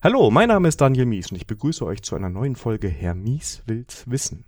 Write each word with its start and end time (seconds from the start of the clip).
Hallo, 0.00 0.30
mein 0.30 0.46
Name 0.46 0.68
ist 0.68 0.80
Daniel 0.80 1.06
Mies 1.06 1.32
und 1.32 1.38
ich 1.38 1.48
begrüße 1.48 1.84
euch 1.84 2.02
zu 2.02 2.14
einer 2.14 2.28
neuen 2.28 2.54
Folge 2.54 2.86
Herr 2.86 3.16
Mies 3.16 3.64
will's 3.66 4.04
wissen. 4.06 4.44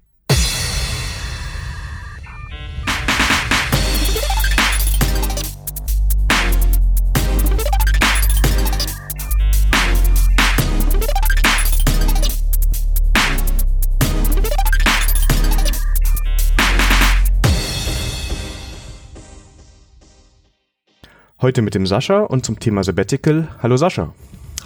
Heute 21.41 21.63
mit 21.63 21.75
dem 21.75 21.87
Sascha 21.87 22.21
und 22.21 22.47
zum 22.47 22.61
Thema 22.61 22.85
Sabbatical. 22.85 23.49
Hallo 23.61 23.77
Sascha. 23.77 24.15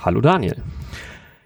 Hallo 0.05 0.21
Daniel. 0.21 0.57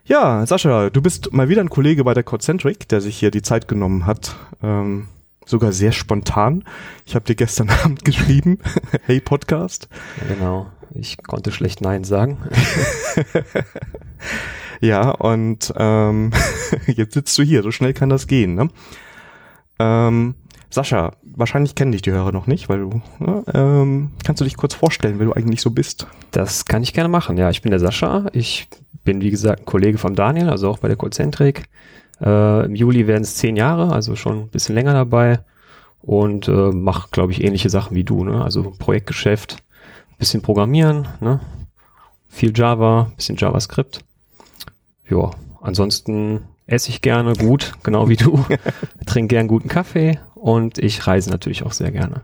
Ja, 0.05 0.45
Sascha, 0.45 0.91
du 0.91 1.01
bist 1.01 1.33
mal 1.33 1.49
wieder 1.49 1.61
ein 1.61 1.71
Kollege 1.71 2.03
bei 2.03 2.12
der 2.12 2.25
Codecentric, 2.25 2.89
der 2.89 3.01
sich 3.01 3.16
hier 3.16 3.30
die 3.30 3.43
Zeit 3.43 3.69
genommen 3.69 4.05
hat. 4.05 4.35
Ähm, 4.65 5.07
sogar 5.47 5.71
sehr 5.71 5.93
spontan. 5.93 6.65
Ich 7.07 7.15
habe 7.15 7.25
dir 7.25 7.37
gestern 7.37 7.71
Abend 7.85 8.05
geschrieben, 8.05 8.59
hey 9.05 9.21
Podcast. 9.21 9.89
Ja, 10.21 10.35
genau, 10.35 10.66
ich 10.93 11.19
konnte 11.23 11.52
schlecht 11.52 11.83
Nein 11.83 12.02
sagen. 12.02 12.39
ja, 14.80 15.09
und 15.09 15.73
ähm, 15.77 16.33
jetzt 16.88 17.15
sitzt 17.15 17.38
du 17.38 17.45
hier, 17.45 17.63
so 17.63 17.71
schnell 17.71 17.93
kann 17.93 18.09
das 18.09 18.27
gehen. 18.27 18.57
Ne? 18.57 18.71
Ähm, 19.79 20.35
Sascha, 20.71 21.13
wahrscheinlich 21.23 21.75
kennen 21.75 21.93
dich 21.93 22.03
die 22.03 22.11
Hörer 22.11 22.33
noch 22.33 22.47
nicht, 22.47 22.69
weil 22.69 22.81
du, 22.81 23.03
ne, 23.19 23.43
ähm, 23.55 24.11
kannst 24.25 24.41
du 24.41 24.45
dich 24.45 24.57
kurz 24.57 24.75
vorstellen, 24.75 25.19
wer 25.19 25.27
du 25.27 25.33
eigentlich 25.33 25.63
so 25.63 25.71
bist? 25.71 26.07
Das 26.31 26.67
kann 26.67 26.83
ich 26.83 26.93
gerne 26.93 27.09
machen. 27.09 27.39
Ja, 27.39 27.49
ich 27.49 27.63
bin 27.63 27.71
der 27.71 27.81
Sascha. 27.81 28.27
Ich 28.33 28.69
bin, 29.05 29.23
wie 29.23 29.31
gesagt, 29.31 29.61
ein 29.61 29.65
Kollege 29.65 29.97
vom 29.97 30.15
Daniel, 30.15 30.51
also 30.51 30.69
auch 30.69 30.79
bei 30.79 30.89
der 30.89 30.99
Callcentrik. 30.99 31.69
Äh, 32.21 32.66
Im 32.66 32.75
Juli 32.75 33.07
werden 33.07 33.23
es 33.23 33.37
zehn 33.37 33.57
Jahre, 33.57 33.93
also 33.93 34.16
schon 34.16 34.41
ein 34.41 34.49
bisschen 34.49 34.75
länger 34.75 34.93
dabei 34.93 35.41
und 36.02 36.49
äh, 36.49 36.71
mache, 36.71 37.09
glaube 37.10 37.32
ich, 37.32 37.43
ähnliche 37.43 37.71
Sachen 37.71 37.95
wie 37.95 38.05
du. 38.05 38.25
Ne? 38.25 38.43
Also 38.43 38.73
Projektgeschäft, 38.79 39.63
bisschen 40.19 40.43
Programmieren, 40.43 41.09
ne? 41.21 41.41
viel 42.29 42.53
Java, 42.55 43.10
bisschen 43.16 43.37
JavaScript. 43.37 44.05
Ja, 45.09 45.30
ansonsten 45.63 46.43
esse 46.66 46.91
ich 46.91 47.01
gerne 47.01 47.32
gut, 47.32 47.73
genau 47.82 48.09
wie 48.09 48.16
du. 48.16 48.45
Trinke 49.07 49.35
gern 49.35 49.49
guten 49.49 49.69
Kaffee 49.69 50.19
und 50.49 50.79
ich 50.79 51.07
reise 51.07 51.29
natürlich 51.29 51.63
auch 51.63 51.73
sehr 51.73 51.91
gerne. 51.91 52.23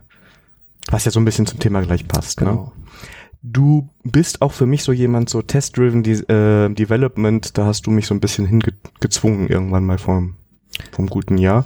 Was 0.89 1.05
ja 1.05 1.11
so 1.11 1.19
ein 1.19 1.25
bisschen 1.25 1.45
zum 1.45 1.59
Thema 1.59 1.81
gleich 1.81 2.07
passt. 2.07 2.41
Ne? 2.41 2.47
Genau. 2.47 2.63
Ne? 2.63 2.71
Du 3.43 3.89
bist 4.03 4.41
auch 4.41 4.51
für 4.51 4.65
mich 4.65 4.81
so 4.81 4.91
jemand, 4.91 5.29
so 5.29 5.43
Test-Driven 5.43 6.03
äh, 6.03 6.73
Development, 6.73 7.55
da 7.55 7.65
hast 7.67 7.85
du 7.85 7.91
mich 7.91 8.07
so 8.07 8.15
ein 8.15 8.19
bisschen 8.19 8.47
hingezwungen 8.47 9.47
irgendwann 9.47 9.85
mal 9.85 9.99
vom, 9.99 10.37
vom 10.91 11.05
guten 11.05 11.37
Jahr. 11.37 11.65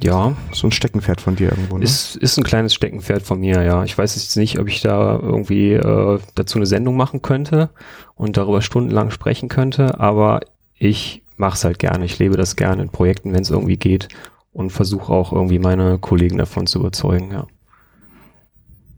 Ja. 0.00 0.36
So 0.52 0.68
ein 0.68 0.70
Steckenpferd 0.70 1.20
von 1.20 1.34
dir 1.34 1.50
irgendwo, 1.50 1.78
ne? 1.78 1.82
Ist, 1.82 2.14
ist 2.14 2.38
ein 2.38 2.44
kleines 2.44 2.74
Steckenpferd 2.74 3.22
von 3.22 3.40
mir, 3.40 3.64
ja. 3.64 3.82
Ich 3.82 3.98
weiß 3.98 4.14
jetzt 4.14 4.36
nicht, 4.36 4.60
ob 4.60 4.68
ich 4.68 4.80
da 4.80 5.18
irgendwie 5.20 5.72
äh, 5.72 6.20
dazu 6.36 6.58
eine 6.58 6.66
Sendung 6.66 6.96
machen 6.96 7.22
könnte 7.22 7.70
und 8.14 8.36
darüber 8.36 8.62
stundenlang 8.62 9.10
sprechen 9.10 9.48
könnte, 9.48 9.98
aber 9.98 10.42
ich 10.76 11.24
mache 11.36 11.56
es 11.56 11.64
halt 11.64 11.80
gerne. 11.80 12.04
Ich 12.04 12.20
lebe 12.20 12.36
das 12.36 12.54
gerne 12.54 12.82
in 12.82 12.90
Projekten, 12.90 13.32
wenn 13.32 13.42
es 13.42 13.50
irgendwie 13.50 13.78
geht 13.78 14.08
und 14.58 14.70
versuche 14.70 15.12
auch 15.12 15.32
irgendwie 15.32 15.60
meine 15.60 15.98
Kollegen 16.00 16.36
davon 16.36 16.66
zu 16.66 16.80
überzeugen, 16.80 17.30
ja. 17.30 17.46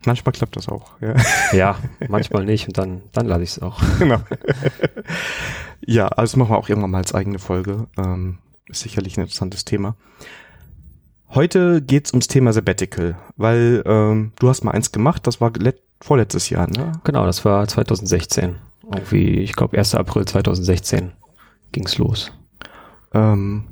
Manchmal 0.07 0.33
klappt 0.33 0.57
das 0.57 0.71
auch, 0.71 0.93
ja. 1.03 1.15
Ja, 1.53 1.77
manchmal 2.09 2.47
nicht 2.47 2.67
und 2.67 2.79
dann, 2.79 3.03
dann 3.13 3.27
lade 3.27 3.45
ich 3.45 3.51
es 3.51 3.59
auch. 3.63 3.79
Genau. 3.99 4.21
ja, 5.85 6.09
also 6.09 6.39
machen 6.39 6.53
wir 6.53 6.57
auch 6.57 6.71
irgendwann 6.71 6.93
mal 6.93 6.99
als 6.99 7.15
eigene 7.15 7.39
Folge. 7.39 7.89
Ähm, 7.99 8.39
ist 8.69 8.81
sicherlich 8.81 9.19
ein 9.19 9.21
interessantes 9.21 9.67
Thema. 9.67 9.97
Heute 11.29 11.83
geht's 11.83 12.13
ums 12.13 12.29
Thema 12.29 12.55
Sabbatical, 12.55 13.19
weil 13.37 13.83
ähm, 13.85 14.33
du 14.39 14.49
hast 14.49 14.65
mal 14.65 14.71
eins 14.71 14.93
gemacht, 14.93 15.27
das 15.27 15.43
war 15.43 15.53
vorletztes 16.01 16.49
Jahr, 16.49 16.71
ne? 16.71 16.93
Genau, 17.05 17.27
das 17.27 17.45
war 17.45 17.69
2016. 17.69 18.57
Irgendwie, 18.91 19.41
ich 19.41 19.55
glaube 19.55 19.77
1. 19.77 19.95
April 19.95 20.25
2016 20.25 21.13
ging's 21.71 21.99
los. 21.99 22.33
Ähm, 23.13 23.65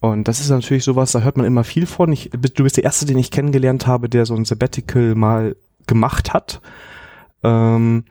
und 0.00 0.28
das 0.28 0.40
ist 0.40 0.48
natürlich 0.48 0.84
sowas, 0.84 1.12
da 1.12 1.20
hört 1.20 1.36
man 1.36 1.46
immer 1.46 1.62
viel 1.62 1.84
von. 1.84 2.10
Ich, 2.10 2.30
du 2.30 2.62
bist 2.64 2.78
der 2.78 2.84
Erste, 2.84 3.04
den 3.04 3.18
ich 3.18 3.30
kennengelernt 3.30 3.86
habe, 3.86 4.08
der 4.08 4.24
so 4.24 4.34
ein 4.34 4.46
Sabbatical 4.46 5.14
mal 5.14 5.56
gemacht 5.86 6.32
hat. 6.32 6.62
Ähm, 7.42 8.04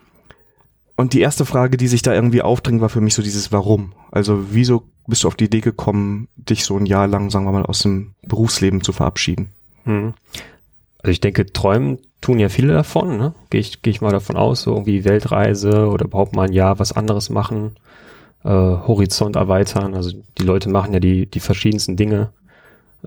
und 0.96 1.14
die 1.14 1.22
erste 1.22 1.46
Frage, 1.46 1.78
die 1.78 1.88
sich 1.88 2.04
da 2.04 2.14
irgendwie 2.14 2.44
aufdringt, 2.44 2.82
war 2.82 2.90
für 2.90 3.02
mich 3.02 3.16
so 3.16 3.24
dieses 3.24 3.52
Warum. 3.52 3.94
Also 4.12 4.46
wieso 4.52 4.84
bist 5.08 5.24
du 5.24 5.28
auf 5.28 5.36
die 5.36 5.46
Idee 5.46 5.62
gekommen, 5.62 6.28
dich 6.36 6.64
so 6.64 6.78
ein 6.78 6.86
Jahr 6.86 7.08
lang, 7.08 7.32
sagen 7.32 7.46
wir 7.46 7.52
mal, 7.52 7.66
aus 7.66 7.80
dem 7.80 8.14
Berufsleben 8.22 8.84
zu 8.84 8.92
verabschieden? 8.92 9.50
Hm. 9.86 10.14
Also 11.00 11.12
ich 11.12 11.22
denke, 11.22 11.48
träumen 11.48 11.98
tun 12.22 12.38
ja 12.38 12.50
viele 12.50 12.74
davon, 12.74 13.18
ne? 13.18 13.34
Gehe 13.50 13.62
ich, 13.62 13.82
geh 13.82 13.90
ich 13.90 14.02
mal 14.02 14.12
davon 14.12 14.36
aus, 14.36 14.64
so 14.64 14.74
irgendwie 14.74 15.06
Weltreise 15.06 15.88
oder 15.88 16.06
überhaupt 16.06 16.36
mal 16.36 16.48
ein 16.48 16.54
Jahr 16.54 16.78
was 16.78 16.92
anderes 16.92 17.30
machen 17.30 17.78
äh, 18.44 18.50
Horizont 18.50 19.36
erweitern. 19.36 19.96
Also 19.96 20.12
die 20.38 20.44
Leute 20.44 20.70
machen 20.70 20.94
ja 20.94 21.00
die, 21.00 21.26
die 21.26 21.40
verschiedensten 21.40 21.96
Dinge. 21.96 22.32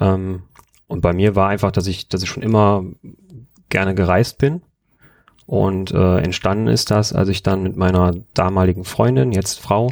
Ähm, 0.00 0.42
und 0.86 1.00
bei 1.00 1.12
mir 1.12 1.36
war 1.36 1.48
einfach, 1.48 1.72
dass 1.72 1.86
ich, 1.86 2.08
dass 2.08 2.22
ich 2.22 2.28
schon 2.28 2.42
immer 2.42 2.84
gerne 3.68 3.94
gereist 3.94 4.38
bin. 4.38 4.62
Und 5.46 5.92
äh, 5.92 6.18
entstanden 6.18 6.68
ist 6.68 6.90
das, 6.90 7.12
als 7.12 7.28
ich 7.28 7.42
dann 7.42 7.62
mit 7.62 7.76
meiner 7.76 8.14
damaligen 8.34 8.84
Freundin, 8.84 9.32
jetzt 9.32 9.60
Frau, 9.60 9.90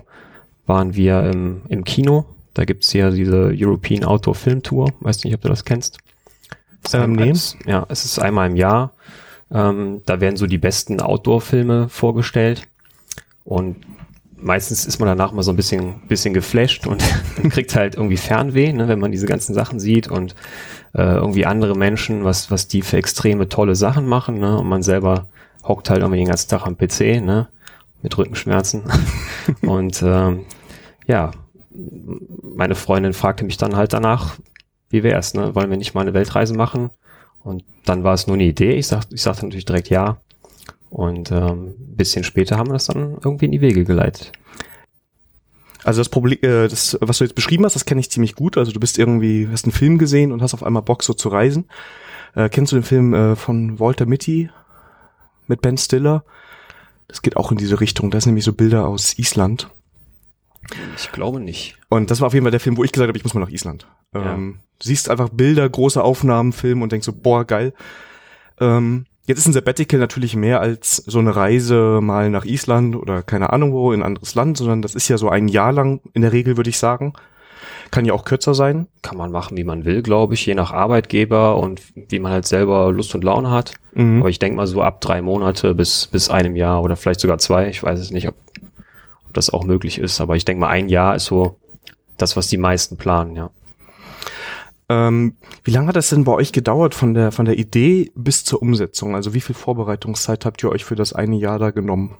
waren 0.66 0.94
wir 0.94 1.24
im, 1.24 1.62
im 1.68 1.84
Kino. 1.84 2.26
Da 2.54 2.64
gibt's 2.64 2.92
ja 2.92 3.10
diese 3.10 3.52
European 3.54 4.04
Outdoor 4.04 4.34
Film 4.34 4.62
Tour. 4.62 4.92
Weiß 5.00 5.24
nicht, 5.24 5.34
ob 5.34 5.40
du 5.40 5.48
das 5.48 5.64
kennst. 5.64 5.98
Ähm, 6.92 7.12
nee. 7.12 7.32
Ja, 7.66 7.86
es 7.88 8.04
ist 8.04 8.18
einmal 8.18 8.48
im 8.50 8.56
Jahr. 8.56 8.92
Ähm, 9.50 10.02
da 10.06 10.20
werden 10.20 10.36
so 10.36 10.46
die 10.46 10.58
besten 10.58 11.00
Outdoor-Filme 11.00 11.88
vorgestellt. 11.88 12.68
Und 13.44 13.76
meistens 14.42 14.86
ist 14.86 14.98
man 14.98 15.08
danach 15.08 15.32
mal 15.32 15.42
so 15.42 15.52
ein 15.52 15.56
bisschen, 15.56 16.00
bisschen 16.08 16.34
geflasht 16.34 16.86
und 16.86 17.02
kriegt 17.50 17.74
halt 17.74 17.94
irgendwie 17.94 18.16
Fernweh, 18.16 18.72
ne, 18.72 18.88
wenn 18.88 18.98
man 18.98 19.12
diese 19.12 19.26
ganzen 19.26 19.54
Sachen 19.54 19.80
sieht 19.80 20.08
und 20.08 20.34
äh, 20.94 21.02
irgendwie 21.02 21.46
andere 21.46 21.76
Menschen, 21.76 22.24
was, 22.24 22.50
was 22.50 22.68
die 22.68 22.82
für 22.82 22.96
extreme 22.96 23.48
tolle 23.48 23.74
Sachen 23.74 24.06
machen, 24.06 24.38
ne, 24.38 24.58
und 24.58 24.68
man 24.68 24.82
selber 24.82 25.28
hockt 25.64 25.90
halt 25.90 26.00
irgendwie 26.00 26.18
den 26.18 26.28
ganzen 26.28 26.48
Tag 26.48 26.66
am 26.66 26.76
PC, 26.76 27.22
ne, 27.22 27.48
mit 28.02 28.16
Rückenschmerzen. 28.16 28.82
und 29.62 30.02
ähm, 30.02 30.44
ja, 31.06 31.30
meine 32.42 32.74
Freundin 32.74 33.12
fragte 33.12 33.44
mich 33.44 33.56
dann 33.56 33.76
halt 33.76 33.92
danach, 33.92 34.36
wie 34.88 35.02
wär's, 35.02 35.34
ne, 35.34 35.54
wollen 35.54 35.70
wir 35.70 35.76
nicht 35.76 35.94
mal 35.94 36.02
eine 36.02 36.14
Weltreise 36.14 36.54
machen? 36.54 36.90
Und 37.42 37.64
dann 37.86 38.04
war 38.04 38.14
es 38.14 38.26
nur 38.26 38.34
eine 38.34 38.44
Idee. 38.44 38.74
Ich 38.74 38.86
sag, 38.86 39.04
ich 39.10 39.22
sagte 39.22 39.46
natürlich 39.46 39.64
direkt 39.64 39.88
ja. 39.88 40.18
Und 40.90 41.30
ähm, 41.30 41.74
bisschen 41.78 42.24
später 42.24 42.56
haben 42.56 42.68
wir 42.68 42.74
das 42.74 42.86
dann 42.86 43.16
irgendwie 43.24 43.46
in 43.46 43.52
die 43.52 43.60
Wege 43.60 43.84
geleitet. 43.84 44.32
Also 45.84 46.00
das 46.00 46.08
Problem, 46.08 46.38
äh, 46.42 46.68
das, 46.68 46.98
was 47.00 47.18
du 47.18 47.24
jetzt 47.24 47.34
beschrieben 47.34 47.64
hast, 47.64 47.74
das 47.74 47.86
kenne 47.86 48.00
ich 48.00 48.10
ziemlich 48.10 48.34
gut. 48.34 48.58
Also 48.58 48.72
du 48.72 48.80
bist 48.80 48.98
irgendwie, 48.98 49.48
hast 49.50 49.64
einen 49.64 49.72
Film 49.72 49.98
gesehen 49.98 50.32
und 50.32 50.42
hast 50.42 50.52
auf 50.52 50.62
einmal 50.62 50.82
Bock 50.82 51.02
so 51.02 51.14
zu 51.14 51.28
reisen. 51.28 51.66
Äh, 52.34 52.48
kennst 52.48 52.72
du 52.72 52.76
den 52.76 52.82
Film 52.82 53.14
äh, 53.14 53.36
von 53.36 53.78
Walter 53.78 54.06
Mitty 54.06 54.50
mit 55.46 55.62
Ben 55.62 55.78
Stiller? 55.78 56.24
Das 57.08 57.22
geht 57.22 57.36
auch 57.36 57.50
in 57.50 57.56
diese 57.56 57.80
Richtung. 57.80 58.10
Das 58.10 58.24
sind 58.24 58.32
nämlich 58.32 58.44
so 58.44 58.52
Bilder 58.52 58.86
aus 58.86 59.18
Island. 59.18 59.70
Ich 60.96 61.10
glaube 61.12 61.40
nicht. 61.40 61.78
Und 61.88 62.10
das 62.10 62.20
war 62.20 62.26
auf 62.26 62.34
jeden 62.34 62.44
Fall 62.44 62.50
der 62.50 62.60
Film, 62.60 62.76
wo 62.76 62.84
ich 62.84 62.92
gesagt 62.92 63.08
habe, 63.08 63.16
ich 63.16 63.24
muss 63.24 63.34
mal 63.34 63.40
nach 63.40 63.50
Island. 63.50 63.88
Ja. 64.14 64.34
Ähm, 64.34 64.60
siehst 64.80 65.08
einfach 65.08 65.28
Bilder, 65.30 65.68
große 65.68 66.02
Aufnahmen, 66.02 66.52
Film 66.52 66.82
und 66.82 66.92
denkst 66.92 67.06
so, 67.06 67.12
boah, 67.12 67.44
geil. 67.44 67.72
Ähm, 68.60 69.06
Jetzt 69.30 69.38
ist 69.38 69.46
ein 69.46 69.52
Sabbatical 69.52 70.00
natürlich 70.00 70.34
mehr 70.34 70.60
als 70.60 70.96
so 70.96 71.20
eine 71.20 71.36
Reise 71.36 72.00
mal 72.02 72.30
nach 72.30 72.44
Island 72.44 72.96
oder 72.96 73.22
keine 73.22 73.52
Ahnung 73.52 73.72
wo 73.72 73.92
in 73.92 74.00
ein 74.00 74.06
anderes 74.06 74.34
Land, 74.34 74.56
sondern 74.56 74.82
das 74.82 74.96
ist 74.96 75.06
ja 75.06 75.18
so 75.18 75.28
ein 75.28 75.46
Jahr 75.46 75.70
lang 75.70 76.00
in 76.14 76.22
der 76.22 76.32
Regel, 76.32 76.56
würde 76.56 76.68
ich 76.68 76.78
sagen. 76.78 77.12
Kann 77.92 78.04
ja 78.04 78.12
auch 78.12 78.24
kürzer 78.24 78.54
sein. 78.54 78.88
Kann 79.02 79.16
man 79.16 79.30
machen, 79.30 79.56
wie 79.56 79.62
man 79.62 79.84
will, 79.84 80.02
glaube 80.02 80.34
ich, 80.34 80.44
je 80.44 80.56
nach 80.56 80.72
Arbeitgeber 80.72 81.58
und 81.58 81.80
wie 81.94 82.18
man 82.18 82.32
halt 82.32 82.44
selber 82.44 82.90
Lust 82.90 83.14
und 83.14 83.22
Laune 83.22 83.52
hat. 83.52 83.74
Mhm. 83.94 84.18
Aber 84.18 84.30
ich 84.30 84.40
denke 84.40 84.56
mal 84.56 84.66
so 84.66 84.82
ab 84.82 85.00
drei 85.00 85.22
Monate 85.22 85.76
bis, 85.76 86.08
bis 86.08 86.28
einem 86.28 86.56
Jahr 86.56 86.82
oder 86.82 86.96
vielleicht 86.96 87.20
sogar 87.20 87.38
zwei. 87.38 87.68
Ich 87.68 87.84
weiß 87.84 88.00
es 88.00 88.10
nicht, 88.10 88.26
ob, 88.26 88.34
ob 89.28 89.32
das 89.32 89.50
auch 89.50 89.62
möglich 89.62 89.98
ist. 89.98 90.20
Aber 90.20 90.34
ich 90.34 90.44
denke 90.44 90.58
mal, 90.62 90.70
ein 90.70 90.88
Jahr 90.88 91.14
ist 91.14 91.26
so 91.26 91.56
das, 92.16 92.36
was 92.36 92.48
die 92.48 92.58
meisten 92.58 92.96
planen, 92.96 93.36
ja. 93.36 93.50
Ähm, 94.90 95.36
wie 95.62 95.70
lange 95.70 95.86
hat 95.86 95.94
das 95.94 96.08
denn 96.08 96.24
bei 96.24 96.32
euch 96.32 96.50
gedauert 96.50 96.96
von 96.96 97.14
der, 97.14 97.30
von 97.30 97.44
der 97.44 97.56
Idee 97.56 98.10
bis 98.16 98.42
zur 98.42 98.60
Umsetzung? 98.60 99.14
Also 99.14 99.34
wie 99.34 99.40
viel 99.40 99.54
Vorbereitungszeit 99.54 100.44
habt 100.44 100.64
ihr 100.64 100.70
euch 100.70 100.84
für 100.84 100.96
das 100.96 101.12
eine 101.12 101.36
Jahr 101.36 101.60
da 101.60 101.70
genommen? 101.70 102.16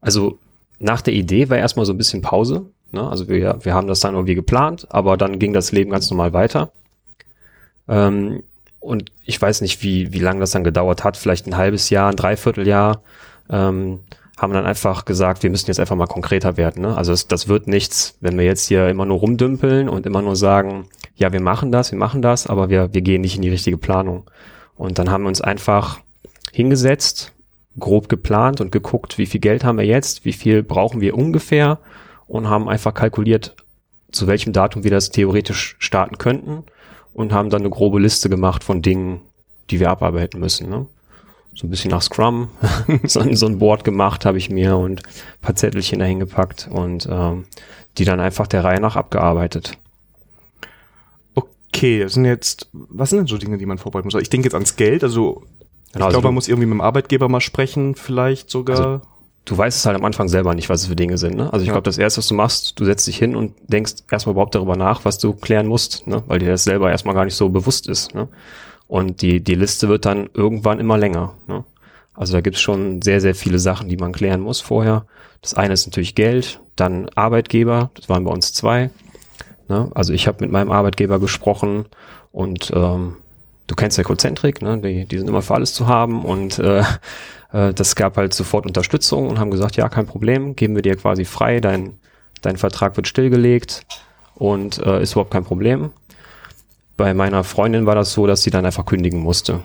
Also 0.00 0.40
nach 0.80 1.02
der 1.02 1.14
Idee 1.14 1.50
war 1.50 1.56
erstmal 1.56 1.86
so 1.86 1.92
ein 1.92 1.98
bisschen 1.98 2.20
Pause. 2.20 2.66
Ne? 2.90 3.08
Also 3.08 3.28
wir, 3.28 3.60
wir 3.62 3.74
haben 3.74 3.86
das 3.86 4.00
dann 4.00 4.14
irgendwie 4.14 4.34
geplant, 4.34 4.88
aber 4.90 5.16
dann 5.16 5.38
ging 5.38 5.52
das 5.52 5.70
Leben 5.70 5.92
ganz 5.92 6.10
normal 6.10 6.32
weiter. 6.32 6.72
Ähm, 7.86 8.42
und 8.80 9.12
ich 9.24 9.40
weiß 9.40 9.60
nicht, 9.60 9.84
wie, 9.84 10.12
wie 10.12 10.18
lange 10.18 10.40
das 10.40 10.50
dann 10.50 10.64
gedauert 10.64 11.04
hat, 11.04 11.16
vielleicht 11.16 11.46
ein 11.46 11.56
halbes 11.56 11.90
Jahr, 11.90 12.10
ein 12.10 12.16
Dreivierteljahr. 12.16 13.02
Ähm, 13.48 14.00
haben 14.36 14.52
dann 14.52 14.66
einfach 14.66 15.04
gesagt, 15.04 15.42
wir 15.42 15.50
müssen 15.50 15.68
jetzt 15.68 15.78
einfach 15.78 15.96
mal 15.96 16.06
konkreter 16.06 16.56
werden. 16.56 16.82
Ne? 16.82 16.96
Also 16.96 17.12
das, 17.12 17.28
das 17.28 17.48
wird 17.48 17.68
nichts, 17.68 18.16
wenn 18.20 18.36
wir 18.36 18.44
jetzt 18.44 18.66
hier 18.66 18.88
immer 18.88 19.06
nur 19.06 19.18
rumdümpeln 19.18 19.88
und 19.88 20.06
immer 20.06 20.22
nur 20.22 20.36
sagen, 20.36 20.86
ja, 21.14 21.32
wir 21.32 21.40
machen 21.40 21.70
das, 21.70 21.92
wir 21.92 21.98
machen 21.98 22.22
das, 22.22 22.46
aber 22.48 22.68
wir, 22.68 22.92
wir 22.92 23.02
gehen 23.02 23.20
nicht 23.20 23.36
in 23.36 23.42
die 23.42 23.50
richtige 23.50 23.78
Planung. 23.78 24.28
Und 24.74 24.98
dann 24.98 25.10
haben 25.10 25.22
wir 25.22 25.28
uns 25.28 25.40
einfach 25.40 26.00
hingesetzt, 26.52 27.32
grob 27.78 28.08
geplant 28.08 28.60
und 28.60 28.72
geguckt, 28.72 29.18
wie 29.18 29.26
viel 29.26 29.40
Geld 29.40 29.64
haben 29.64 29.78
wir 29.78 29.86
jetzt, 29.86 30.24
wie 30.24 30.32
viel 30.32 30.62
brauchen 30.62 31.00
wir 31.00 31.16
ungefähr 31.16 31.78
und 32.26 32.48
haben 32.48 32.68
einfach 32.68 32.94
kalkuliert, 32.94 33.56
zu 34.10 34.26
welchem 34.26 34.52
Datum 34.52 34.84
wir 34.84 34.90
das 34.90 35.10
theoretisch 35.10 35.76
starten 35.78 36.18
könnten 36.18 36.64
und 37.12 37.32
haben 37.32 37.50
dann 37.50 37.62
eine 37.62 37.70
grobe 37.70 38.00
Liste 38.00 38.28
gemacht 38.28 38.64
von 38.64 38.82
Dingen, 38.82 39.20
die 39.70 39.80
wir 39.80 39.90
abarbeiten 39.90 40.40
müssen. 40.40 40.68
Ne? 40.68 40.86
So 41.54 41.66
ein 41.66 41.70
bisschen 41.70 41.90
nach 41.90 42.02
Scrum, 42.02 42.48
so, 43.04 43.32
so, 43.32 43.46
ein 43.46 43.58
Board 43.58 43.84
gemacht 43.84 44.26
habe 44.26 44.38
ich 44.38 44.50
mir 44.50 44.76
und 44.76 45.02
paar 45.40 45.54
Zettelchen 45.54 46.00
dahin 46.00 46.18
gepackt 46.18 46.68
und 46.70 47.08
ähm, 47.10 47.44
die 47.96 48.04
dann 48.04 48.18
einfach 48.18 48.48
der 48.48 48.64
Reihe 48.64 48.80
nach 48.80 48.96
abgearbeitet. 48.96 49.78
Okay, 51.34 52.00
das 52.00 52.14
sind 52.14 52.24
jetzt, 52.24 52.68
was 52.72 53.10
sind 53.10 53.18
denn 53.18 53.26
so 53.26 53.38
Dinge, 53.38 53.58
die 53.58 53.66
man 53.66 53.78
vorbereiten 53.78 54.08
muss? 54.08 54.20
Ich 54.20 54.30
denke 54.30 54.46
jetzt 54.46 54.54
ans 54.54 54.74
Geld, 54.76 55.04
also 55.04 55.32
genau, 55.32 55.44
ich 55.94 56.02
also 56.02 56.08
glaube, 56.08 56.28
man 56.28 56.34
muss 56.34 56.48
irgendwie 56.48 56.66
mit 56.66 56.74
dem 56.74 56.80
Arbeitgeber 56.80 57.28
mal 57.28 57.40
sprechen, 57.40 57.94
vielleicht 57.94 58.50
sogar. 58.50 58.76
Also, 58.76 59.00
du 59.44 59.58
weißt 59.58 59.78
es 59.78 59.86
halt 59.86 59.96
am 59.96 60.04
Anfang 60.04 60.28
selber 60.28 60.54
nicht, 60.54 60.68
was 60.68 60.82
es 60.82 60.86
für 60.86 60.96
Dinge 60.96 61.18
sind. 61.18 61.36
Ne? 61.36 61.52
Also 61.52 61.62
ich 61.62 61.68
ja. 61.68 61.74
glaube, 61.74 61.84
das 61.84 61.98
Erste, 61.98 62.18
was 62.18 62.28
du 62.28 62.34
machst, 62.34 62.80
du 62.80 62.84
setzt 62.84 63.06
dich 63.06 63.18
hin 63.18 63.36
und 63.36 63.52
denkst 63.68 63.94
erstmal 64.10 64.32
überhaupt 64.32 64.54
darüber 64.54 64.76
nach, 64.76 65.04
was 65.04 65.18
du 65.18 65.34
klären 65.34 65.66
musst, 65.66 66.06
ne? 66.06 66.22
weil 66.26 66.38
dir 66.38 66.48
das 66.48 66.64
selber 66.64 66.90
erstmal 66.90 67.14
gar 67.14 67.24
nicht 67.24 67.36
so 67.36 67.48
bewusst 67.48 67.88
ist. 67.88 68.14
Ne? 68.14 68.28
Und 68.94 69.22
die, 69.22 69.42
die 69.42 69.56
Liste 69.56 69.88
wird 69.88 70.04
dann 70.04 70.30
irgendwann 70.34 70.78
immer 70.78 70.96
länger. 70.96 71.34
Ne? 71.48 71.64
Also 72.14 72.32
da 72.32 72.40
gibt's 72.40 72.60
schon 72.60 73.02
sehr, 73.02 73.20
sehr 73.20 73.34
viele 73.34 73.58
Sachen, 73.58 73.88
die 73.88 73.96
man 73.96 74.12
klären 74.12 74.40
muss 74.40 74.60
vorher. 74.60 75.04
Das 75.42 75.54
eine 75.54 75.74
ist 75.74 75.84
natürlich 75.86 76.14
Geld, 76.14 76.60
dann 76.76 77.08
Arbeitgeber, 77.16 77.90
das 77.94 78.08
waren 78.08 78.22
bei 78.22 78.30
uns 78.30 78.52
zwei. 78.52 78.90
Ne? 79.68 79.90
Also 79.96 80.12
ich 80.12 80.28
habe 80.28 80.44
mit 80.44 80.52
meinem 80.52 80.70
Arbeitgeber 80.70 81.18
gesprochen 81.18 81.86
und 82.30 82.70
ähm, 82.72 83.16
du 83.66 83.74
kennst 83.74 83.98
ja 83.98 84.04
Cozentrik, 84.04 84.62
ne? 84.62 84.78
die, 84.78 85.06
die 85.06 85.18
sind 85.18 85.26
immer 85.26 85.42
für 85.42 85.54
alles 85.54 85.74
zu 85.74 85.88
haben 85.88 86.24
und 86.24 86.60
äh, 86.60 86.84
äh, 87.52 87.74
das 87.74 87.96
gab 87.96 88.16
halt 88.16 88.32
sofort 88.32 88.64
Unterstützung 88.64 89.28
und 89.28 89.40
haben 89.40 89.50
gesagt, 89.50 89.74
ja, 89.74 89.88
kein 89.88 90.06
Problem, 90.06 90.54
geben 90.54 90.76
wir 90.76 90.82
dir 90.82 90.94
quasi 90.94 91.24
frei, 91.24 91.58
dein, 91.58 91.98
dein 92.42 92.58
Vertrag 92.58 92.94
wird 92.94 93.08
stillgelegt 93.08 93.82
und 94.36 94.78
äh, 94.78 95.02
ist 95.02 95.14
überhaupt 95.14 95.32
kein 95.32 95.44
Problem. 95.44 95.90
Bei 96.96 97.14
meiner 97.14 97.44
Freundin 97.44 97.86
war 97.86 97.94
das 97.94 98.12
so, 98.12 98.26
dass 98.26 98.42
sie 98.42 98.50
dann 98.50 98.64
einfach 98.64 98.86
kündigen 98.86 99.20
musste. 99.20 99.60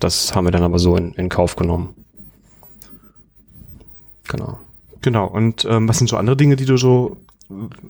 Das 0.00 0.34
haben 0.34 0.44
wir 0.44 0.50
dann 0.50 0.64
aber 0.64 0.78
so 0.78 0.96
in, 0.96 1.12
in 1.14 1.28
Kauf 1.28 1.56
genommen. 1.56 1.94
Genau. 4.28 4.58
Genau. 5.02 5.26
Und 5.26 5.66
ähm, 5.68 5.88
was 5.88 5.98
sind 5.98 6.08
so 6.08 6.16
andere 6.16 6.36
Dinge, 6.36 6.56
die 6.56 6.64
du 6.64 6.76
so 6.76 7.18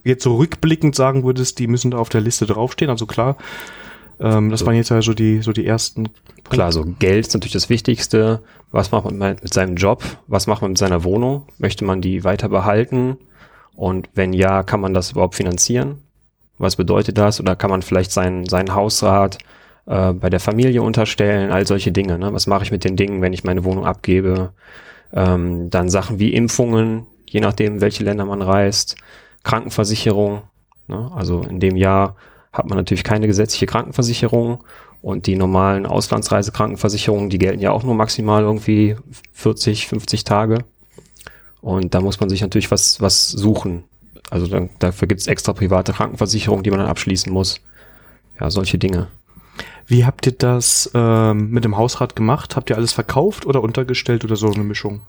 jetzt 0.02 0.25
so 0.25 0.36
rückblickend 0.36 0.94
sagen 0.94 1.25
würdest, 1.25 1.58
die 1.58 1.66
müssen 1.66 1.92
da 1.92 1.98
auf 1.98 2.08
der 2.08 2.20
Liste 2.20 2.46
draufstehen? 2.46 2.90
Also 2.90 3.06
klar, 3.06 3.36
ähm, 4.20 4.50
das 4.50 4.60
so. 4.60 4.66
waren 4.66 4.75
jetzt 4.75 4.90
ja 4.90 5.00
so 5.00 5.14
die, 5.14 5.40
so 5.40 5.52
die 5.52 5.66
ersten. 5.66 6.04
Punkte. 6.04 6.50
Klar, 6.50 6.72
so 6.72 6.84
Geld 6.98 7.26
ist 7.26 7.34
natürlich 7.34 7.52
das 7.52 7.70
Wichtigste. 7.70 8.42
Was 8.70 8.90
macht 8.90 9.10
man 9.10 9.36
mit 9.40 9.54
seinem 9.54 9.76
Job? 9.76 10.02
Was 10.26 10.46
macht 10.46 10.62
man 10.62 10.72
mit 10.72 10.78
seiner 10.78 11.04
Wohnung? 11.04 11.46
Möchte 11.58 11.84
man 11.84 12.00
die 12.00 12.25
weiter 12.25 12.48
behalten? 12.48 13.16
Und 13.76 14.08
wenn 14.14 14.32
ja, 14.32 14.62
kann 14.62 14.81
man 14.81 14.94
das 14.94 15.12
überhaupt 15.12 15.34
finanzieren? 15.34 16.04
Was 16.59 16.77
bedeutet 16.77 17.19
das? 17.19 17.41
Oder 17.41 17.56
kann 17.56 17.71
man 17.71 17.83
vielleicht 17.83 18.12
seinen, 18.12 18.47
seinen 18.47 18.75
Hausrat 18.75 19.39
äh, 19.87 20.12
bei 20.12 20.31
der 20.31 20.41
Familie 20.41 20.83
unterstellen? 20.83 21.51
All 21.51 21.67
solche 21.67 21.93
Dinge. 21.93 22.19
Ne? 22.19 22.33
Was 22.33 22.47
mache 22.47 22.65
ich 22.65 22.71
mit 22.71 22.85
den 22.85 22.97
Dingen, 22.97 23.23
wenn 23.23 23.33
ich 23.33 23.45
meine 23.45 23.65
Wohnung 23.65 23.85
abgebe? 23.87 24.53
Ähm, 25.12 25.71
dann 25.71 25.89
Sachen 25.89 26.19
wie 26.19 26.33
Impfungen, 26.33 27.06
je 27.29 27.41
nachdem, 27.41 27.81
welche 27.81 28.05
Länder 28.05 28.25
man 28.25 28.43
reist. 28.43 28.97
Krankenversicherung. 29.43 30.43
Ne? 30.87 31.11
Also 31.15 31.43
in 31.43 31.61
dem 31.61 31.77
Jahr 31.77 32.17
hat 32.53 32.69
man 32.69 32.79
natürlich 32.79 33.05
keine 33.05 33.27
gesetzliche 33.27 33.67
Krankenversicherung 33.67 34.62
und 35.03 35.27
die 35.27 35.37
normalen 35.37 35.85
Auslandsreisekrankenversicherungen, 35.85 37.29
die 37.29 37.39
gelten 37.39 37.61
ja 37.61 37.73
auch 37.73 37.83
nur 37.83 37.95
maximal 37.95 38.43
irgendwie 38.43 38.97
40, 39.33 39.89
50 39.89 40.25
Tage. 40.25 40.65
Und 41.61 41.95
da 41.95 42.01
muss 42.01 42.21
man 42.21 42.31
sich 42.31 42.41
natürlich 42.41 42.71
was, 42.71 43.01
was 43.01 43.29
suchen. 43.29 43.85
Also 44.31 44.47
dann, 44.47 44.71
dafür 44.79 45.09
gibt 45.09 45.21
es 45.21 45.26
extra 45.26 45.53
private 45.53 45.93
Krankenversicherungen, 45.93 46.62
die 46.62 46.71
man 46.71 46.81
dann 46.81 46.88
abschließen 46.88 47.32
muss. 47.32 47.61
Ja, 48.41 48.50
solche 48.50 48.79
Dinge. 48.79 49.09
Wie 49.87 50.05
habt 50.05 50.26
ihr 50.26 50.32
das 50.32 50.91
ähm, 50.94 51.50
mit 51.50 51.65
dem 51.65 51.76
Hausrat 51.76 52.17
gemacht? 52.17 52.56
Habt 52.56 52.71
ihr 52.71 52.76
alles 52.76 52.93
verkauft 52.93 53.47
oder 53.47 53.62
untergestellt 53.62 54.25
oder 54.25 54.37
so 54.37 54.50
eine 54.50 54.65
Mischung? 54.65 55.03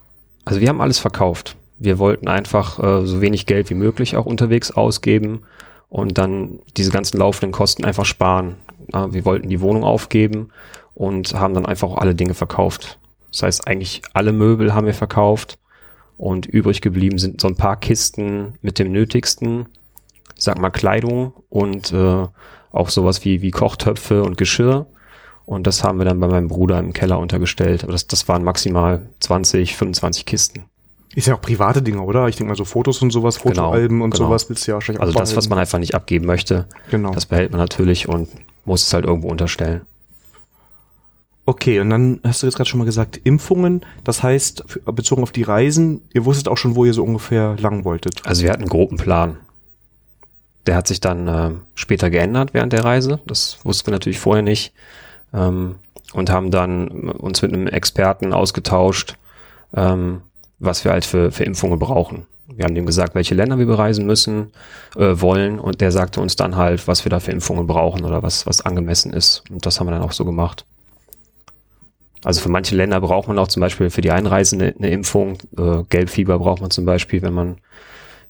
Also 0.44 0.62
wir 0.62 0.70
haben 0.70 0.82
alles 0.82 1.00
verkauft. 1.00 1.56
Wir 1.78 1.98
wollten 1.98 2.28
einfach 2.28 2.80
äh, 2.80 3.06
so 3.06 3.22
wenig 3.22 3.46
Geld 3.46 3.70
wie 3.70 3.76
möglich 3.76 4.16
auch 4.16 4.26
unterwegs 4.26 4.72
ausgeben 4.72 5.42
und 5.90 6.18
dann 6.18 6.60
diese 6.78 6.92
ganzen 6.92 7.18
laufenden 7.18 7.52
Kosten 7.52 7.86
einfach 7.86 8.06
sparen. 8.06 8.56
Äh, 8.94 9.08
wir 9.12 9.26
wollten 9.26 9.50
die 9.50 9.62
Wohnung 9.62 9.84
aufgeben 9.84 10.50
und 10.94 11.34
haben 11.34 11.54
dann 11.54 11.66
einfach 11.66 11.90
auch 11.90 11.98
alle 11.98 12.16
Dinge 12.16 12.34
verkauft. 12.34 13.00
Das 13.32 13.44
heißt, 13.44 13.68
eigentlich 13.68 14.02
alle 14.14 14.34
Möbel 14.34 14.74
haben 14.74 14.86
wir 14.86 14.94
verkauft 14.94 15.58
und 16.18 16.46
übrig 16.46 16.82
geblieben 16.82 17.18
sind 17.18 17.42
so 17.42 17.48
ein 17.48 17.56
paar 17.56 17.78
Kisten 17.78 18.54
mit 18.62 18.80
dem 18.80 18.92
Nötigsten, 18.92 19.68
ich 20.36 20.44
sag 20.44 20.60
mal 20.60 20.70
Kleidung 20.70 21.34
und 21.50 21.92
äh, 21.94 22.28
auch 22.72 22.90
sowas 22.90 23.24
wie, 23.24 23.42
wie 23.42 23.52
Kochtöpfe 23.52 24.24
und 24.24 24.38
Geschirr. 24.38 24.86
Und 25.46 25.68
das 25.68 25.84
haben 25.84 26.00
wir 26.00 26.06
dann 26.06 26.20
bei 26.20 26.28
meinem 26.28 26.48
Bruder 26.48 26.80
im 26.80 26.92
Keller 26.92 27.20
untergestellt. 27.20 27.84
Aber 27.84 27.92
das, 27.92 28.08
das 28.08 28.28
waren 28.28 28.44
maximal 28.44 29.08
20, 29.20 29.76
25 29.76 30.26
Kisten. 30.26 30.66
Ist 31.14 31.28
ja 31.28 31.36
auch 31.36 31.42
private 31.42 31.82
Dinge, 31.82 32.02
oder? 32.02 32.28
Ich 32.28 32.36
denke 32.36 32.50
mal 32.50 32.58
so 32.58 32.66
Fotos 32.66 33.02
und 33.02 33.12
sowas, 33.12 33.40
genau, 33.40 33.56
Fotoalben 33.56 33.98
genau, 33.98 34.06
und 34.06 34.14
genau. 34.14 34.26
sowas 34.26 34.50
willst 34.50 34.68
du 34.68 34.72
ja 34.72 34.76
wahrscheinlich 34.76 35.02
Also 35.02 35.14
das, 35.18 35.36
was 35.36 35.48
man 35.48 35.60
einfach 35.60 35.80
nicht 35.80 35.96
abgeben 35.96 36.26
möchte, 36.26 36.68
genau. 36.92 37.12
das 37.12 37.26
behält 37.26 37.52
man 37.52 37.62
natürlich 37.62 38.10
und 38.10 38.28
muss 38.66 38.84
es 38.86 38.94
halt 38.94 39.06
irgendwo 39.06 39.30
unterstellen. 39.30 39.82
Okay, 41.48 41.80
und 41.80 41.92
dann 41.92 42.20
hast 42.24 42.42
du 42.42 42.48
jetzt 42.48 42.56
gerade 42.56 42.70
schon 42.70 42.80
mal 42.80 42.86
gesagt, 42.86 43.20
Impfungen, 43.24 43.82
das 44.04 44.24
heißt, 44.24 44.84
bezogen 44.86 45.22
auf 45.22 45.32
die 45.32 45.44
Reisen, 45.44 46.02
ihr 46.14 46.26
wusstet 46.26 46.48
auch 46.48 46.58
schon, 46.58 46.76
wo 46.76 46.86
ihr 46.86 46.94
so 46.94 47.04
ungefähr 47.04 47.56
lang 47.60 47.86
wolltet. 47.86 48.26
Also 48.26 48.44
wir 48.44 48.52
hatten 48.52 48.64
einen 48.64 48.70
groben 48.70 48.98
Plan. 48.98 49.38
Der 50.66 50.76
hat 50.76 50.88
sich 50.88 51.00
dann 51.00 51.28
äh, 51.28 51.52
später 51.76 52.10
geändert 52.10 52.56
während 52.56 52.74
der 52.74 52.84
Reise. 52.84 53.20
Das 53.28 53.60
wussten 53.64 53.88
wir 53.88 53.92
natürlich 53.92 54.18
vorher 54.18 54.42
nicht. 54.42 54.74
Ähm, 55.34 55.76
und 56.14 56.32
haben 56.32 56.50
dann 56.50 56.88
uns 56.88 57.42
mit 57.42 57.54
einem 57.54 57.68
Experten 57.68 58.34
ausgetauscht, 58.34 59.18
ähm, 59.76 60.22
was 60.60 60.84
wir 60.84 60.92
halt 60.92 61.06
für, 61.06 61.32
für 61.32 61.44
Impfungen 61.44 61.78
brauchen. 61.78 62.26
Wir 62.48 62.64
haben 62.66 62.76
dem 62.76 62.86
gesagt, 62.86 63.16
welche 63.16 63.36
Länder 63.36 63.60
wir 63.60 63.66
bereisen 63.66 64.06
müssen, 64.06 64.52
äh, 64.96 65.20
wollen 65.20 65.60
und 65.60 65.82
der 65.82 65.92
sagte 65.92 66.22
uns 66.22 66.36
dann 66.36 66.56
halt, 66.56 66.88
was 66.88 67.06
wir 67.06 67.10
da 67.10 67.20
für 67.20 67.32
Impfungen 67.32 67.68
brauchen 67.68 68.06
oder 68.06 68.24
was, 68.24 68.48
was 68.48 68.62
angemessen 68.62 69.14
ist. 69.14 69.44
Und 69.50 69.66
das 69.66 69.80
haben 69.80 69.88
wir 69.88 69.92
dann 69.92 70.04
auch 70.04 70.14
so 70.14 70.25
gemacht. 70.25 70.66
Also 72.25 72.41
für 72.41 72.50
manche 72.50 72.75
Länder 72.75 73.00
braucht 73.01 73.27
man 73.27 73.38
auch 73.38 73.48
zum 73.48 73.62
Beispiel 73.62 73.91
für 73.91 74.01
die 74.01 74.10
Einreise 74.10 74.55
eine, 74.55 74.74
eine 74.75 74.89
Impfung. 74.89 75.38
Äh, 75.60 75.84
Gelbfieber 75.89 76.39
braucht 76.39 76.60
man 76.60 76.72
zum 76.72 76.84
Beispiel, 76.84 77.22
wenn 77.22 77.36
man, 77.36 77.58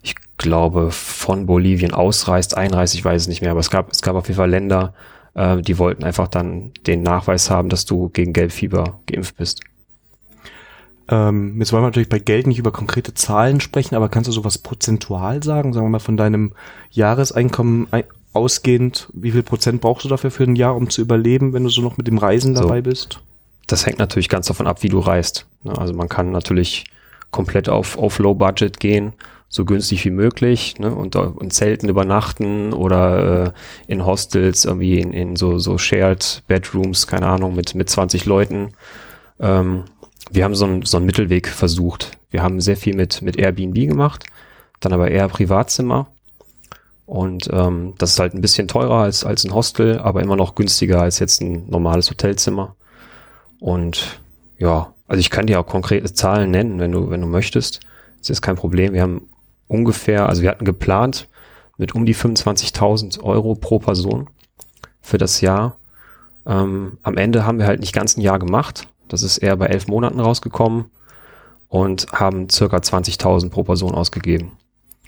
ich 0.03 0.15
glaube, 0.35 0.91
von 0.91 1.45
Bolivien 1.45 1.93
ausreist, 1.93 2.57
einreist, 2.57 2.93
ich 2.93 3.05
weiß 3.05 3.21
es 3.21 3.27
nicht 3.29 3.41
mehr, 3.41 3.51
aber 3.51 3.61
es 3.61 3.69
gab, 3.69 3.93
es 3.93 4.01
gab 4.01 4.17
auf 4.17 4.27
jeden 4.27 4.35
Fall 4.35 4.49
Länder, 4.49 4.93
äh, 5.33 5.61
die 5.61 5.79
wollten 5.79 6.03
einfach 6.03 6.27
dann 6.27 6.71
den 6.85 7.03
Nachweis 7.03 7.49
haben, 7.49 7.69
dass 7.69 7.85
du 7.85 8.09
gegen 8.09 8.33
Gelbfieber 8.33 8.99
geimpft 9.05 9.37
bist. 9.37 9.61
Ähm, 11.07 11.55
jetzt 11.59 11.71
wollen 11.71 11.83
wir 11.83 11.87
natürlich 11.87 12.09
bei 12.09 12.19
Geld 12.19 12.47
nicht 12.47 12.59
über 12.59 12.73
konkrete 12.73 13.13
Zahlen 13.13 13.61
sprechen, 13.61 13.95
aber 13.95 14.09
kannst 14.09 14.27
du 14.27 14.33
sowas 14.33 14.57
prozentual 14.57 15.41
sagen? 15.41 15.71
Sagen 15.71 15.85
wir 15.85 15.91
mal 15.91 15.99
von 15.99 16.17
deinem 16.17 16.51
Jahreseinkommen 16.91 17.87
ausgehend, 18.33 19.07
wie 19.13 19.31
viel 19.31 19.43
Prozent 19.43 19.79
brauchst 19.79 20.03
du 20.03 20.09
dafür 20.09 20.31
für 20.31 20.43
ein 20.43 20.57
Jahr, 20.57 20.75
um 20.75 20.89
zu 20.89 20.99
überleben, 20.99 21.53
wenn 21.53 21.63
du 21.63 21.69
so 21.69 21.81
noch 21.81 21.95
mit 21.95 22.07
dem 22.07 22.17
Reisen 22.17 22.55
dabei 22.55 22.79
so, 22.79 22.89
bist? 22.89 23.21
Das 23.67 23.86
hängt 23.86 24.00
natürlich 24.00 24.29
ganz 24.29 24.48
davon 24.48 24.67
ab, 24.67 24.84
wie 24.84 24.89
du 24.89 25.00
reist. 25.00 25.48
Ne? 25.63 25.77
Also 25.77 25.93
man 25.93 26.10
kann 26.10 26.31
natürlich 26.31 26.86
komplett 27.31 27.67
auf, 27.69 27.98
auf 27.98 28.19
Low 28.19 28.34
Budget 28.34 28.79
gehen, 28.79 29.13
so 29.50 29.65
günstig 29.65 30.05
wie 30.05 30.12
möglich 30.12 30.79
ne? 30.79 30.93
und 30.93 31.15
in 31.15 31.51
Zelten 31.51 31.89
übernachten 31.89 32.74
oder 32.74 33.45
äh, 33.45 33.51
in 33.91 34.05
Hostels 34.05 34.65
irgendwie 34.65 35.00
in, 35.00 35.13
in 35.13 35.36
so, 35.36 35.57
so 35.60 35.77
Shared 35.77 36.43
Bedrooms, 36.48 37.07
keine 37.07 37.27
Ahnung, 37.27 37.55
mit, 37.55 37.75
mit 37.75 37.89
20 37.89 38.25
Leuten. 38.25 38.74
Ähm, 39.39 39.84
wir 40.31 40.43
haben 40.43 40.55
so, 40.55 40.65
ein, 40.65 40.84
so 40.84 40.98
einen 40.98 41.05
Mittelweg 41.05 41.48
versucht. 41.48 42.12
Wir 42.31 42.41
haben 42.41 42.62
sehr 42.62 42.77
viel 42.77 42.95
mit, 42.95 43.22
mit 43.22 43.38
Airbnb 43.38 43.75
gemacht, 43.75 44.25
dann 44.79 44.93
aber 44.93 45.12
eher 45.12 45.27
Privatzimmer. 45.27 46.07
Und 47.05 47.50
ähm, 47.53 47.93
das 47.98 48.12
ist 48.12 48.19
halt 48.19 48.34
ein 48.34 48.41
bisschen 48.41 48.67
teurer 48.67 49.03
als, 49.03 49.24
als 49.24 49.43
ein 49.43 49.53
Hostel, 49.53 50.00
aber 50.00 50.22
immer 50.22 50.36
noch 50.36 50.55
günstiger 50.55 51.01
als 51.01 51.19
jetzt 51.19 51.41
ein 51.41 51.69
normales 51.69 52.10
Hotelzimmer. 52.10 52.75
Und 53.65 54.22
ja, 54.60 54.93
also 55.07 55.19
ich 55.19 55.31
kann 55.31 55.48
dir 55.48 55.60
auch 55.60 55.65
konkrete 55.65 56.13
Zahlen 56.13 56.51
nennen, 56.51 56.77
wenn 56.77 56.91
du, 56.91 57.10
wenn 57.10 57.22
du 57.22 57.25
möchtest. 57.25 57.79
Das 58.19 58.29
ist 58.29 58.43
kein 58.43 58.57
Problem. 58.57 58.93
Wir 58.93 59.01
haben 59.01 59.27
ungefähr, 59.67 60.29
also 60.29 60.43
wir 60.43 60.51
hatten 60.51 60.65
geplant 60.65 61.27
mit 61.75 61.95
um 61.95 62.05
die 62.05 62.13
25.000 62.13 63.24
Euro 63.24 63.55
pro 63.55 63.79
Person 63.79 64.29
für 65.01 65.17
das 65.17 65.41
Jahr. 65.41 65.77
Ähm, 66.45 67.00
am 67.01 67.17
Ende 67.17 67.48
haben 67.48 67.57
wir 67.57 67.65
halt 67.65 67.79
nicht 67.79 67.93
ganz 67.93 68.15
ein 68.15 68.22
Jahr 68.22 68.38
gemacht, 68.38 68.88
das 69.07 69.24
ist 69.24 69.39
eher 69.39 69.57
bei 69.57 69.65
elf 69.65 69.88
Monaten 69.88 70.19
rausgekommen. 70.19 70.91
und 71.67 72.05
haben 72.12 72.48
circa 72.51 72.77
20.000 72.77 73.50
pro 73.50 73.63
Person 73.63 73.95
ausgegeben. 73.95 74.51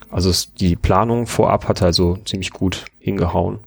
Also 0.10 0.32
es, 0.32 0.52
die 0.56 0.76
Planung 0.76 1.28
vorab 1.28 1.68
hat 1.68 1.84
also 1.84 2.18
ziemlich 2.26 2.50
gut 2.50 2.86
hingehauen. 2.98 3.60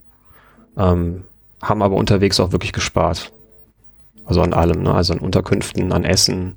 Ähm, 0.77 1.23
haben 1.63 1.81
aber 1.81 1.95
unterwegs 1.95 2.41
auch 2.41 2.51
wirklich 2.51 2.73
gespart. 2.73 3.33
Also 4.31 4.43
an 4.43 4.55
allem, 4.55 4.83
ne? 4.83 4.95
also 4.95 5.13
an 5.13 5.19
Unterkünften, 5.19 5.93
an 5.93 6.05
Essen 6.05 6.57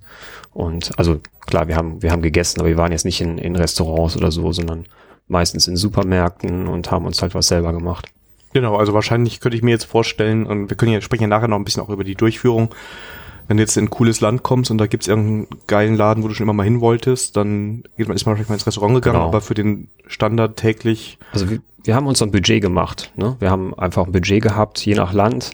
und 0.54 0.92
also 0.98 1.20
klar, 1.42 1.68
wir 1.68 1.76
haben, 1.76 2.02
wir 2.02 2.12
haben 2.12 2.22
gegessen, 2.22 2.60
aber 2.60 2.70
wir 2.70 2.78
waren 2.78 2.92
jetzt 2.92 3.06
nicht 3.06 3.20
in, 3.20 3.38
in 3.38 3.56
Restaurants 3.56 4.16
oder 4.16 4.32
so, 4.32 4.52
sondern 4.52 4.86
meistens 5.28 5.68
in 5.68 5.76
Supermärkten 5.76 6.68
und 6.68 6.92
haben 6.92 7.06
uns 7.06 7.22
halt 7.22 7.34
was 7.34 7.48
selber 7.48 7.74
gemacht. 7.74 8.08
Genau, 8.54 8.76
also 8.76 8.94
wahrscheinlich 8.94 9.40
könnte 9.40 9.58
ich 9.58 9.64
mir 9.64 9.72
jetzt 9.72 9.86
vorstellen, 9.86 10.46
und 10.46 10.70
wir 10.70 10.78
können 10.78 10.94
ja 10.94 11.02
sprechen 11.02 11.24
ja 11.24 11.28
nachher 11.28 11.48
noch 11.48 11.58
ein 11.58 11.66
bisschen 11.66 11.82
auch 11.82 11.90
über 11.90 12.04
die 12.04 12.16
Durchführung, 12.16 12.70
wenn 13.48 13.58
du 13.58 13.64
jetzt 13.64 13.76
in 13.76 13.86
ein 13.86 13.90
cooles 13.90 14.22
Land 14.22 14.44
kommst 14.44 14.72
und 14.72 14.78
da 14.78 14.88
gibt's 14.88 15.08
irgendeinen 15.08 15.48
geilen 15.68 15.96
Laden, 15.96 16.24
wo 16.24 16.28
du 16.28 16.34
schon 16.34 16.46
immer 16.46 16.54
mal 16.54 16.64
hin 16.64 16.80
wolltest, 16.80 17.36
dann 17.36 17.84
ist 17.98 18.08
man 18.08 18.18
wahrscheinlich 18.18 18.48
mal 18.48 18.56
ins 18.56 18.68
Restaurant 18.68 18.96
gegangen, 18.96 19.18
genau. 19.18 19.28
aber 19.28 19.42
für 19.42 19.54
den 19.54 19.90
Standard 20.08 20.56
täglich. 20.56 21.18
Also 21.34 21.50
wir, 21.50 21.60
wir 21.84 21.96
haben 21.96 22.08
uns 22.08 22.22
ein 22.22 22.32
Budget 22.32 22.62
gemacht. 22.62 23.12
Ne? 23.16 23.36
Wir 23.40 23.50
haben 23.50 23.78
einfach 23.78 24.06
ein 24.06 24.12
Budget 24.12 24.42
gehabt, 24.42 24.86
je 24.86 24.96
nach 24.96 25.14
Land 25.14 25.52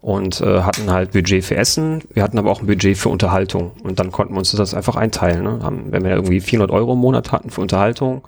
und 0.00 0.40
äh, 0.40 0.62
hatten 0.62 0.90
halt 0.90 1.12
Budget 1.12 1.44
für 1.44 1.56
Essen. 1.56 2.02
Wir 2.12 2.22
hatten 2.22 2.38
aber 2.38 2.50
auch 2.50 2.60
ein 2.60 2.66
Budget 2.66 2.96
für 2.96 3.10
Unterhaltung 3.10 3.72
und 3.82 3.98
dann 3.98 4.10
konnten 4.10 4.34
wir 4.34 4.38
uns 4.38 4.52
das 4.52 4.74
einfach 4.74 4.96
einteilen. 4.96 5.44
Ne? 5.44 5.60
Haben, 5.62 5.92
wenn 5.92 6.04
wir 6.04 6.12
irgendwie 6.12 6.40
400 6.40 6.70
Euro 6.70 6.94
im 6.94 6.98
Monat 6.98 7.32
hatten 7.32 7.50
für 7.50 7.60
Unterhaltung 7.60 8.26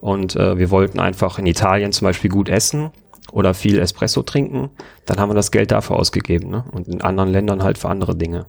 und 0.00 0.34
äh, 0.36 0.58
wir 0.58 0.70
wollten 0.70 0.98
einfach 0.98 1.38
in 1.38 1.46
Italien 1.46 1.92
zum 1.92 2.06
Beispiel 2.06 2.30
gut 2.30 2.48
essen 2.48 2.90
oder 3.30 3.54
viel 3.54 3.78
Espresso 3.78 4.22
trinken, 4.22 4.70
dann 5.06 5.18
haben 5.18 5.30
wir 5.30 5.34
das 5.34 5.52
Geld 5.52 5.70
dafür 5.70 5.96
ausgegeben 5.96 6.50
ne? 6.50 6.64
und 6.72 6.88
in 6.88 7.02
anderen 7.02 7.30
Ländern 7.30 7.62
halt 7.62 7.78
für 7.78 7.88
andere 7.88 8.16
Dinge. 8.16 8.46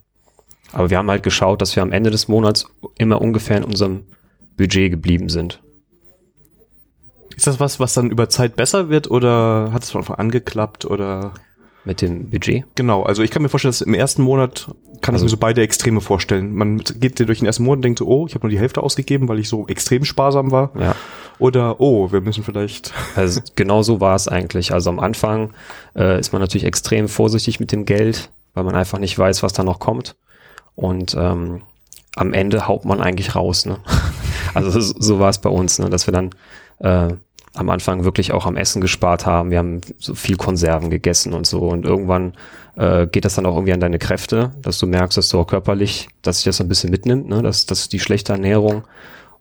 Aber 0.71 0.89
wir 0.89 0.97
haben 0.97 1.09
halt 1.11 1.21
geschaut, 1.21 1.61
dass 1.61 1.75
wir 1.75 1.83
am 1.83 1.91
Ende 1.91 2.09
des 2.09 2.27
Monats 2.27 2.65
immer 2.97 3.21
ungefähr 3.21 3.57
in 3.57 3.63
unserem 3.63 4.05
Budget 4.57 4.89
geblieben 4.89 5.29
sind. 5.29 5.61
Ist 7.35 7.45
das 7.45 7.59
was, 7.59 7.79
was 7.79 7.93
dann 7.93 8.09
über 8.09 8.29
Zeit 8.29 8.55
besser 8.55 8.89
wird 8.89 9.09
oder 9.09 9.71
hat 9.71 9.83
es 9.83 9.95
an 9.95 10.03
angeklappt 10.03 10.85
oder? 10.85 11.33
Mit 11.85 12.01
dem 12.01 12.29
Budget? 12.29 12.63
Genau, 12.75 13.03
also 13.03 13.23
ich 13.23 13.31
kann 13.31 13.41
mir 13.41 13.49
vorstellen, 13.49 13.71
dass 13.71 13.81
im 13.81 13.93
ersten 13.93 14.21
Monat 14.21 14.67
kann 15.01 15.15
also, 15.15 15.25
ich 15.25 15.31
mir 15.31 15.35
so 15.35 15.37
beide 15.37 15.61
Extreme 15.61 15.99
vorstellen. 15.99 16.53
Man 16.53 16.77
geht 16.77 17.19
durch 17.19 17.39
den 17.39 17.45
ersten 17.45 17.63
Monat 17.63 17.79
und 17.79 17.81
denkt 17.83 17.99
so, 17.99 18.07
oh, 18.07 18.25
ich 18.25 18.35
habe 18.35 18.45
nur 18.45 18.51
die 18.51 18.59
Hälfte 18.59 18.81
ausgegeben, 18.81 19.27
weil 19.27 19.39
ich 19.39 19.49
so 19.49 19.67
extrem 19.67 20.05
sparsam 20.05 20.51
war. 20.51 20.71
Ja. 20.79 20.95
Oder, 21.39 21.81
oh, 21.81 22.11
wir 22.11 22.21
müssen 22.21 22.43
vielleicht. 22.43 22.93
Also 23.15 23.41
genau 23.55 23.83
so 23.83 23.99
war 23.99 24.15
es 24.15 24.27
eigentlich. 24.27 24.71
Also 24.71 24.89
am 24.89 24.99
Anfang 24.99 25.53
äh, 25.95 26.19
ist 26.19 26.31
man 26.31 26.41
natürlich 26.41 26.65
extrem 26.65 27.07
vorsichtig 27.07 27.59
mit 27.59 27.71
dem 27.71 27.85
Geld, 27.85 28.31
weil 28.53 28.63
man 28.63 28.75
einfach 28.75 28.97
nicht 28.97 29.17
weiß, 29.19 29.43
was 29.43 29.53
da 29.53 29.63
noch 29.63 29.79
kommt. 29.79 30.15
Und 30.75 31.15
ähm, 31.19 31.61
am 32.15 32.33
Ende 32.33 32.67
haut 32.67 32.85
man 32.85 33.01
eigentlich 33.01 33.35
raus. 33.35 33.65
Ne? 33.65 33.79
Also 34.55 34.69
so, 34.69 34.93
so 34.99 35.19
war 35.19 35.29
es 35.29 35.39
bei 35.39 35.49
uns, 35.49 35.79
ne? 35.79 35.89
dass 35.89 36.05
wir 36.05 36.11
dann 36.11 36.29
äh, 36.77 37.15
am 37.55 37.69
Anfang 37.69 38.03
wirklich 38.03 38.31
auch 38.31 38.45
am 38.45 38.57
Essen 38.57 38.81
gespart 38.81 39.25
haben. 39.25 39.51
Wir 39.51 39.59
haben 39.59 39.81
so 39.99 40.15
viel 40.15 40.37
Konserven 40.37 40.89
gegessen 40.89 41.33
und 41.33 41.45
so. 41.45 41.59
Und 41.59 41.85
irgendwann 41.85 42.33
äh, 42.75 43.05
geht 43.07 43.25
das 43.25 43.35
dann 43.35 43.45
auch 43.45 43.55
irgendwie 43.55 43.73
an 43.73 43.79
deine 43.79 43.99
Kräfte, 43.99 44.51
dass 44.61 44.79
du 44.79 44.87
merkst, 44.87 45.17
dass 45.17 45.29
du 45.29 45.39
auch 45.39 45.47
körperlich, 45.47 46.09
dass 46.23 46.37
sich 46.37 46.45
das 46.45 46.61
ein 46.61 46.67
bisschen 46.67 46.89
mitnimmt, 46.89 47.29
ne? 47.29 47.41
dass 47.43 47.65
das 47.65 47.89
die 47.89 47.99
schlechte 47.99 48.33
Ernährung. 48.33 48.83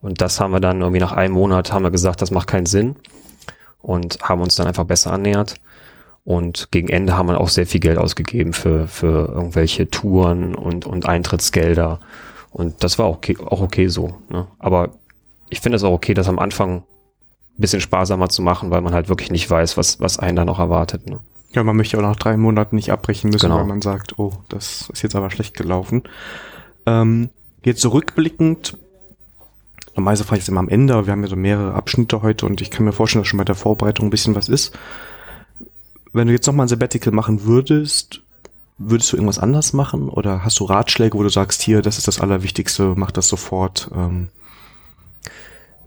Und 0.02 0.20
das 0.20 0.40
haben 0.40 0.52
wir 0.52 0.60
dann 0.60 0.80
irgendwie 0.80 1.00
nach 1.00 1.12
einem 1.12 1.34
Monat 1.34 1.72
haben 1.72 1.84
wir 1.84 1.90
gesagt, 1.90 2.20
das 2.20 2.30
macht 2.30 2.48
keinen 2.48 2.66
Sinn 2.66 2.96
und 3.80 4.18
haben 4.22 4.42
uns 4.42 4.56
dann 4.56 4.66
einfach 4.66 4.84
besser 4.84 5.12
ernährt. 5.12 5.54
Und 6.24 6.68
gegen 6.70 6.88
Ende 6.88 7.16
haben 7.16 7.28
wir 7.28 7.40
auch 7.40 7.48
sehr 7.48 7.66
viel 7.66 7.80
Geld 7.80 7.98
ausgegeben 7.98 8.52
für, 8.52 8.86
für 8.86 9.28
irgendwelche 9.28 9.90
Touren 9.90 10.54
und, 10.54 10.86
und 10.86 11.06
Eintrittsgelder. 11.06 11.98
Und 12.50 12.84
das 12.84 12.98
war 12.98 13.06
auch 13.06 13.16
okay, 13.16 13.36
auch 13.44 13.60
okay 13.60 13.88
so. 13.88 14.18
Ne? 14.28 14.46
Aber 14.58 14.90
ich 15.48 15.60
finde 15.60 15.76
es 15.76 15.84
auch 15.84 15.92
okay, 15.92 16.14
das 16.14 16.28
am 16.28 16.38
Anfang 16.38 16.84
bisschen 17.58 17.80
sparsamer 17.80 18.28
zu 18.28 18.42
machen, 18.42 18.70
weil 18.70 18.80
man 18.80 18.94
halt 18.94 19.08
wirklich 19.08 19.30
nicht 19.30 19.48
weiß, 19.48 19.76
was, 19.76 20.00
was 20.00 20.18
einen 20.18 20.36
da 20.36 20.44
noch 20.44 20.58
erwartet. 20.58 21.08
Ne? 21.08 21.20
Ja, 21.52 21.62
man 21.62 21.76
möchte 21.76 21.98
auch 21.98 22.02
nach 22.02 22.16
drei 22.16 22.36
Monaten 22.36 22.76
nicht 22.76 22.90
abbrechen 22.90 23.30
müssen, 23.30 23.46
genau. 23.46 23.58
weil 23.58 23.66
man 23.66 23.82
sagt, 23.82 24.18
oh, 24.18 24.32
das 24.48 24.88
ist 24.92 25.02
jetzt 25.02 25.14
aber 25.14 25.30
schlecht 25.30 25.56
gelaufen. 25.56 26.02
Ähm, 26.86 27.30
jetzt 27.62 27.82
zurückblickend, 27.82 28.78
normalerweise 29.94 30.24
frage 30.24 30.38
ich 30.38 30.44
es 30.44 30.48
immer 30.48 30.60
am 30.60 30.68
Ende, 30.68 30.94
aber 30.94 31.06
wir 31.06 31.12
haben 31.12 31.22
ja 31.22 31.28
so 31.28 31.36
mehrere 31.36 31.74
Abschnitte 31.74 32.22
heute 32.22 32.46
und 32.46 32.60
ich 32.60 32.70
kann 32.70 32.84
mir 32.84 32.92
vorstellen, 32.92 33.22
dass 33.22 33.28
schon 33.28 33.38
bei 33.38 33.44
der 33.44 33.54
Vorbereitung 33.54 34.06
ein 34.06 34.10
bisschen 34.10 34.34
was 34.34 34.48
ist. 34.48 34.76
Wenn 36.12 36.26
du 36.26 36.32
jetzt 36.32 36.46
nochmal 36.46 36.66
ein 36.66 36.68
Sabbatical 36.68 37.12
machen 37.12 37.44
würdest, 37.44 38.22
würdest 38.78 39.12
du 39.12 39.16
irgendwas 39.16 39.38
anders 39.38 39.72
machen 39.72 40.08
oder 40.08 40.44
hast 40.44 40.58
du 40.58 40.64
Ratschläge, 40.64 41.16
wo 41.16 41.22
du 41.22 41.28
sagst, 41.28 41.62
hier, 41.62 41.82
das 41.82 41.98
ist 41.98 42.08
das 42.08 42.20
Allerwichtigste, 42.20 42.94
mach 42.96 43.10
das 43.10 43.28
sofort? 43.28 43.90
Ähm, 43.94 44.28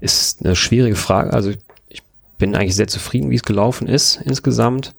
ist 0.06 0.46
eine 0.46 0.56
schwierige 0.56 0.96
Frage. 0.96 1.34
Also 1.34 1.52
ich 1.90 2.04
bin 2.38 2.56
eigentlich 2.56 2.76
sehr 2.76 2.88
zufrieden, 2.88 3.30
wie 3.30 3.36
es 3.36 3.44
gelaufen 3.44 3.88
ist 3.88 4.22
insgesamt. 4.24 4.96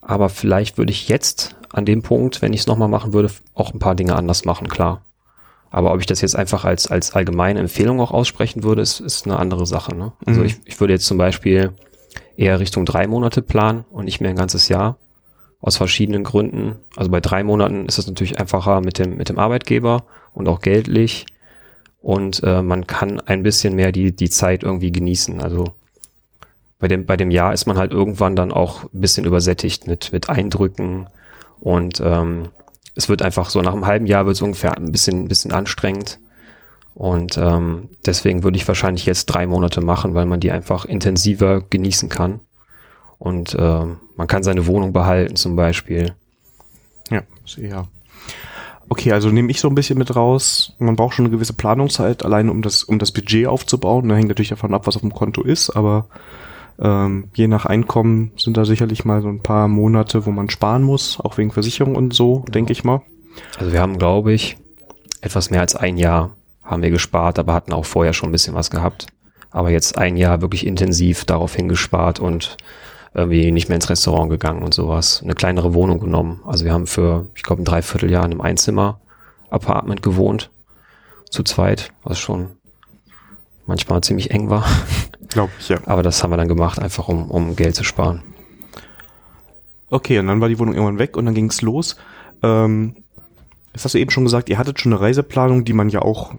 Aber 0.00 0.28
vielleicht 0.28 0.76
würde 0.76 0.92
ich 0.92 1.08
jetzt 1.08 1.56
an 1.72 1.86
dem 1.86 2.02
Punkt, 2.02 2.42
wenn 2.42 2.52
ich 2.52 2.60
es 2.60 2.66
nochmal 2.66 2.88
machen 2.88 3.12
würde, 3.12 3.30
auch 3.54 3.72
ein 3.72 3.78
paar 3.78 3.94
Dinge 3.94 4.14
anders 4.14 4.44
machen, 4.44 4.68
klar. 4.68 5.00
Aber 5.70 5.92
ob 5.92 5.98
ich 5.98 6.06
das 6.06 6.20
jetzt 6.20 6.36
einfach 6.36 6.64
als, 6.64 6.86
als 6.86 7.14
allgemeine 7.14 7.58
Empfehlung 7.58 8.00
auch 8.00 8.12
aussprechen 8.12 8.62
würde, 8.62 8.82
ist, 8.82 9.00
ist 9.00 9.26
eine 9.26 9.38
andere 9.38 9.66
Sache. 9.66 9.94
Ne? 9.96 10.12
Also 10.24 10.40
mhm. 10.40 10.46
ich, 10.46 10.56
ich 10.66 10.78
würde 10.78 10.92
jetzt 10.92 11.06
zum 11.06 11.18
Beispiel 11.18 11.72
eher 12.36 12.60
Richtung 12.60 12.84
drei 12.84 13.08
Monate 13.08 13.42
planen 13.42 13.84
und 13.90 14.04
nicht 14.04 14.20
mehr 14.20 14.30
ein 14.30 14.36
ganzes 14.36 14.68
Jahr. 14.68 14.98
Aus 15.60 15.78
verschiedenen 15.78 16.22
Gründen. 16.22 16.76
Also 16.94 17.10
bei 17.10 17.20
drei 17.20 17.42
Monaten 17.42 17.86
ist 17.86 17.98
es 17.98 18.06
natürlich 18.06 18.38
einfacher 18.38 18.82
mit 18.82 18.98
dem, 18.98 19.16
mit 19.16 19.30
dem 19.30 19.38
Arbeitgeber 19.38 20.04
und 20.32 20.46
auch 20.46 20.60
geldlich 20.60 21.26
und 22.04 22.42
äh, 22.44 22.60
man 22.60 22.86
kann 22.86 23.18
ein 23.20 23.42
bisschen 23.42 23.74
mehr 23.74 23.90
die, 23.90 24.14
die 24.14 24.28
Zeit 24.28 24.62
irgendwie 24.62 24.92
genießen. 24.92 25.40
Also 25.40 25.72
bei 26.78 26.86
dem, 26.86 27.06
bei 27.06 27.16
dem 27.16 27.30
Jahr 27.30 27.54
ist 27.54 27.64
man 27.64 27.78
halt 27.78 27.92
irgendwann 27.92 28.36
dann 28.36 28.52
auch 28.52 28.84
ein 28.84 29.00
bisschen 29.00 29.24
übersättigt 29.24 29.86
mit, 29.86 30.12
mit 30.12 30.28
Eindrücken 30.28 31.06
und 31.60 32.02
ähm, 32.04 32.50
es 32.94 33.08
wird 33.08 33.22
einfach 33.22 33.48
so 33.48 33.62
nach 33.62 33.72
einem 33.72 33.86
halben 33.86 34.04
Jahr 34.04 34.26
wird 34.26 34.36
es 34.36 34.42
ungefähr 34.42 34.76
ein 34.76 34.92
bisschen, 34.92 35.24
ein 35.24 35.28
bisschen 35.28 35.52
anstrengend. 35.52 36.20
Und 36.94 37.38
ähm, 37.38 37.88
deswegen 38.04 38.44
würde 38.44 38.58
ich 38.58 38.68
wahrscheinlich 38.68 39.06
jetzt 39.06 39.26
drei 39.26 39.46
Monate 39.46 39.80
machen, 39.80 40.14
weil 40.14 40.26
man 40.26 40.40
die 40.40 40.52
einfach 40.52 40.84
intensiver 40.84 41.62
genießen 41.62 42.10
kann. 42.10 42.40
Und 43.18 43.54
äh, 43.54 43.84
man 44.16 44.26
kann 44.28 44.42
seine 44.42 44.66
Wohnung 44.66 44.92
behalten 44.92 45.36
zum 45.36 45.56
Beispiel. 45.56 46.14
Ja, 47.10 47.22
sehr. 47.46 47.88
Okay, 48.88 49.12
also 49.12 49.30
nehme 49.30 49.50
ich 49.50 49.60
so 49.60 49.68
ein 49.68 49.74
bisschen 49.74 49.98
mit 49.98 50.14
raus. 50.14 50.74
Man 50.78 50.96
braucht 50.96 51.14
schon 51.14 51.24
eine 51.24 51.34
gewisse 51.34 51.54
Planungszeit, 51.54 52.24
allein 52.24 52.48
um 52.48 52.62
das, 52.62 52.84
um 52.84 52.98
das 52.98 53.12
Budget 53.12 53.46
aufzubauen. 53.46 54.08
Da 54.08 54.14
hängt 54.14 54.28
natürlich 54.28 54.50
davon 54.50 54.74
ab, 54.74 54.86
was 54.86 54.96
auf 54.96 55.02
dem 55.02 55.14
Konto 55.14 55.42
ist, 55.42 55.70
aber 55.70 56.06
ähm, 56.78 57.30
je 57.34 57.48
nach 57.48 57.66
Einkommen 57.66 58.32
sind 58.36 58.56
da 58.56 58.64
sicherlich 58.64 59.04
mal 59.04 59.22
so 59.22 59.28
ein 59.28 59.40
paar 59.40 59.68
Monate, 59.68 60.26
wo 60.26 60.30
man 60.30 60.50
sparen 60.50 60.82
muss, 60.82 61.18
auch 61.20 61.38
wegen 61.38 61.50
Versicherung 61.50 61.96
und 61.96 62.14
so, 62.14 62.44
denke 62.48 62.72
ich 62.72 62.84
mal. 62.84 63.02
Also 63.58 63.72
wir 63.72 63.80
haben, 63.80 63.98
glaube 63.98 64.32
ich, 64.32 64.56
etwas 65.20 65.50
mehr 65.50 65.60
als 65.60 65.74
ein 65.74 65.96
Jahr 65.96 66.36
haben 66.62 66.82
wir 66.82 66.90
gespart, 66.90 67.38
aber 67.38 67.54
hatten 67.54 67.72
auch 67.72 67.84
vorher 67.84 68.12
schon 68.12 68.30
ein 68.30 68.32
bisschen 68.32 68.54
was 68.54 68.70
gehabt. 68.70 69.06
Aber 69.50 69.70
jetzt 69.70 69.98
ein 69.98 70.16
Jahr 70.16 70.40
wirklich 70.40 70.66
intensiv 70.66 71.24
darauf 71.24 71.54
hingespart 71.54 72.18
und 72.18 72.56
irgendwie 73.14 73.52
nicht 73.52 73.68
mehr 73.68 73.76
ins 73.76 73.88
Restaurant 73.88 74.28
gegangen 74.28 74.62
und 74.62 74.74
sowas. 74.74 75.22
Eine 75.22 75.34
kleinere 75.34 75.72
Wohnung 75.72 76.00
genommen. 76.00 76.42
Also 76.44 76.64
wir 76.64 76.72
haben 76.72 76.86
für, 76.86 77.26
ich 77.36 77.42
glaube, 77.42 77.62
ein 77.62 77.64
Dreivierteljahr 77.64 78.24
in 78.24 78.32
einem 78.32 78.40
Einzimmer-Apartment 78.40 80.02
gewohnt. 80.02 80.50
Zu 81.30 81.44
zweit, 81.44 81.92
was 82.02 82.18
schon 82.18 82.50
manchmal 83.66 84.00
ziemlich 84.02 84.30
eng 84.32 84.50
war. 84.50 84.64
Glaube 85.28 85.52
ich, 85.58 85.68
ja. 85.68 85.78
Aber 85.86 86.02
das 86.02 86.22
haben 86.22 86.30
wir 86.30 86.36
dann 86.36 86.48
gemacht, 86.48 86.78
einfach 86.78 87.08
um, 87.08 87.30
um 87.30 87.56
Geld 87.56 87.74
zu 87.74 87.84
sparen. 87.84 88.22
Okay, 89.90 90.18
und 90.18 90.26
dann 90.26 90.40
war 90.40 90.48
die 90.48 90.58
Wohnung 90.58 90.74
irgendwann 90.74 90.98
weg 90.98 91.16
und 91.16 91.24
dann 91.24 91.34
ging 91.34 91.46
es 91.46 91.62
los. 91.62 91.96
Ähm, 92.42 92.96
das 93.72 93.84
hast 93.84 93.94
du 93.94 93.98
eben 93.98 94.10
schon 94.10 94.24
gesagt, 94.24 94.48
ihr 94.48 94.58
hattet 94.58 94.80
schon 94.80 94.92
eine 94.92 95.00
Reiseplanung, 95.00 95.64
die 95.64 95.72
man 95.72 95.88
ja 95.88 96.02
auch 96.02 96.34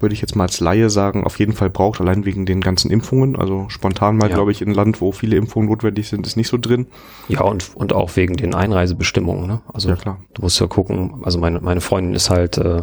würde 0.00 0.14
ich 0.14 0.20
jetzt 0.20 0.36
mal 0.36 0.44
als 0.44 0.60
Laie 0.60 0.90
sagen, 0.90 1.24
auf 1.24 1.38
jeden 1.38 1.52
Fall 1.52 1.70
braucht, 1.70 2.00
allein 2.00 2.24
wegen 2.24 2.46
den 2.46 2.60
ganzen 2.60 2.90
Impfungen. 2.90 3.36
Also 3.36 3.66
spontan 3.68 4.16
mal, 4.16 4.28
ja. 4.28 4.34
glaube 4.34 4.52
ich, 4.52 4.62
in 4.62 4.68
ein 4.68 4.74
Land, 4.74 5.00
wo 5.00 5.12
viele 5.12 5.36
Impfungen 5.36 5.68
notwendig 5.68 6.08
sind, 6.08 6.26
ist 6.26 6.36
nicht 6.36 6.48
so 6.48 6.58
drin. 6.58 6.86
Ja, 7.28 7.42
und, 7.42 7.74
und 7.74 7.92
auch 7.92 8.16
wegen 8.16 8.36
den 8.36 8.54
Einreisebestimmungen. 8.54 9.46
Ne? 9.46 9.60
Also 9.72 9.88
ja, 9.88 9.96
klar. 9.96 10.20
du 10.34 10.42
musst 10.42 10.60
ja 10.60 10.66
gucken, 10.66 11.22
also 11.22 11.38
meine, 11.38 11.60
meine 11.60 11.80
Freundin 11.80 12.14
ist 12.14 12.30
halt 12.30 12.58
äh, 12.58 12.82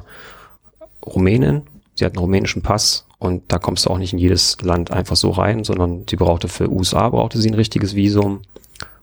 Rumänin, 1.06 1.64
sie 1.96 2.06
hat 2.06 2.14
einen 2.14 2.20
rumänischen 2.20 2.62
Pass 2.62 3.08
und 3.20 3.44
da 3.48 3.58
kommst 3.60 3.86
du 3.86 3.90
auch 3.90 3.98
nicht 3.98 4.14
in 4.14 4.20
jedes 4.20 4.62
Land 4.62 4.92
einfach 4.92 5.16
so 5.16 5.32
rein, 5.32 5.64
sondern 5.64 6.06
sie 6.10 6.16
brauchte 6.16 6.48
für 6.48 6.72
USA, 6.72 7.10
brauchte 7.10 7.40
sie 7.40 7.50
ein 7.50 7.56
richtiges 7.56 7.96
Visum 7.96 8.42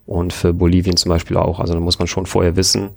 und 0.07 0.33
für 0.33 0.53
Bolivien 0.53 0.97
zum 0.97 1.11
Beispiel 1.11 1.37
auch. 1.37 1.61
Also 1.61 1.75
da 1.75 1.81
muss 1.81 1.99
man 1.99 2.09
schon 2.09 2.27
vorher 2.27 2.57
wissen, 2.57 2.91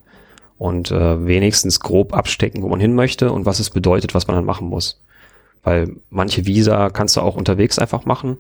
und 0.58 0.92
äh, 0.92 1.26
wenigstens 1.26 1.80
grob 1.80 2.14
abstecken, 2.14 2.64
wo 2.64 2.70
man 2.70 2.80
hin 2.80 2.96
möchte 2.96 3.32
und 3.32 3.46
was 3.46 3.60
es 3.60 3.70
bedeutet, 3.70 4.14
was 4.16 4.28
man 4.28 4.36
dann 4.36 4.46
machen 4.46 4.68
muss. 4.68 5.02
Weil 5.64 5.96
manche 6.10 6.46
Visa 6.46 6.90
kannst 6.90 7.16
du 7.16 7.22
auch 7.22 7.36
unterwegs 7.36 7.80
einfach 7.80 8.06
machen. 8.06 8.38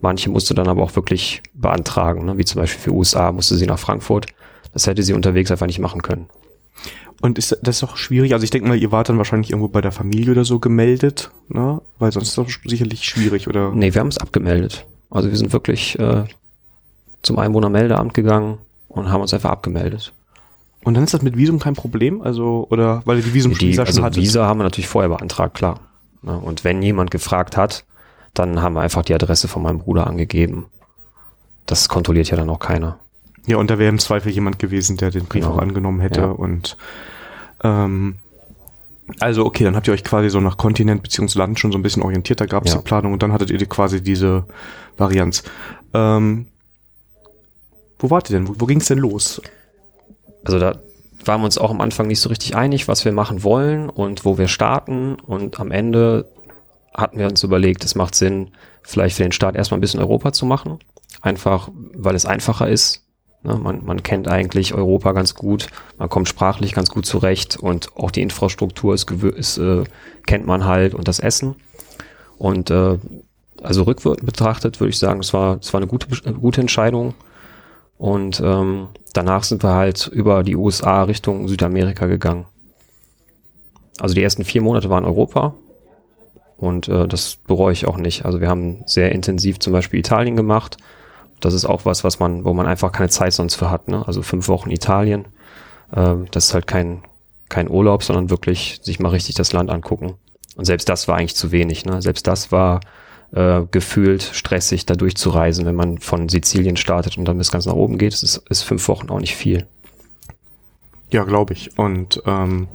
Manche 0.00 0.30
musst 0.30 0.48
du 0.48 0.54
dann 0.54 0.68
aber 0.68 0.82
auch 0.82 0.96
wirklich 0.96 1.42
beantragen, 1.52 2.24
ne? 2.24 2.38
wie 2.38 2.44
zum 2.44 2.60
Beispiel 2.60 2.80
für 2.80 2.92
USA 2.92 3.32
musste 3.32 3.56
sie 3.56 3.66
nach 3.66 3.78
Frankfurt. 3.78 4.26
Das 4.72 4.86
hätte 4.86 5.02
sie 5.02 5.12
unterwegs 5.12 5.50
einfach 5.50 5.66
nicht 5.66 5.78
machen 5.78 6.02
können. 6.02 6.28
Und 7.20 7.36
ist 7.36 7.58
das 7.62 7.80
doch 7.80 7.98
schwierig? 7.98 8.32
Also 8.32 8.44
ich 8.44 8.50
denke 8.50 8.66
mal, 8.66 8.78
ihr 8.78 8.92
wart 8.92 9.10
dann 9.10 9.18
wahrscheinlich 9.18 9.50
irgendwo 9.50 9.68
bei 9.68 9.82
der 9.82 9.92
Familie 9.92 10.32
oder 10.32 10.44
so 10.44 10.58
gemeldet, 10.58 11.30
ne? 11.48 11.82
Weil 11.98 12.12
sonst 12.12 12.28
ist 12.28 12.38
das 12.38 12.46
sicherlich 12.64 13.04
schwierig, 13.04 13.46
oder? 13.46 13.72
Nee, 13.72 13.92
wir 13.92 14.00
haben 14.00 14.08
es 14.08 14.16
abgemeldet. 14.16 14.86
Also 15.10 15.28
wir 15.28 15.36
sind 15.36 15.52
wirklich 15.52 15.98
äh, 15.98 16.24
zum 17.20 17.38
Einwohnermeldeamt 17.38 18.14
gegangen 18.14 18.58
und 18.88 19.10
haben 19.10 19.20
uns 19.20 19.34
einfach 19.34 19.50
abgemeldet. 19.50 20.14
Und 20.84 20.94
dann 20.94 21.04
ist 21.04 21.12
das 21.12 21.22
mit 21.22 21.36
Visum 21.36 21.58
kein 21.58 21.74
Problem? 21.74 22.22
Also, 22.22 22.66
oder 22.70 23.02
weil 23.04 23.18
ihr 23.18 23.22
die 23.24 23.34
Visum 23.34 23.52
Die, 23.52 23.68
Visa 23.68 23.82
also 23.82 23.94
schon 23.96 24.04
hattet? 24.04 24.22
Visa 24.22 24.46
haben 24.46 24.58
wir 24.60 24.64
natürlich 24.64 24.88
vorher 24.88 25.10
beantragt, 25.10 25.54
klar. 25.54 25.80
Ne? 26.22 26.38
Und 26.38 26.64
wenn 26.64 26.80
jemand 26.82 27.10
gefragt 27.10 27.56
hat, 27.56 27.84
dann 28.34 28.62
haben 28.62 28.74
wir 28.74 28.80
einfach 28.80 29.02
die 29.02 29.14
Adresse 29.14 29.48
von 29.48 29.62
meinem 29.62 29.78
Bruder 29.80 30.06
angegeben. 30.06 30.66
Das 31.66 31.88
kontrolliert 31.88 32.30
ja 32.30 32.36
dann 32.36 32.48
auch 32.48 32.58
keiner. 32.60 32.98
Ja, 33.46 33.56
und 33.58 33.70
da 33.70 33.78
wäre 33.78 33.88
im 33.90 33.98
Zweifel 33.98 34.32
jemand 34.32 34.58
gewesen, 34.58 34.96
der 34.96 35.10
den 35.10 35.24
Brief 35.26 35.44
Genau. 35.44 35.54
auch 35.56 35.58
angenommen 35.58 36.00
hätte. 36.00 36.20
Ja. 36.20 36.26
Und 36.30 36.76
ähm, 37.62 38.16
also 39.18 39.44
okay, 39.44 39.64
dann 39.64 39.76
habt 39.76 39.86
ihr 39.88 39.92
euch 39.94 40.04
quasi 40.04 40.30
so 40.30 40.40
nach 40.40 40.56
Kontinent 40.56 41.02
beziehungsweise 41.02 41.38
Land 41.40 41.58
schon 41.58 41.72
so 41.72 41.78
ein 41.78 41.82
bisschen 41.82 42.02
orientiert, 42.02 42.40
da 42.40 42.46
gab 42.46 42.64
es 42.64 42.72
Ja. 42.72 42.78
die 42.78 42.84
Planung 42.84 43.12
und 43.12 43.22
dann 43.22 43.32
hattet 43.32 43.50
ihr 43.50 43.58
quasi 43.66 44.02
diese 44.02 44.44
Varianz. 44.96 45.42
Ähm, 45.94 46.46
wo 47.98 48.10
wart 48.10 48.30
ihr 48.30 48.38
denn? 48.38 48.48
Wo, 48.48 48.54
wo 48.58 48.66
ging 48.66 48.80
es 48.80 48.86
denn 48.86 48.98
los? 48.98 49.42
Also 50.44 50.58
da 50.58 50.78
waren 51.24 51.40
wir 51.40 51.44
uns 51.44 51.58
auch 51.58 51.70
am 51.70 51.80
Anfang 51.80 52.06
nicht 52.06 52.20
so 52.20 52.28
richtig 52.28 52.56
einig, 52.56 52.88
was 52.88 53.04
wir 53.04 53.12
machen 53.12 53.42
wollen 53.42 53.88
und 53.88 54.24
wo 54.24 54.38
wir 54.38 54.48
starten. 54.48 55.16
Und 55.16 55.60
am 55.60 55.70
Ende 55.70 56.30
hatten 56.94 57.18
wir 57.18 57.26
uns 57.26 57.42
überlegt, 57.42 57.84
es 57.84 57.94
macht 57.94 58.14
Sinn, 58.14 58.50
vielleicht 58.82 59.16
für 59.16 59.22
den 59.22 59.32
Start 59.32 59.56
erstmal 59.56 59.78
ein 59.78 59.82
bisschen 59.82 60.00
Europa 60.00 60.32
zu 60.32 60.46
machen. 60.46 60.78
Einfach, 61.20 61.68
weil 61.94 62.14
es 62.14 62.26
einfacher 62.26 62.68
ist. 62.68 63.04
Ne, 63.42 63.56
man, 63.56 63.84
man 63.84 64.02
kennt 64.02 64.28
eigentlich 64.28 64.74
Europa 64.74 65.12
ganz 65.12 65.34
gut, 65.34 65.68
man 65.96 66.10
kommt 66.10 66.28
sprachlich 66.28 66.74
ganz 66.74 66.90
gut 66.90 67.06
zurecht 67.06 67.56
und 67.56 67.96
auch 67.96 68.10
die 68.10 68.20
Infrastruktur 68.20 68.92
ist, 68.92 69.10
ist 69.10 69.56
äh, 69.56 69.84
kennt 70.26 70.46
man 70.46 70.66
halt 70.66 70.92
und 70.92 71.08
das 71.08 71.20
Essen. 71.20 71.56
Und 72.36 72.70
äh, 72.70 72.98
also 73.62 73.82
rückwirkend 73.84 74.26
betrachtet 74.26 74.78
würde 74.80 74.90
ich 74.90 74.98
sagen, 74.98 75.20
es 75.20 75.32
war, 75.32 75.58
es 75.58 75.72
war 75.72 75.80
eine 75.80 75.86
gute, 75.86 76.06
eine 76.24 76.36
gute 76.36 76.60
Entscheidung. 76.60 77.14
Und 78.00 78.40
ähm, 78.42 78.88
danach 79.12 79.44
sind 79.44 79.62
wir 79.62 79.74
halt 79.74 80.06
über 80.06 80.42
die 80.42 80.56
USA 80.56 81.02
Richtung 81.02 81.46
Südamerika 81.48 82.06
gegangen. 82.06 82.46
Also 84.00 84.14
die 84.14 84.22
ersten 84.22 84.42
vier 84.42 84.62
Monate 84.62 84.88
waren 84.88 85.04
Europa 85.04 85.52
und 86.56 86.88
äh, 86.88 87.06
das 87.06 87.36
bereue 87.46 87.74
ich 87.74 87.86
auch 87.86 87.98
nicht. 87.98 88.24
Also 88.24 88.40
wir 88.40 88.48
haben 88.48 88.84
sehr 88.86 89.12
intensiv 89.12 89.58
zum 89.58 89.74
Beispiel 89.74 90.00
Italien 90.00 90.34
gemacht. 90.34 90.78
Das 91.40 91.52
ist 91.52 91.66
auch 91.66 91.84
was, 91.84 92.02
was 92.02 92.18
man, 92.18 92.46
wo 92.46 92.54
man 92.54 92.66
einfach 92.66 92.90
keine 92.90 93.10
Zeit 93.10 93.34
sonst 93.34 93.56
für 93.56 93.70
hat. 93.70 93.88
Ne? 93.88 94.02
Also 94.06 94.22
fünf 94.22 94.48
Wochen 94.48 94.70
Italien. 94.70 95.26
Ähm, 95.94 96.24
das 96.30 96.46
ist 96.46 96.54
halt 96.54 96.66
kein 96.66 97.02
kein 97.50 97.68
Urlaub, 97.68 98.02
sondern 98.02 98.30
wirklich 98.30 98.80
sich 98.80 98.98
mal 98.98 99.10
richtig 99.10 99.34
das 99.34 99.52
Land 99.52 99.68
angucken. 99.68 100.14
Und 100.56 100.64
selbst 100.64 100.88
das 100.88 101.06
war 101.06 101.18
eigentlich 101.18 101.36
zu 101.36 101.52
wenig. 101.52 101.84
Ne? 101.84 102.00
Selbst 102.00 102.26
das 102.26 102.50
war 102.50 102.80
äh, 103.32 103.62
gefühlt 103.70 104.22
stressig, 104.22 104.86
da 104.86 104.94
durchzureisen, 104.94 105.66
wenn 105.66 105.76
man 105.76 105.98
von 105.98 106.28
Sizilien 106.28 106.76
startet 106.76 107.18
und 107.18 107.24
dann 107.26 107.38
bis 107.38 107.52
ganz 107.52 107.66
nach 107.66 107.74
oben 107.74 107.98
geht. 107.98 108.12
Das 108.12 108.22
ist, 108.22 108.38
ist 108.48 108.62
fünf 108.62 108.86
Wochen 108.88 109.10
auch 109.10 109.20
nicht 109.20 109.36
viel. 109.36 109.66
Ja, 111.12 111.24
glaube 111.24 111.54
ich. 111.54 111.76
Und 111.78 112.22
ähm, 112.26 112.68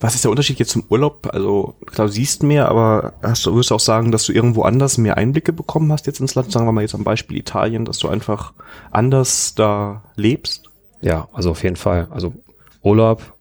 was 0.00 0.14
ist 0.14 0.24
der 0.24 0.30
Unterschied 0.30 0.58
jetzt 0.58 0.70
zum 0.70 0.84
Urlaub? 0.88 1.28
Also 1.32 1.74
klar, 1.86 2.06
du 2.06 2.12
siehst 2.12 2.42
mehr, 2.42 2.68
aber 2.68 3.12
hast 3.22 3.44
du, 3.44 3.52
würdest 3.52 3.70
du 3.70 3.74
auch 3.74 3.80
sagen, 3.80 4.10
dass 4.10 4.24
du 4.24 4.32
irgendwo 4.32 4.62
anders 4.62 4.96
mehr 4.96 5.16
Einblicke 5.16 5.52
bekommen 5.52 5.92
hast 5.92 6.06
jetzt 6.06 6.20
ins 6.20 6.34
Land? 6.34 6.50
Sagen 6.50 6.66
wir 6.66 6.72
mal 6.72 6.80
jetzt 6.80 6.94
am 6.94 7.04
Beispiel 7.04 7.36
Italien, 7.36 7.84
dass 7.84 7.98
du 7.98 8.08
einfach 8.08 8.54
anders 8.90 9.54
da 9.54 10.02
lebst? 10.16 10.70
Ja, 11.02 11.28
also 11.32 11.50
auf 11.50 11.62
jeden 11.62 11.76
Fall. 11.76 12.08
Also 12.10 12.32
Urlaub 12.82 13.34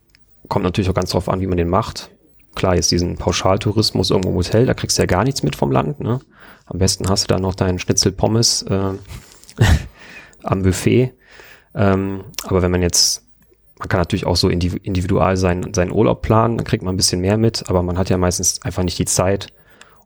kommt 0.49 0.63
natürlich 0.63 0.89
auch 0.89 0.95
ganz 0.95 1.11
drauf 1.11 1.29
an, 1.29 1.39
wie 1.39 1.47
man 1.47 1.57
den 1.57 1.69
macht. 1.69 2.11
Klar, 2.59 2.75
jetzt 2.75 2.91
diesen 2.91 3.15
Pauschaltourismus 3.15 4.09
irgendwo 4.11 4.31
im 4.31 4.35
Hotel, 4.35 4.65
da 4.65 4.73
kriegst 4.73 4.97
du 4.97 5.01
ja 5.01 5.05
gar 5.05 5.23
nichts 5.23 5.43
mit 5.43 5.55
vom 5.55 5.71
Land. 5.71 6.01
Ne? 6.01 6.19
Am 6.65 6.77
besten 6.77 7.07
hast 7.07 7.23
du 7.23 7.27
dann 7.29 7.41
noch 7.41 7.55
deinen 7.55 7.79
Schnitzel 7.79 8.11
Pommes 8.11 8.63
äh, 8.63 8.91
am 10.43 10.63
Buffet. 10.63 11.13
Ähm, 11.73 12.25
aber 12.43 12.62
wenn 12.62 12.71
man 12.71 12.81
jetzt, 12.81 13.23
man 13.77 13.88
kann 13.88 14.01
natürlich 14.01 14.25
auch 14.25 14.36
so 14.36 14.49
indiv- 14.49 14.84
individual 14.84 15.38
seinen, 15.38 15.73
seinen 15.73 15.93
Urlaub 15.93 16.21
planen, 16.21 16.57
dann 16.57 16.65
kriegt 16.65 16.84
man 16.84 16.95
ein 16.95 16.97
bisschen 16.97 17.21
mehr 17.21 17.38
mit, 17.38 17.63
aber 17.69 17.81
man 17.81 17.97
hat 17.97 18.10
ja 18.10 18.17
meistens 18.17 18.62
einfach 18.62 18.84
nicht 18.84 18.99
die 18.99 19.05
Zeit 19.05 19.53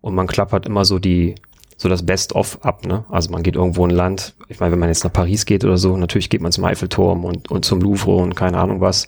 und 0.01 0.13
man 0.13 0.27
klappert 0.27 0.67
immer 0.67 0.85
so 0.85 0.99
die, 0.99 1.33
so 1.77 1.89
das 1.89 2.05
Best-of 2.05 2.63
ab, 2.63 2.85
ne? 2.85 3.03
Also 3.09 3.31
man 3.31 3.41
geht 3.41 3.55
irgendwo 3.55 3.83
in 3.83 3.89
Land, 3.89 4.35
ich 4.47 4.59
meine, 4.59 4.73
wenn 4.73 4.79
man 4.79 4.89
jetzt 4.89 5.03
nach 5.03 5.11
Paris 5.11 5.47
geht 5.47 5.65
oder 5.65 5.77
so, 5.77 5.97
natürlich 5.97 6.29
geht 6.29 6.41
man 6.41 6.51
zum 6.51 6.65
Eiffelturm 6.65 7.25
und, 7.25 7.49
und 7.49 7.65
zum 7.65 7.81
Louvre 7.81 8.15
und 8.17 8.35
keine 8.35 8.59
Ahnung 8.59 8.79
was. 8.79 9.07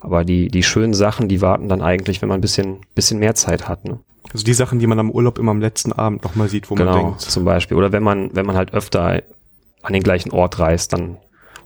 Aber 0.00 0.24
die, 0.24 0.48
die 0.48 0.62
schönen 0.62 0.94
Sachen, 0.94 1.28
die 1.28 1.40
warten 1.40 1.68
dann 1.68 1.82
eigentlich, 1.82 2.22
wenn 2.22 2.28
man 2.28 2.38
ein 2.38 2.42
bisschen, 2.42 2.78
bisschen 2.94 3.18
mehr 3.18 3.34
Zeit 3.34 3.68
hat, 3.68 3.84
ne? 3.84 4.00
Also 4.32 4.44
die 4.44 4.54
Sachen, 4.54 4.78
die 4.78 4.86
man 4.86 4.98
am 4.98 5.10
Urlaub 5.10 5.38
immer 5.38 5.50
am 5.50 5.60
letzten 5.60 5.92
Abend 5.92 6.22
nochmal 6.22 6.48
sieht, 6.48 6.70
wo 6.70 6.76
man 6.76 6.86
genau, 6.86 6.98
denkt, 6.98 7.20
zum 7.20 7.44
Beispiel. 7.44 7.76
Oder 7.76 7.90
wenn 7.90 8.02
man, 8.02 8.34
wenn 8.34 8.46
man 8.46 8.56
halt 8.56 8.72
öfter 8.72 9.22
an 9.82 9.92
den 9.92 10.02
gleichen 10.02 10.30
Ort 10.30 10.58
reist, 10.58 10.92
dann 10.92 11.18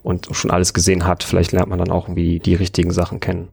und 0.02 0.28
schon 0.32 0.50
alles 0.50 0.74
gesehen 0.74 1.06
hat, 1.06 1.24
vielleicht 1.24 1.52
lernt 1.52 1.70
man 1.70 1.78
dann 1.78 1.90
auch 1.90 2.08
irgendwie 2.08 2.38
die 2.38 2.54
richtigen 2.54 2.92
Sachen 2.92 3.20
kennen. 3.20 3.48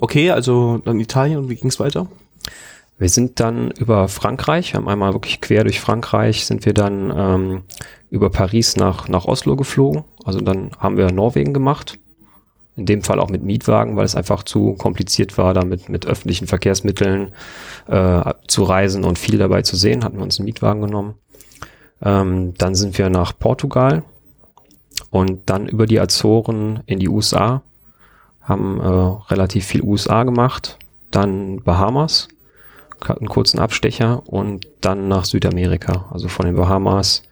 okay, 0.00 0.30
also 0.30 0.78
dann 0.78 1.00
Italien 1.00 1.38
und 1.38 1.48
wie 1.48 1.56
ging's 1.56 1.80
weiter? 1.80 2.06
Wir 2.98 3.08
sind 3.08 3.40
dann 3.40 3.72
über 3.72 4.08
Frankreich, 4.08 4.74
haben 4.74 4.88
einmal 4.88 5.12
wirklich 5.12 5.40
quer 5.40 5.64
durch 5.64 5.80
Frankreich, 5.80 6.46
sind 6.46 6.64
wir 6.64 6.72
dann 6.72 7.12
ähm, 7.14 7.62
über 8.10 8.30
Paris 8.30 8.76
nach, 8.76 9.08
nach 9.08 9.26
Oslo 9.26 9.56
geflogen. 9.56 10.04
Also 10.24 10.40
dann 10.40 10.70
haben 10.78 10.96
wir 10.96 11.10
Norwegen 11.12 11.52
gemacht. 11.52 11.98
In 12.76 12.86
dem 12.86 13.02
Fall 13.02 13.20
auch 13.20 13.30
mit 13.30 13.42
Mietwagen, 13.42 13.96
weil 13.96 14.04
es 14.04 14.14
einfach 14.14 14.42
zu 14.42 14.74
kompliziert 14.74 15.38
war, 15.38 15.54
damit 15.54 15.88
mit 15.88 16.06
öffentlichen 16.06 16.46
Verkehrsmitteln 16.46 17.32
äh, 17.88 18.34
zu 18.46 18.64
reisen 18.64 19.04
und 19.04 19.18
viel 19.18 19.38
dabei 19.38 19.62
zu 19.62 19.76
sehen, 19.76 20.04
hatten 20.04 20.18
wir 20.18 20.24
uns 20.24 20.38
einen 20.38 20.44
Mietwagen 20.44 20.82
genommen. 20.82 21.14
Ähm, 22.02 22.52
dann 22.58 22.74
sind 22.74 22.98
wir 22.98 23.08
nach 23.08 23.32
Portugal 23.38 24.02
und 25.10 25.48
dann 25.48 25.66
über 25.68 25.86
die 25.86 25.98
Azoren 25.98 26.80
in 26.86 26.98
die 26.98 27.08
USA, 27.08 27.62
haben 28.42 28.80
äh, 28.80 29.32
relativ 29.32 29.64
viel 29.64 29.82
USA 29.82 30.24
gemacht, 30.24 30.78
dann 31.10 31.62
Bahamas, 31.62 32.28
einen 33.00 33.28
kurzen 33.28 33.58
Abstecher 33.58 34.22
und 34.26 34.68
dann 34.80 35.08
nach 35.08 35.24
Südamerika, 35.24 36.06
also 36.12 36.28
von 36.28 36.46
den 36.46 36.56
Bahamas 36.56 37.22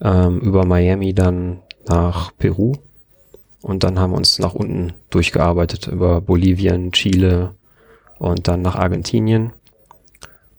ähm, 0.00 0.40
über 0.40 0.64
Miami 0.64 1.14
dann 1.14 1.60
nach 1.88 2.32
Peru 2.36 2.74
und 3.64 3.82
dann 3.82 3.98
haben 3.98 4.10
wir 4.10 4.18
uns 4.18 4.38
nach 4.38 4.52
unten 4.52 4.92
durchgearbeitet 5.08 5.86
über 5.86 6.20
Bolivien, 6.20 6.92
Chile 6.92 7.54
und 8.18 8.46
dann 8.46 8.60
nach 8.60 8.74
Argentinien. 8.74 9.54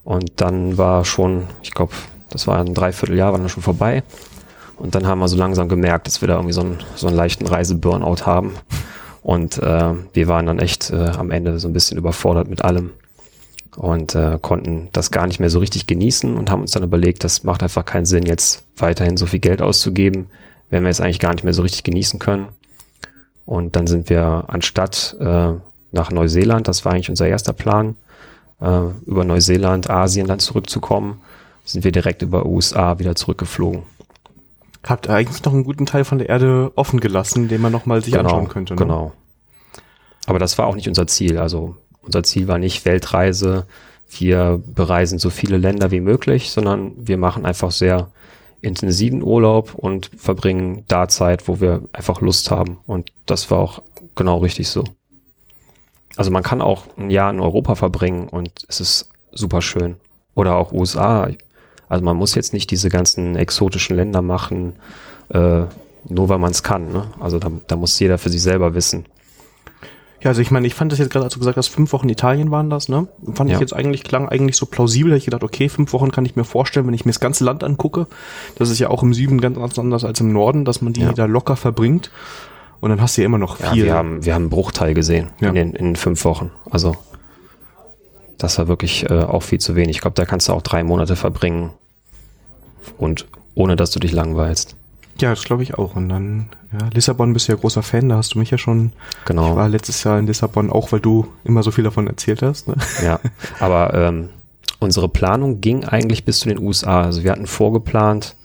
Und 0.04 0.42
dann 0.42 0.80
war 0.80 1.06
schon, 1.06 1.44
ich 1.62 1.70
glaube, 1.70 1.94
das 2.32 2.48
war 2.48 2.60
ein 2.60 2.74
Dreivierteljahr, 2.74 3.32
war 3.32 3.38
dann 3.38 3.48
schon 3.48 3.62
vorbei. 3.62 4.02
Und 4.78 4.96
dann 4.96 5.06
haben 5.06 5.20
wir 5.20 5.28
so 5.28 5.38
langsam 5.38 5.70
gemerkt, 5.70 6.08
dass 6.08 6.22
wir 6.22 6.28
da 6.28 6.34
irgendwie 6.34 6.54
so 6.54 6.62
einen, 6.62 6.80
so 6.96 7.06
einen 7.06 7.16
leichten 7.16 7.46
Reiseburnout 7.46 8.26
haben. 8.26 8.56
Und 9.22 9.60
äh, 9.60 9.94
wir 10.14 10.28
waren 10.28 10.48
dann 10.48 10.58
echt 10.58 10.90
äh, 10.90 10.96
am 10.96 11.30
Ende 11.30 11.60
so 11.60 11.68
ein 11.68 11.74
bisschen 11.74 12.00
überfordert 12.00 12.48
mit 12.48 12.64
allem 12.64 12.90
und 13.76 14.16
äh, 14.16 14.40
konnten 14.42 14.90
das 14.94 15.12
gar 15.12 15.28
nicht 15.28 15.40
mehr 15.40 15.52
so 15.52 15.60
richtig 15.60 15.86
genießen 15.86 16.36
und 16.36 16.50
haben 16.50 16.62
uns 16.62 16.72
dann 16.72 16.82
überlegt, 16.82 17.24
das 17.24 17.44
macht 17.44 17.62
einfach 17.62 17.86
keinen 17.86 18.06
Sinn, 18.08 18.26
jetzt 18.26 18.66
weiterhin 18.78 19.16
so 19.16 19.28
viel 19.28 19.40
Geld 19.40 19.62
auszugeben, 19.62 20.26
wenn 20.72 20.82
wir 20.82 20.90
es 20.90 21.02
eigentlich 21.02 21.20
gar 21.20 21.34
nicht 21.34 21.44
mehr 21.44 21.54
so 21.54 21.62
richtig 21.62 21.84
genießen 21.84 22.18
können. 22.18 22.48
Und 23.46 23.76
dann 23.76 23.88
sind 23.88 24.10
wir 24.10 24.46
anstatt 24.48 25.16
äh, 25.20 25.54
nach 25.92 26.12
Neuseeland, 26.12 26.68
das 26.68 26.84
war 26.84 26.94
eigentlich 26.94 27.10
unser 27.10 27.28
erster 27.28 27.54
Plan, 27.54 27.96
äh, 28.60 28.82
über 29.06 29.24
Neuseeland, 29.24 29.90
Asien 29.90 30.28
dann 30.28 30.40
zurückzukommen, 30.40 31.22
sind 31.64 31.84
wir 31.84 31.92
direkt 31.92 32.22
über 32.22 32.46
USA 32.46 33.00
wieder 33.00 33.16
zurückgeflogen. 33.16 33.84
Habt 34.86 35.08
ihr 35.08 35.14
eigentlich 35.14 35.44
noch 35.44 35.54
einen 35.54 35.64
guten 35.64 35.86
Teil 35.86 36.06
von 36.06 36.20
der 36.20 36.30
Erde 36.30 36.72
offen 36.76 37.00
gelassen, 37.00 37.48
den 37.48 37.62
man 37.62 37.72
nochmal 37.72 38.04
sich 38.04 38.18
anschauen 38.18 38.50
könnte. 38.50 38.74
Ne? 38.74 38.80
Genau. 38.80 39.14
Aber 40.28 40.40
das 40.40 40.58
war 40.58 40.68
auch 40.68 40.76
nicht 40.76 40.88
unser 40.88 41.08
Ziel. 41.08 41.40
Also 41.40 41.76
unser 42.04 42.24
Ziel 42.24 42.48
war 42.48 42.60
nicht 42.60 42.86
Weltreise, 42.86 43.66
wir 44.10 44.62
bereisen 44.66 45.18
so 45.18 45.30
viele 45.30 45.58
Länder 45.58 45.92
wie 45.92 46.02
möglich, 46.02 46.52
sondern 46.52 46.94
wir 46.96 47.18
machen 47.18 47.46
einfach 47.46 47.72
sehr 47.72 48.10
intensiven 48.66 49.24
Urlaub 49.24 49.76
und 49.76 50.10
verbringen 50.18 50.84
da 50.88 51.08
Zeit, 51.08 51.48
wo 51.48 51.62
wir 51.62 51.88
einfach 51.94 52.22
Lust 52.22 52.52
haben. 52.52 52.80
Und 52.88 53.12
das 53.26 53.52
war 53.52 53.60
auch 53.60 53.82
genau 54.16 54.40
richtig 54.40 54.68
so. 54.70 54.84
Also 56.18 56.32
man 56.32 56.44
kann 56.44 56.62
auch 56.62 56.86
ein 56.98 57.10
Jahr 57.10 57.32
in 57.32 57.40
Europa 57.40 57.76
verbringen 57.76 58.28
und 58.28 58.66
es 58.68 58.80
ist 58.80 59.10
super 59.32 59.62
schön. 59.62 59.98
Oder 60.34 60.56
auch 60.56 60.72
USA. 60.72 61.30
Also 61.88 62.04
man 62.04 62.18
muss 62.18 62.36
jetzt 62.36 62.54
nicht 62.54 62.72
diese 62.72 62.90
ganzen 62.90 63.36
exotischen 63.36 63.96
Länder 63.96 64.22
machen, 64.22 64.74
äh, 65.30 65.64
nur 66.08 66.30
weil 66.30 66.40
man 66.40 66.52
es 66.52 66.64
kann. 66.64 66.92
Ne? 66.92 67.08
Also 67.20 67.40
da, 67.40 67.52
da 67.68 67.76
muss 67.76 68.00
jeder 68.00 68.18
für 68.18 68.30
sich 68.30 68.42
selber 68.42 68.74
wissen. 68.74 69.06
Ja, 70.22 70.30
also 70.30 70.42
ich 70.42 70.50
meine, 70.50 70.66
ich 70.66 70.74
fand 70.74 70.92
das 70.92 71.00
jetzt 71.00 71.12
gerade, 71.12 71.26
als 71.26 71.34
du 71.34 71.40
gesagt 71.40 71.58
hast, 71.58 71.68
fünf 71.68 71.92
Wochen 71.94 72.10
Italien 72.10 72.50
waren 72.50 72.70
das, 72.70 72.90
ne? 72.90 73.08
Fand 73.34 73.50
Ja. 73.50 73.56
ich 73.56 73.62
jetzt 73.62 73.74
eigentlich, 73.74 74.04
klang 74.04 74.28
eigentlich 74.30 74.56
so 74.56 74.66
plausibel, 74.66 75.12
da 75.12 75.18
ich 75.18 75.26
gedacht, 75.26 75.44
okay, 75.44 75.70
fünf 75.70 75.94
Wochen 75.94 76.12
kann 76.12 76.26
ich 76.26 76.36
mir 76.36 76.46
vorstellen, 76.46 76.88
wenn 76.88 76.94
ich 76.94 77.06
mir 77.06 77.12
das 77.12 77.20
ganze 77.20 77.44
Land 77.44 77.64
angucke. 77.64 78.08
Das 78.58 78.70
ist 78.70 78.80
ja 78.80 78.90
auch 78.90 79.04
im 79.04 79.14
Süden 79.14 79.40
ganz 79.42 79.78
anders 79.78 80.04
als 80.04 80.20
im 80.22 80.32
Norden, 80.32 80.66
dass 80.66 80.82
man 80.82 80.94
die 80.94 81.02
Ja. 81.02 81.14
da 81.14 81.26
locker 81.26 81.56
verbringt. 81.56 82.12
Und 82.82 82.90
dann 82.90 83.02
hast 83.02 83.18
du 83.18 83.22
ja 83.22 83.26
immer 83.26 83.38
noch 83.38 83.60
Ja, 83.60 83.72
viel. 83.74 83.84
wir 83.86 83.94
haben, 83.94 84.26
wir 84.26 84.34
haben 84.34 84.44
einen 84.44 84.50
Bruchteil 84.50 84.94
gesehen 84.94 85.30
Ja. 85.42 85.50
in, 85.50 85.56
den, 85.56 85.74
in 85.74 85.96
fünf 85.96 86.24
Wochen. 86.26 86.50
Also 86.70 86.96
das 88.38 88.58
war 88.58 88.68
wirklich 88.68 89.10
äh, 89.10 89.14
auch 89.24 89.44
viel 89.44 89.60
zu 89.60 89.76
wenig. 89.76 89.98
Ich 89.98 90.02
glaube, 90.02 90.16
da 90.16 90.26
kannst 90.26 90.50
du 90.50 90.54
auch 90.54 90.62
drei 90.62 90.84
Monate 90.84 91.16
verbringen 91.16 91.72
und 92.98 93.28
ohne 93.54 93.76
dass 93.76 93.92
du 93.92 94.00
dich 94.00 94.12
langweilst. 94.12 94.76
Ja, 95.22 95.30
das 95.30 95.44
glaube 95.44 95.64
ich 95.64 95.76
auch. 95.76 95.96
Und 95.96 96.10
dann, 96.10 96.50
ja, 96.72 96.88
Lissabon 96.94 97.34
bist 97.34 97.48
du 97.48 97.54
ja 97.54 97.58
großer 97.58 97.84
Fan, 97.84 98.10
da 98.10 98.18
hast 98.18 98.36
du 98.36 98.40
mich 98.40 98.52
ja 98.52 98.58
schon. 98.58 98.94
Ich 99.20 99.26
Genau. 99.26 99.56
war 99.56 99.70
letztes 99.70 100.04
Jahr 100.04 100.20
in 100.20 100.28
Lissabon 100.28 100.70
auch, 100.70 100.92
weil 100.92 101.00
du 101.00 101.28
immer 101.44 101.64
so 101.64 101.72
viel 101.72 101.84
davon 101.84 102.08
erzählt 102.08 102.42
hast. 102.42 102.68
Ne? 102.68 102.76
Ja, 103.04 103.20
aber 103.60 103.94
ähm, 103.94 104.30
unsere 104.80 105.08
Planung 105.10 105.62
ging 105.62 105.86
eigentlich 105.86 106.26
bis 106.26 106.40
zu 106.40 106.50
den 106.50 106.60
USA. 106.60 107.04
Also 107.04 107.24
wir 107.24 107.32
hatten 107.32 107.48
vorgeplant 107.48 108.36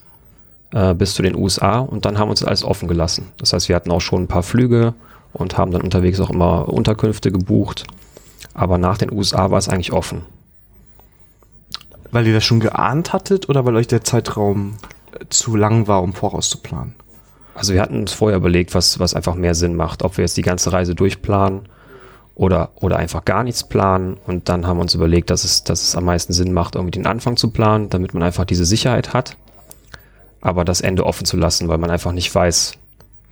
äh, 0.72 0.94
bis 0.94 1.14
zu 1.14 1.22
den 1.22 1.35
USA 1.35 1.80
und 1.80 2.04
dann 2.04 2.18
haben 2.18 2.28
wir 2.28 2.33
uns 2.33 2.44
alles 2.44 2.64
offen 2.64 2.88
gelassen. 2.88 3.26
Das 3.38 3.52
heißt, 3.52 3.68
wir 3.68 3.76
hatten 3.76 3.90
auch 3.90 4.00
schon 4.00 4.22
ein 4.22 4.28
paar 4.28 4.42
Flüge 4.44 4.94
und 5.33 5.59
haben 5.59 5.72
dann 5.72 5.83
unterwegs 5.83 6.20
auch 6.20 6.30
immer 6.30 6.68
Unterkünfte 6.68 7.33
gebucht. 7.33 7.85
Aber 8.54 8.78
nach 8.78 8.98
den 8.98 9.12
USA 9.12 9.50
war 9.50 9.59
es 9.59 9.68
eigentlich 9.68 9.92
offen. 9.92 10.22
Weil 12.12 12.26
ihr 12.26 12.35
das 12.35 12.44
schon 12.44 12.61
geahnt 12.61 13.12
hattet 13.12 13.48
oder 13.48 13.64
weil 13.64 13.76
euch 13.76 13.87
der 13.87 14.02
Zeitraum 14.02 14.74
zu 15.29 15.57
lang 15.57 15.87
war, 15.88 16.03
um 16.03 16.12
vorauszuplanen? 16.12 16.94
Also 17.55 17.75
wir 17.75 17.83
hatten 17.83 18.01
uns 18.01 18.12
vorher 18.12 18.38
überlegt, 18.38 18.75
was, 18.75 18.99
was 19.01 19.14
einfach 19.14 19.35
mehr 19.35 19.55
Sinn 19.55 19.75
macht, 19.75 20.03
ob 20.03 20.16
wir 20.16 20.25
jetzt 20.25 20.37
die 20.37 20.42
ganze 20.42 20.73
Reise 20.73 20.94
durchplanen 20.94 21.68
oder, 22.35 22.70
oder 22.77 22.96
einfach 22.96 23.25
gar 23.25 23.44
nichts 23.44 23.68
planen. 23.68 24.16
Und 24.27 24.49
dann 24.49 24.66
haben 24.66 24.79
wir 24.79 24.83
uns 24.83 24.94
überlegt, 24.94 25.31
dass 25.31 25.44
es, 25.44 25.64
dass 25.64 25.83
es 25.83 25.94
am 25.94 26.05
meisten 26.05 26.33
Sinn 26.33 26.53
macht, 26.53 26.75
irgendwie 26.75 26.92
den 26.92 27.07
Anfang 27.07 27.37
zu 27.37 27.51
planen, 27.51 27.90
damit 27.90 28.14
man 28.14 28.23
einfach 28.23 28.44
diese 28.44 28.64
Sicherheit 28.64 29.12
hat, 29.12 29.37
aber 30.40 30.64
das 30.64 30.81
Ende 30.81 31.05
offen 31.05 31.27
zu 31.27 31.37
lassen, 31.37 31.68
weil 31.68 31.79
man 31.79 31.90
einfach 31.90 32.12
nicht 32.12 32.35
weiß, 32.35 32.75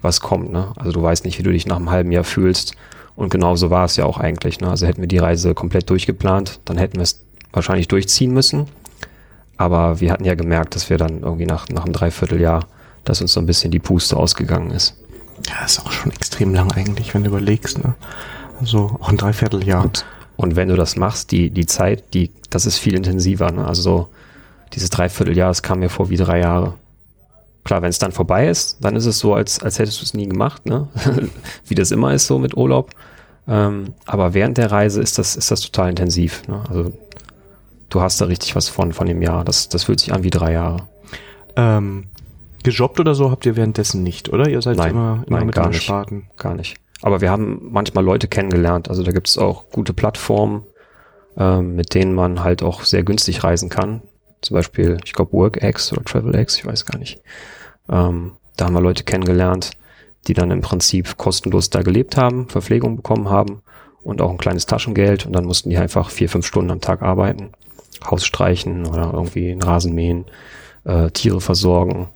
was 0.03 0.21
kommt. 0.21 0.53
Ne? 0.53 0.73
Also 0.77 0.93
du 0.93 1.03
weißt 1.03 1.25
nicht, 1.25 1.39
wie 1.39 1.43
du 1.43 1.53
dich 1.53 1.67
nach 1.67 1.77
einem 1.77 1.91
halben 1.91 2.13
Jahr 2.13 2.25
fühlst. 2.25 2.75
Und 3.17 3.31
genau 3.31 3.57
so 3.57 3.71
war 3.71 3.85
es 3.85 3.97
ja 3.97 4.05
auch 4.05 4.19
eigentlich. 4.19 4.61
Ne? 4.61 4.69
Also 4.69 4.87
hätten 4.87 5.01
wir 5.01 5.09
die 5.09 5.19
Reise 5.19 5.55
komplett 5.55 5.91
durchgeplant, 5.91 6.61
dann 6.65 6.77
hätten 6.77 6.97
wir 6.97 7.03
es 7.03 7.25
wahrscheinlich 7.53 7.89
durchziehen 7.89 8.33
müssen. 8.33 8.67
Aber 9.59 10.01
wir 10.01 10.13
hatten 10.13 10.25
ja 10.25 10.35
gemerkt, 10.35 10.75
dass 10.75 10.89
wir 10.89 10.97
dann 10.97 11.23
irgendwie 11.23 11.45
nach, 11.45 11.69
nach 11.69 11.85
einem 11.85 11.93
Dreivierteljahr, 11.93 12.67
dass 13.05 13.21
uns 13.21 13.33
so 13.33 13.41
ein 13.41 13.47
bisschen 13.47 13.71
die 13.71 13.81
Puste 13.81 14.17
ausgegangen 14.17 14.71
ist. 14.71 14.97
Ja, 15.49 15.65
ist 15.65 15.81
auch 15.85 15.93
schon 15.93 16.13
extrem 16.13 16.55
lang 16.55 16.73
eigentlich, 16.73 17.13
wenn 17.13 17.25
du 17.25 17.31
überlegst. 17.31 17.83
Ne? 17.83 17.95
Also 18.61 18.99
auch 19.01 19.09
ein 19.09 19.17
Dreivierteljahr. 19.17 19.85
Und, 19.85 20.07
und 20.37 20.57
wenn 20.57 20.69
du 20.69 20.77
das 20.77 20.97
machst, 20.97 21.33
die, 21.33 21.51
die 21.51 21.67
Zeit, 21.67 22.15
die, 22.15 22.31
das 22.51 22.67
ist 22.67 22.79
viel 22.79 22.95
intensiver. 22.95 23.51
Ne? 23.51 23.67
Also 23.67 23.83
so 23.83 24.09
dieses 24.73 24.91
Dreivierteljahr, 24.91 25.49
das 25.49 25.63
kam 25.63 25.81
mir 25.81 25.89
vor 25.89 26.09
wie 26.09 26.17
drei 26.17 26.41
Jahre. 26.41 26.75
Klar, 27.65 27.83
wenn 27.83 27.91
es 27.91 27.99
dann 27.99 28.13
vorbei 28.13 28.49
ist, 28.49 28.79
dann 28.81 28.97
ist 28.97 29.07
es 29.07 29.19
so, 29.19 29.35
als, 29.35 29.61
als 29.61 29.79
hättest 29.79 30.01
du 30.01 30.05
es 30.05 30.15
nie 30.15 30.27
gemacht, 30.27 30.65
ne? 30.65 30.89
wie 31.67 31.75
das 31.75 31.91
immer 31.91 32.15
ist 32.15 32.27
so 32.27 32.39
mit 32.39 32.57
Urlaub. 32.57 32.93
Ähm, 33.47 33.95
aber 34.07 34.35
während 34.35 34.59
der 34.59 34.71
Reise 34.71 35.03
ist 35.03 35.19
das, 35.19 35.37
ist 35.37 35.51
das 35.51 35.63
total 35.63 35.91
intensiv. 35.91 36.47
Ne? 36.49 36.63
Also 36.69 36.93
du 37.89 38.01
hast 38.01 38.21
da 38.21 38.27
richtig 38.27 38.57
was 38.57 38.69
von, 38.69 38.93
von 38.93 39.07
dem 39.07 39.23
Jahr. 39.23 39.45
Das, 39.45 39.69
das 39.69 39.85
fühlt 39.85 40.01
sich 40.01 40.13
an 40.13 40.25
wie 40.25 40.31
drei 40.31 40.53
Jahre. 40.53 40.89
Ähm, 41.57 42.07
gejobbt 42.63 43.01
oder 43.01 43.15
so 43.15 43.31
habt 43.31 43.47
ihr 43.47 43.57
währenddessen 43.57 44.03
nicht, 44.03 44.29
oder? 44.29 44.49
Ihr 44.49 44.63
seid 44.63 44.77
Nein, 44.77 44.91
immer, 44.91 45.25
immer 45.27 45.39
nein, 45.39 45.47
mit 45.47 45.55
gar 45.55 45.69
nicht. 45.69 45.83
Sparten. 45.83 46.29
Gar 46.37 46.55
nicht. 46.55 46.77
Aber 47.03 47.21
wir 47.21 47.31
haben 47.31 47.69
manchmal 47.71 48.05
Leute 48.05 48.29
kennengelernt. 48.29 48.89
Also 48.89 49.03
da 49.03 49.13
gibt 49.13 49.29
es 49.29 49.39
auch 49.39 49.71
gute 49.71 49.93
Plattformen, 49.93 50.65
ähm, 51.37 51.77
mit 51.77 51.95
denen 51.95 52.15
man 52.15 52.43
halt 52.43 52.63
auch 52.63 52.83
sehr 52.83 53.05
günstig 53.05 53.45
reisen 53.45 53.69
kann. 53.69 54.03
Zum 54.41 54.55
Beispiel, 54.55 54.99
ich 55.05 55.13
glaube, 55.13 55.33
WorkX 55.33 55.93
oder 55.93 56.05
TravelX, 56.05 56.59
ich 56.59 56.67
weiß 56.67 56.87
gar 56.87 56.99
nicht. 56.99 57.21
Ähm, 57.89 58.33
da 58.57 58.67
haben 58.67 58.75
wir 58.75 58.81
Leute 58.81 59.05
kennengelernt, 59.05 59.73
die 60.27 60.35
dann 60.35 60.51
im 60.51 60.61
Prinzip 60.61 61.17
kostenlos 61.17 61.71
da 61.71 61.83
gelebt 61.83 62.17
haben, 62.17 62.49
Verpflegung 62.49 62.97
bekommen 62.97 63.31
haben 63.31 63.63
und 64.03 64.21
auch 64.21 64.31
ein 64.31 64.39
kleines 64.39 64.67
Taschengeld. 64.67 65.27
Und 65.27 65.33
dann 65.33 65.45
mussten 65.45 65.71
die 65.71 65.79
einfach 65.79 66.11
vier, 66.11 66.29
fünf 66.29 66.47
Stunden 66.47 66.71
am 66.71 66.81
Tag 66.81 67.03
arbeiten, 67.03 67.53
Haus 68.05 68.25
streichen 68.25 68.87
oder 68.87 69.13
irgendwie 69.13 69.51
einen 69.51 69.63
Rasen 69.63 69.95
mähen, 69.95 70.27
äh, 70.85 71.11
Tiere 71.11 71.41
versorgen. 71.41 72.09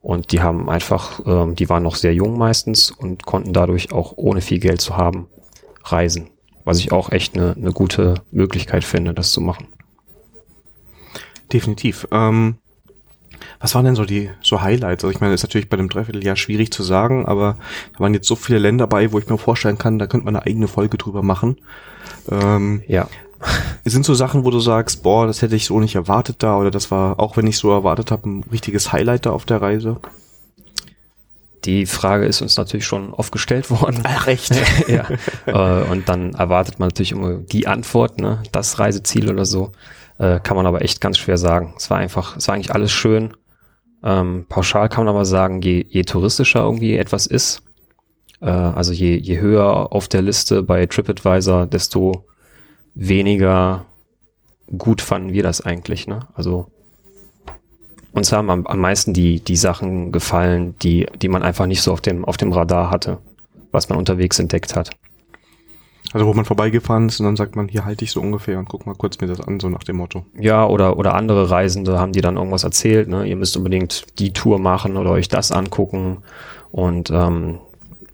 Und 0.00 0.32
die 0.32 0.40
haben 0.40 0.68
einfach, 0.68 1.20
ähm, 1.26 1.54
die 1.54 1.68
waren 1.68 1.84
noch 1.84 1.94
sehr 1.94 2.14
jung 2.14 2.36
meistens 2.36 2.90
und 2.90 3.24
konnten 3.24 3.52
dadurch 3.52 3.92
auch 3.92 4.14
ohne 4.16 4.40
viel 4.40 4.58
Geld 4.58 4.80
zu 4.80 4.96
haben 4.96 5.28
reisen. 5.84 6.30
Was 6.64 6.78
ich 6.78 6.92
auch 6.92 7.10
echt 7.10 7.36
eine 7.36 7.54
eine 7.56 7.72
gute 7.72 8.14
Möglichkeit 8.30 8.84
finde, 8.84 9.14
das 9.14 9.32
zu 9.32 9.40
machen. 9.40 9.68
Definitiv. 11.52 12.06
Ähm, 12.10 12.56
was 13.60 13.74
waren 13.74 13.84
denn 13.84 13.94
so 13.94 14.04
die 14.04 14.30
so 14.42 14.62
Highlights? 14.62 15.04
Also 15.04 15.10
ich 15.14 15.20
meine, 15.20 15.34
ist 15.34 15.42
natürlich 15.42 15.68
bei 15.68 15.76
dem 15.76 15.88
Dreivierteljahr 15.88 16.36
schwierig 16.36 16.72
zu 16.72 16.82
sagen, 16.82 17.26
aber 17.26 17.56
da 17.92 18.00
waren 18.00 18.14
jetzt 18.14 18.28
so 18.28 18.36
viele 18.36 18.58
Länder 18.58 18.86
bei, 18.86 19.12
wo 19.12 19.18
ich 19.18 19.28
mir 19.28 19.38
vorstellen 19.38 19.78
kann, 19.78 19.98
da 19.98 20.06
könnte 20.06 20.24
man 20.24 20.36
eine 20.36 20.46
eigene 20.46 20.68
Folge 20.68 20.98
drüber 20.98 21.22
machen. 21.22 21.56
Ähm, 22.30 22.82
Ja. 22.86 23.08
Es 23.84 23.92
sind 23.92 24.04
so 24.04 24.14
Sachen, 24.14 24.44
wo 24.44 24.50
du 24.50 24.60
sagst, 24.60 25.02
boah, 25.02 25.26
das 25.26 25.42
hätte 25.42 25.56
ich 25.56 25.66
so 25.66 25.80
nicht 25.80 25.94
erwartet 25.94 26.42
da 26.42 26.56
oder 26.56 26.70
das 26.70 26.90
war, 26.90 27.18
auch 27.20 27.36
wenn 27.36 27.46
ich 27.46 27.58
so 27.58 27.70
erwartet 27.70 28.10
habe, 28.10 28.28
ein 28.28 28.44
richtiges 28.50 28.92
Highlight 28.92 29.26
da 29.26 29.30
auf 29.30 29.44
der 29.44 29.60
Reise. 29.60 29.98
Die 31.64 31.86
Frage 31.86 32.26
ist 32.26 32.42
uns 32.42 32.56
natürlich 32.56 32.86
schon 32.86 33.14
oft 33.14 33.30
gestellt 33.30 33.70
worden. 33.70 34.00
Ach, 34.04 34.26
echt? 34.26 34.52
ja. 34.88 35.06
Äh, 35.46 35.84
und 35.90 36.08
dann 36.08 36.34
erwartet 36.34 36.78
man 36.78 36.88
natürlich 36.88 37.12
immer 37.12 37.34
die 37.34 37.66
Antwort, 37.66 38.20
ne? 38.20 38.42
Das 38.50 38.78
Reiseziel 38.78 39.30
oder 39.30 39.44
so. 39.44 39.70
Äh, 40.18 40.40
kann 40.40 40.56
man 40.56 40.66
aber 40.66 40.82
echt 40.82 41.00
ganz 41.00 41.18
schwer 41.18 41.38
sagen. 41.38 41.74
Es 41.76 41.88
war 41.88 41.98
einfach, 41.98 42.36
es 42.36 42.48
war 42.48 42.54
eigentlich 42.54 42.74
alles 42.74 42.90
schön. 42.90 43.34
Ähm, 44.02 44.46
pauschal 44.48 44.88
kann 44.88 45.04
man 45.04 45.14
aber 45.14 45.24
sagen, 45.24 45.62
je, 45.62 45.86
je 45.88 46.02
touristischer 46.02 46.60
irgendwie 46.60 46.96
etwas 46.96 47.26
ist, 47.26 47.62
äh, 48.40 48.50
also 48.50 48.92
je, 48.92 49.16
je 49.16 49.38
höher 49.38 49.92
auf 49.92 50.08
der 50.08 50.22
Liste 50.22 50.64
bei 50.64 50.86
TripAdvisor, 50.86 51.66
desto 51.66 52.26
weniger 52.94 53.84
gut 54.76 55.00
fanden 55.00 55.32
wir 55.32 55.42
das 55.42 55.60
eigentlich. 55.60 56.06
Ne? 56.06 56.20
Also 56.34 56.66
uns 58.12 58.32
haben 58.32 58.50
am, 58.50 58.66
am 58.66 58.78
meisten 58.78 59.14
die, 59.14 59.40
die 59.40 59.56
Sachen 59.56 60.12
gefallen, 60.12 60.74
die, 60.82 61.06
die 61.20 61.28
man 61.28 61.42
einfach 61.42 61.66
nicht 61.66 61.82
so 61.82 61.92
auf 61.92 62.00
dem, 62.00 62.24
auf 62.24 62.36
dem 62.36 62.52
Radar 62.52 62.90
hatte, 62.90 63.18
was 63.70 63.88
man 63.88 63.98
unterwegs 63.98 64.38
entdeckt 64.38 64.76
hat. 64.76 64.90
Also 66.12 66.26
wo 66.26 66.34
man 66.34 66.44
vorbeigefahren 66.44 67.08
ist 67.08 67.20
und 67.20 67.26
dann 67.26 67.36
sagt 67.36 67.56
man, 67.56 67.68
hier 67.68 67.86
halte 67.86 68.04
ich 68.04 68.10
so 68.10 68.20
ungefähr 68.20 68.58
und 68.58 68.68
guck 68.68 68.86
mal 68.86 68.94
kurz 68.94 69.18
mir 69.20 69.28
das 69.28 69.40
an, 69.40 69.60
so 69.60 69.70
nach 69.70 69.82
dem 69.82 69.96
Motto. 69.96 70.26
Ja, 70.38 70.66
oder, 70.66 70.98
oder 70.98 71.14
andere 71.14 71.50
Reisende 71.50 71.98
haben 71.98 72.12
die 72.12 72.20
dann 72.20 72.36
irgendwas 72.36 72.64
erzählt, 72.64 73.08
ne? 73.08 73.24
Ihr 73.24 73.36
müsst 73.36 73.56
unbedingt 73.56 74.04
die 74.18 74.32
Tour 74.32 74.58
machen 74.58 74.98
oder 74.98 75.10
euch 75.10 75.28
das 75.28 75.52
angucken. 75.52 76.18
Und 76.70 77.10
ähm, 77.10 77.60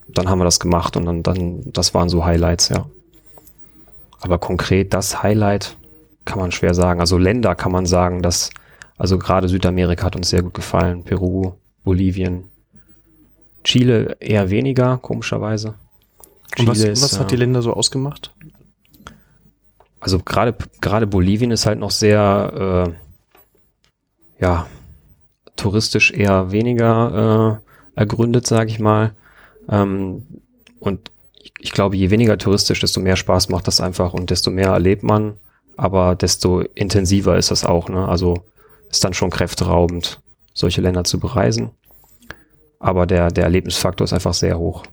dann 0.07 0.29
haben 0.29 0.39
wir 0.39 0.45
das 0.45 0.61
gemacht 0.61 0.97
und 0.97 1.07
dann, 1.07 1.23
dann, 1.25 1.73
das 1.73 1.93
waren 1.93 2.09
so 2.09 2.25
Highlights, 2.25 2.69
ja. 2.69 2.87
Aber 4.21 4.39
konkret 4.39 4.95
das 4.95 5.23
Highlight 5.23 5.77
kann 6.25 6.39
man 6.39 6.53
schwer 6.53 6.75
sagen. 6.75 7.01
Also 7.01 7.19
Länder 7.19 7.55
kann 7.55 7.73
man 7.73 7.87
sagen, 7.87 8.23
dass, 8.23 8.51
also 8.97 9.19
gerade 9.19 9.49
Südamerika 9.49 10.05
hat 10.05 10.17
uns 10.17 10.31
sehr 10.31 10.43
gut 10.43 10.55
gefallen. 10.55 11.05
Peru, 11.05 11.53
Bolivien, 11.85 12.51
Chile 13.65 14.17
eher 14.21 14.51
weniger, 14.51 14.99
komischerweise. 14.99 15.75
Und 16.59 16.69
was, 16.69 16.79
Chile 16.79 16.93
ist, 16.93 17.03
was 17.03 17.21
hat 17.21 17.31
die 17.31 17.37
äh, 17.37 17.39
Länder 17.39 17.63
so 17.63 17.73
ausgemacht? 17.73 18.33
also 20.01 20.19
gerade 20.19 20.55
gerade 20.81 21.07
Bolivien 21.07 21.51
ist 21.51 21.67
halt 21.67 21.79
noch 21.79 21.91
sehr 21.91 22.89
äh, 24.39 24.43
ja 24.43 24.67
touristisch 25.57 26.13
eher 26.13 26.53
weniger 26.53 27.61
äh, 27.97 28.01
ergründet, 28.01 28.47
sage 28.47 28.71
ich 28.71 28.79
mal. 28.79 29.13
Ähm, 29.69 30.27
und 30.79 31.11
ich, 31.41 31.53
ich 31.59 31.73
glaube, 31.73 31.97
je 31.97 32.11
weniger 32.11 32.39
touristisch, 32.39 32.81
desto 32.81 33.01
mehr 33.01 33.17
Spaß 33.17 33.49
macht 33.49 33.67
das 33.67 33.81
einfach 33.81 34.13
und 34.13 34.31
desto 34.31 34.51
mehr 34.51 34.69
erlebt 34.69 35.03
man, 35.03 35.35
aber 35.77 36.15
desto 36.15 36.61
intensiver 36.75 37.37
ist 37.37 37.51
das 37.51 37.65
auch. 37.65 37.89
Ne? 37.89 38.09
Also 38.09 38.43
ist 38.91 39.05
dann 39.05 39.15
schon 39.15 39.31
kräfteraubend, 39.31 40.21
solche 40.55 40.81
Länder 40.81 41.05
zu 41.05 41.21
bereisen. 41.21 41.71
Aber 42.81 43.07
der, 43.07 43.31
der 43.31 43.45
Erlebnisfaktor 43.45 44.05
ist 44.05 44.13
einfach 44.13 44.35
sehr 44.35 44.59
hoch. 44.59 44.85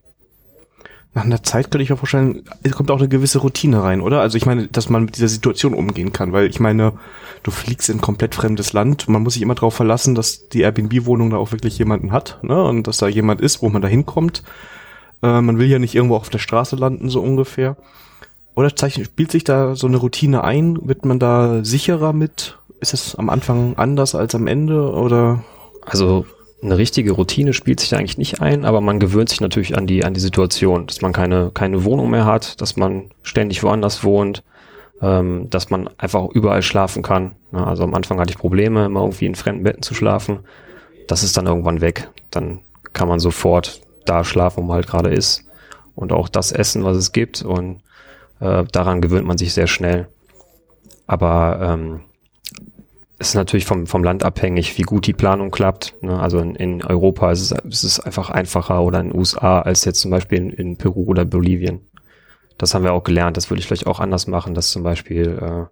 Nach 1.13 1.23
einer 1.23 1.43
Zeit 1.43 1.71
könnte 1.71 1.83
ich 1.83 1.89
mir 1.89 1.95
vorstellen, 1.95 2.43
es 2.63 2.73
kommt 2.73 2.91
auch 2.91 2.99
eine 2.99 3.07
gewisse 3.07 3.39
Routine 3.39 3.81
rein, 3.81 4.01
oder? 4.01 4.19
Also 4.19 4.37
ich 4.37 4.45
meine, 4.45 4.67
dass 4.67 4.89
man 4.89 5.05
mit 5.05 5.15
dieser 5.15 5.29
Situation 5.29 5.73
umgehen 5.73 6.11
kann, 6.11 6.33
weil 6.33 6.49
ich 6.49 6.59
meine, 6.59 6.93
du 7.43 7.51
fliegst 7.51 7.89
in 7.89 7.97
ein 7.97 8.01
komplett 8.01 8.35
fremdes 8.35 8.73
Land, 8.73 9.07
man 9.07 9.23
muss 9.23 9.35
sich 9.35 9.41
immer 9.41 9.55
darauf 9.55 9.73
verlassen, 9.73 10.13
dass 10.13 10.49
die 10.49 10.61
Airbnb-Wohnung 10.61 11.29
da 11.29 11.37
auch 11.37 11.53
wirklich 11.53 11.77
jemanden 11.77 12.11
hat, 12.11 12.39
ne? 12.43 12.61
Und 12.61 12.87
dass 12.87 12.97
da 12.97 13.07
jemand 13.07 13.39
ist, 13.39 13.61
wo 13.61 13.69
man 13.69 13.81
da 13.81 13.87
hinkommt. 13.87 14.43
Äh, 15.21 15.41
man 15.41 15.57
will 15.57 15.67
ja 15.67 15.79
nicht 15.79 15.95
irgendwo 15.95 16.15
auf 16.15 16.29
der 16.29 16.39
Straße 16.39 16.75
landen, 16.75 17.09
so 17.09 17.21
ungefähr. 17.21 17.77
Oder 18.55 18.69
spielt 18.69 19.31
sich 19.31 19.43
da 19.43 19.75
so 19.75 19.87
eine 19.87 19.97
Routine 19.97 20.43
ein? 20.43 20.77
Wird 20.81 21.05
man 21.05 21.19
da 21.19 21.63
sicherer 21.63 22.13
mit? 22.13 22.57
Ist 22.79 22.93
es 22.93 23.15
am 23.15 23.29
Anfang 23.29 23.75
anders 23.75 24.15
als 24.15 24.33
am 24.33 24.47
Ende? 24.47 24.91
Oder 24.91 25.43
Also 25.85 26.25
eine 26.61 26.77
richtige 26.77 27.11
Routine 27.11 27.53
spielt 27.53 27.79
sich 27.79 27.89
da 27.89 27.97
eigentlich 27.97 28.17
nicht 28.17 28.41
ein, 28.41 28.65
aber 28.65 28.81
man 28.81 28.99
gewöhnt 28.99 29.29
sich 29.29 29.41
natürlich 29.41 29.77
an 29.77 29.87
die, 29.87 30.05
an 30.05 30.13
die 30.13 30.19
Situation, 30.19 30.87
dass 30.87 31.01
man 31.01 31.13
keine, 31.13 31.51
keine 31.53 31.83
Wohnung 31.83 32.09
mehr 32.09 32.25
hat, 32.25 32.59
dass 32.61 32.77
man 32.77 33.11
ständig 33.23 33.61
woanders 33.61 34.03
wohnt, 34.03 34.43
ähm, 35.01 35.49
dass 35.49 35.69
man 35.69 35.89
einfach 35.97 36.25
überall 36.29 36.61
schlafen 36.61 37.03
kann. 37.03 37.31
Ja, 37.51 37.65
also 37.65 37.83
am 37.83 37.93
Anfang 37.93 38.19
hatte 38.19 38.31
ich 38.31 38.37
Probleme, 38.37 38.85
immer 38.85 39.01
irgendwie 39.01 39.25
in 39.25 39.35
fremden 39.35 39.63
Betten 39.63 39.83
zu 39.83 39.93
schlafen. 39.93 40.39
Das 41.07 41.23
ist 41.23 41.35
dann 41.37 41.45
irgendwann 41.45 41.81
weg. 41.81 42.09
Dann 42.31 42.59
kann 42.93 43.07
man 43.09 43.19
sofort 43.19 43.81
da 44.05 44.23
schlafen, 44.23 44.57
wo 44.57 44.67
man 44.67 44.75
halt 44.75 44.87
gerade 44.87 45.09
ist 45.09 45.45
und 45.95 46.11
auch 46.11 46.29
das 46.29 46.51
essen, 46.51 46.83
was 46.83 46.97
es 46.97 47.11
gibt 47.11 47.41
und 47.41 47.81
äh, 48.39 48.63
daran 48.71 49.01
gewöhnt 49.01 49.25
man 49.25 49.37
sich 49.37 49.53
sehr 49.53 49.67
schnell. 49.67 50.07
Aber 51.07 51.59
ähm, 51.61 52.01
es 53.17 53.29
ist 53.29 53.35
natürlich 53.35 53.65
vom, 53.65 53.87
vom 53.87 54.03
Land 54.03 54.23
abhängig, 54.23 54.77
wie 54.77 54.83
gut 54.83 55.07
die 55.07 55.13
Planung 55.13 55.51
klappt. 55.51 55.95
Ne? 56.01 56.19
Also 56.19 56.39
in, 56.39 56.55
in 56.55 56.83
Europa 56.83 57.31
ist 57.31 57.51
es, 57.51 57.51
ist 57.51 57.83
es 57.83 57.99
einfach 57.99 58.29
einfacher 58.29 58.81
oder 58.81 58.99
in 58.99 59.09
den 59.09 59.17
USA 59.17 59.61
als 59.61 59.85
jetzt 59.85 60.01
zum 60.01 60.11
Beispiel 60.11 60.39
in, 60.39 60.49
in 60.49 60.77
Peru 60.77 61.05
oder 61.05 61.23
Bolivien. 61.23 61.81
Das 62.57 62.73
haben 62.73 62.83
wir 62.83 62.93
auch 62.93 63.03
gelernt. 63.03 63.37
Das 63.37 63.49
würde 63.49 63.59
ich 63.59 63.67
vielleicht 63.67 63.87
auch 63.87 63.99
anders 63.99 64.27
machen, 64.27 64.53
dass 64.53 64.71
zum 64.71 64.83
Beispiel 64.83 65.39
äh, 65.41 65.65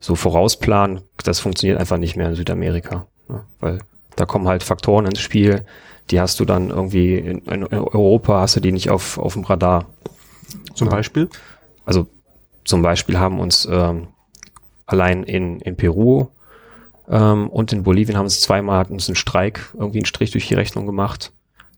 so 0.00 0.14
vorausplanen, 0.14 1.00
das 1.24 1.40
funktioniert 1.40 1.80
einfach 1.80 1.98
nicht 1.98 2.16
mehr 2.16 2.28
in 2.28 2.34
Südamerika. 2.34 3.06
Ne? 3.28 3.44
Weil 3.60 3.78
da 4.16 4.26
kommen 4.26 4.48
halt 4.48 4.62
Faktoren 4.62 5.06
ins 5.06 5.20
Spiel, 5.20 5.64
die 6.10 6.20
hast 6.20 6.38
du 6.40 6.44
dann 6.44 6.70
irgendwie 6.70 7.16
in, 7.16 7.38
in 7.38 7.64
Europa 7.64 8.40
hast 8.40 8.56
du 8.56 8.60
die 8.60 8.72
nicht 8.72 8.90
auf, 8.90 9.18
auf 9.18 9.34
dem 9.34 9.44
Radar. 9.44 9.86
Zum 10.74 10.88
ja. 10.88 10.94
Beispiel? 10.94 11.28
Also 11.84 12.06
zum 12.64 12.82
Beispiel 12.82 13.18
haben 13.18 13.40
uns 13.40 13.66
ähm, 13.70 14.08
allein 14.86 15.22
in, 15.22 15.60
in 15.60 15.76
Peru 15.76 16.28
ähm, 17.08 17.48
und 17.48 17.72
in 17.72 17.82
Bolivien 17.82 18.16
haben 18.16 18.24
uns 18.24 18.40
zweimal 18.40 18.78
hatten 18.78 18.94
uns 18.94 19.08
einen 19.08 19.16
Streik, 19.16 19.72
irgendwie 19.74 19.98
einen 19.98 20.06
Strich 20.06 20.30
durch 20.30 20.48
die 20.48 20.54
Rechnung 20.54 20.86
gemacht. 20.86 21.32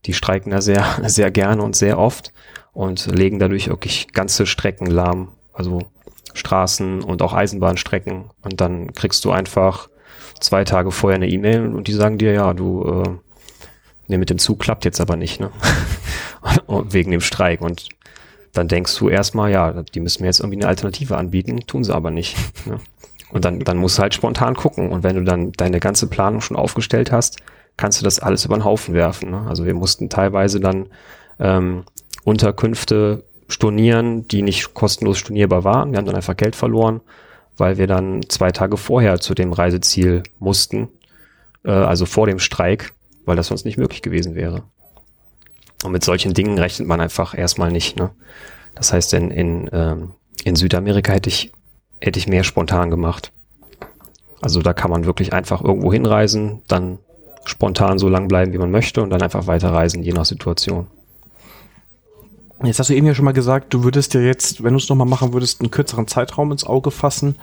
Die 0.07 0.13
streiken 0.13 0.53
da 0.53 0.61
sehr, 0.61 0.85
sehr 1.07 1.31
gerne 1.31 1.63
und 1.63 1.77
sehr 1.77 1.99
oft 1.99 2.33
und 2.73 3.07
legen 3.07 3.39
dadurch 3.39 3.69
wirklich 3.69 4.13
ganze 4.13 4.47
Strecken 4.47 4.87
lahm. 4.87 5.29
Also 5.53 5.81
Straßen 6.35 7.03
und 7.03 7.23
auch 7.23 7.33
Eisenbahnstrecken. 7.33 8.31
Und 8.43 8.61
dann 8.61 8.93
kriegst 8.93 9.25
du 9.25 9.31
einfach 9.33 9.89
zwei 10.41 10.65
Tage 10.65 10.91
vorher 10.91 11.17
eine 11.17 11.29
E-Mail 11.29 11.67
und 11.67 11.89
die 11.89 11.93
sagen 11.93 12.19
dir, 12.19 12.33
ja, 12.33 12.55
du, 12.55 13.03
äh, 13.05 13.09
nee, 14.09 14.19
mit 14.19 14.31
dem 14.31 14.39
Zug 14.39 14.59
klappt 14.59 14.85
jetzt 14.85 15.01
aber 15.01 15.17
nicht, 15.17 15.41
ne? 15.41 15.51
Wegen 16.91 17.11
dem 17.11 17.21
Streik. 17.21 17.61
Und 17.61 17.89
dann 18.53 18.69
denkst 18.69 18.97
du 18.99 19.09
erstmal, 19.09 19.51
ja, 19.51 19.83
die 19.83 20.01
müssen 20.01 20.23
mir 20.23 20.29
jetzt 20.29 20.41
irgendwie 20.41 20.59
eine 20.59 20.69
Alternative 20.69 21.17
anbieten, 21.17 21.61
tun 21.67 21.85
sie 21.85 21.95
aber 21.95 22.11
nicht. 22.11 22.37
Ne? 22.67 22.79
Und 23.31 23.45
dann, 23.45 23.61
dann 23.61 23.77
musst 23.77 23.99
du 23.99 24.03
halt 24.03 24.15
spontan 24.15 24.55
gucken. 24.55 24.91
Und 24.91 25.03
wenn 25.03 25.17
du 25.17 25.23
dann 25.23 25.53
deine 25.53 25.81
ganze 25.81 26.07
Planung 26.07 26.41
schon 26.41 26.57
aufgestellt 26.57 27.13
hast, 27.13 27.39
kannst 27.77 28.01
du 28.01 28.05
das 28.05 28.19
alles 28.19 28.45
über 28.45 28.57
den 28.57 28.65
Haufen 28.65 28.95
werfen. 28.95 29.31
Ne? 29.31 29.47
Also 29.49 29.67
wir 29.67 29.75
mussten 29.75 30.09
teilweise 30.09 30.61
dann 30.61 30.87
ähm, 31.39 31.85
Unterkünfte 32.25 33.25
stornieren, 33.49 34.27
die 34.29 34.43
nicht 34.43 34.75
kostenlos 34.75 35.19
stornierbar 35.19 35.65
waren. 35.65 35.93
Wir 35.93 35.99
haben 35.99 36.07
dann 36.07 36.17
einfach 36.17 36.37
Geld 36.37 36.57
verloren, 36.57 37.01
weil 37.57 37.79
wir 37.79 37.87
dann 37.87 38.23
zwei 38.29 38.51
Tage 38.51 38.77
vorher 38.77 39.21
zu 39.21 39.35
dem 39.35 39.53
Reiseziel 39.53 40.23
mussten, 40.39 40.89
äh, 41.65 41.71
also 41.71 42.07
vor 42.07 42.27
dem 42.27 42.39
Streik, 42.39 42.93
weil 43.29 43.37
das 43.37 43.47
sonst 43.47 43.65
nicht 43.65 43.79
möglich 43.79 44.03
gewesen 44.03 44.35
wäre. 44.35 44.63
Und 45.85 45.93
mit 45.93 46.05
solchen 46.05 46.35
Dingen 46.35 46.59
rechnet 46.59 46.89
man 46.89 47.01
einfach 47.01 47.39
erstmal 47.39 47.71
nicht. 47.71 47.97
Ne? 47.97 48.11
Das 48.75 48.93
heißt, 48.93 49.15
in, 49.15 49.31
in, 49.31 49.71
ähm, 49.73 50.13
in 50.43 50.57
Südamerika 50.57 51.13
hätte 51.13 51.29
ich 51.29 51.53
hätte 52.01 52.19
ich 52.19 52.27
mehr 52.27 52.45
spontan 52.45 52.91
gemacht. 52.91 53.33
Also 54.41 54.63
da 54.63 54.73
kann 54.73 54.91
man 54.91 55.05
wirklich 55.05 55.33
einfach 55.33 55.63
irgendwo 55.63 55.93
hinreisen, 55.93 56.63
dann 56.69 56.99
spontan 57.45 57.99
so 57.99 58.09
lang 58.09 58.29
bleiben, 58.29 58.53
wie 58.53 58.59
man 58.59 58.71
möchte 58.71 59.03
und 59.03 59.11
dann 59.11 59.23
einfach 59.23 59.47
weiterreisen, 59.47 60.03
je 60.03 60.13
nach 60.13 60.25
Situation. 60.25 60.87
Jetzt 62.63 62.79
hast 62.79 62.91
du 62.91 62.95
eben 62.95 63.07
ja 63.07 63.15
schon 63.15 63.25
mal 63.25 63.33
gesagt, 63.33 63.73
du 63.73 63.85
würdest 63.85 64.15
ja 64.15 64.21
jetzt, 64.21 64.63
wenn 64.63 64.73
du 64.73 64.79
es 64.79 64.89
nochmal 64.89 65.07
machen 65.07 65.33
würdest, 65.33 65.61
einen 65.61 65.71
kürzeren 65.71 66.09
Zeitraum 66.09 66.53
ins 66.53 66.65
Auge 66.65 66.91
fassen. 66.91 67.37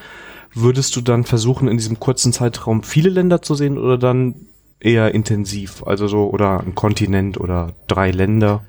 Würdest 0.54 0.95
du 0.95 1.02
dann 1.02 1.24
versuchen, 1.24 1.67
in 1.67 1.78
diesem 1.78 2.00
kurzen 2.00 2.34
Zeitraum 2.34 2.84
viele 2.84 3.10
Länder 3.10 3.41
zu 3.41 3.56
sehen 3.56 3.78
oder 3.78 3.98
dann 3.98 4.36
eher 4.86 5.13
intensiv? 5.13 5.84
Also 5.86 6.08
so, 6.08 6.30
oder 6.30 6.60
ein 6.60 6.76
Kontinent 6.76 7.39
oder 7.39 7.74
drei 7.88 8.12
Länder? 8.12 8.63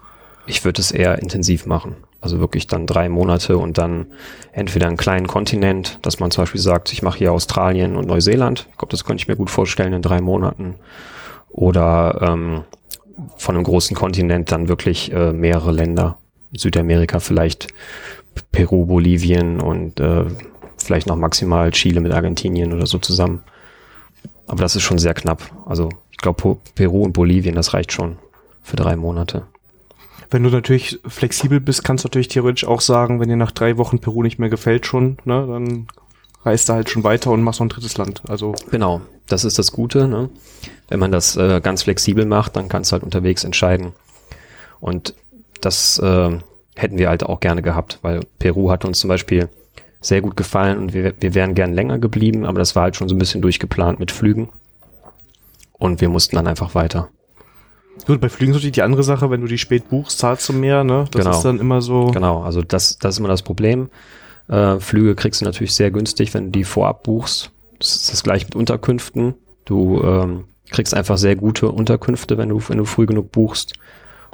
Ich 0.46 0.64
würde 0.64 0.80
es 0.80 0.90
eher 0.90 1.20
intensiv 1.20 1.66
machen. 1.66 1.96
Also 2.20 2.40
wirklich 2.40 2.66
dann 2.66 2.86
drei 2.86 3.08
Monate 3.08 3.58
und 3.58 3.78
dann 3.78 4.06
entweder 4.52 4.88
einen 4.88 4.96
kleinen 4.96 5.26
Kontinent, 5.26 5.98
dass 6.02 6.18
man 6.18 6.30
zum 6.30 6.42
Beispiel 6.42 6.60
sagt, 6.60 6.92
ich 6.92 7.02
mache 7.02 7.18
hier 7.18 7.32
Australien 7.32 7.96
und 7.96 8.08
Neuseeland. 8.08 8.66
Ich 8.70 8.78
glaube, 8.78 8.90
das 8.90 9.04
könnte 9.04 9.22
ich 9.22 9.28
mir 9.28 9.36
gut 9.36 9.50
vorstellen 9.50 9.92
in 9.92 10.02
drei 10.02 10.20
Monaten. 10.20 10.76
Oder 11.50 12.20
ähm, 12.22 12.64
von 13.36 13.54
einem 13.54 13.64
großen 13.64 13.96
Kontinent 13.96 14.50
dann 14.50 14.68
wirklich 14.68 15.12
äh, 15.12 15.32
mehrere 15.32 15.72
Länder. 15.72 16.18
Südamerika 16.52 17.20
vielleicht 17.20 17.68
Peru, 18.52 18.86
Bolivien 18.86 19.60
und 19.60 20.00
äh, 20.00 20.24
vielleicht 20.78 21.06
noch 21.06 21.16
maximal 21.16 21.70
Chile 21.70 22.00
mit 22.00 22.12
Argentinien 22.12 22.72
oder 22.72 22.86
so 22.86 22.98
zusammen. 22.98 23.42
Aber 24.46 24.62
das 24.62 24.76
ist 24.76 24.82
schon 24.82 24.98
sehr 24.98 25.14
knapp. 25.14 25.42
Also 25.66 25.88
ich 26.16 26.22
glaube, 26.22 26.56
Peru 26.74 27.02
und 27.02 27.12
Bolivien, 27.12 27.54
das 27.54 27.74
reicht 27.74 27.92
schon 27.92 28.16
für 28.62 28.76
drei 28.76 28.96
Monate. 28.96 29.42
Wenn 30.30 30.42
du 30.42 30.50
natürlich 30.50 30.98
flexibel 31.06 31.60
bist, 31.60 31.84
kannst 31.84 32.04
du 32.04 32.08
natürlich 32.08 32.28
theoretisch 32.28 32.66
auch 32.66 32.80
sagen, 32.80 33.20
wenn 33.20 33.28
dir 33.28 33.36
nach 33.36 33.52
drei 33.52 33.76
Wochen 33.76 33.98
Peru 33.98 34.22
nicht 34.22 34.38
mehr 34.38 34.48
gefällt 34.48 34.86
schon, 34.86 35.18
ne, 35.24 35.46
dann 35.46 35.86
reist 36.42 36.68
du 36.68 36.72
halt 36.72 36.88
schon 36.88 37.04
weiter 37.04 37.30
und 37.30 37.42
machst 37.42 37.60
noch 37.60 37.66
ein 37.66 37.70
drittes 37.70 37.98
Land. 37.98 38.22
Also 38.28 38.54
genau, 38.70 39.02
das 39.28 39.44
ist 39.44 39.58
das 39.58 39.72
Gute. 39.72 40.08
Ne? 40.08 40.30
Wenn 40.88 41.00
man 41.00 41.12
das 41.12 41.36
äh, 41.36 41.60
ganz 41.60 41.82
flexibel 41.82 42.24
macht, 42.24 42.56
dann 42.56 42.68
kannst 42.68 42.90
du 42.90 42.94
halt 42.94 43.02
unterwegs 43.02 43.44
entscheiden. 43.44 43.92
Und 44.80 45.14
das 45.60 45.98
äh, 45.98 46.38
hätten 46.76 46.98
wir 46.98 47.08
halt 47.08 47.24
auch 47.24 47.40
gerne 47.40 47.62
gehabt, 47.62 47.98
weil 48.02 48.20
Peru 48.38 48.70
hat 48.70 48.84
uns 48.84 49.00
zum 49.00 49.08
Beispiel 49.08 49.48
sehr 50.00 50.22
gut 50.22 50.36
gefallen 50.36 50.78
und 50.78 50.94
wir, 50.94 51.14
wir 51.20 51.34
wären 51.34 51.54
gern 51.54 51.74
länger 51.74 51.98
geblieben, 51.98 52.46
aber 52.46 52.58
das 52.58 52.74
war 52.74 52.84
halt 52.84 52.96
schon 52.96 53.08
so 53.08 53.14
ein 53.14 53.18
bisschen 53.18 53.42
durchgeplant 53.42 53.98
mit 53.98 54.12
Flügen. 54.12 54.48
Und 55.78 56.00
wir 56.00 56.08
mussten 56.08 56.36
dann 56.36 56.46
einfach 56.46 56.74
weiter. 56.74 57.10
Gut, 58.06 58.20
bei 58.20 58.28
Flügen 58.28 58.52
ist 58.52 58.56
natürlich 58.56 58.74
die 58.74 58.82
andere 58.82 59.02
Sache, 59.02 59.30
wenn 59.30 59.40
du 59.40 59.46
die 59.46 59.58
spät 59.58 59.88
buchst, 59.88 60.18
zahlst 60.18 60.48
du 60.48 60.52
mehr, 60.52 60.84
ne? 60.84 61.06
Das 61.10 61.24
genau. 61.24 61.36
ist 61.36 61.44
dann 61.44 61.58
immer 61.58 61.80
so. 61.80 62.06
Genau, 62.06 62.42
also 62.42 62.62
das, 62.62 62.98
das 62.98 63.14
ist 63.14 63.18
immer 63.18 63.28
das 63.28 63.42
Problem. 63.42 63.88
Äh, 64.48 64.78
Flüge 64.78 65.14
kriegst 65.14 65.40
du 65.40 65.44
natürlich 65.44 65.74
sehr 65.74 65.90
günstig, 65.90 66.34
wenn 66.34 66.46
du 66.46 66.50
die 66.50 66.64
vorab 66.64 67.02
buchst. 67.04 67.50
Das 67.78 67.96
ist 67.96 68.12
das 68.12 68.22
gleiche 68.22 68.46
mit 68.46 68.54
Unterkünften. 68.54 69.34
Du 69.64 70.00
ähm, 70.02 70.44
kriegst 70.70 70.94
einfach 70.94 71.18
sehr 71.18 71.36
gute 71.36 71.70
Unterkünfte, 71.70 72.38
wenn 72.38 72.50
du, 72.50 72.60
wenn 72.68 72.78
du 72.78 72.84
früh 72.84 73.06
genug 73.06 73.32
buchst. 73.32 73.74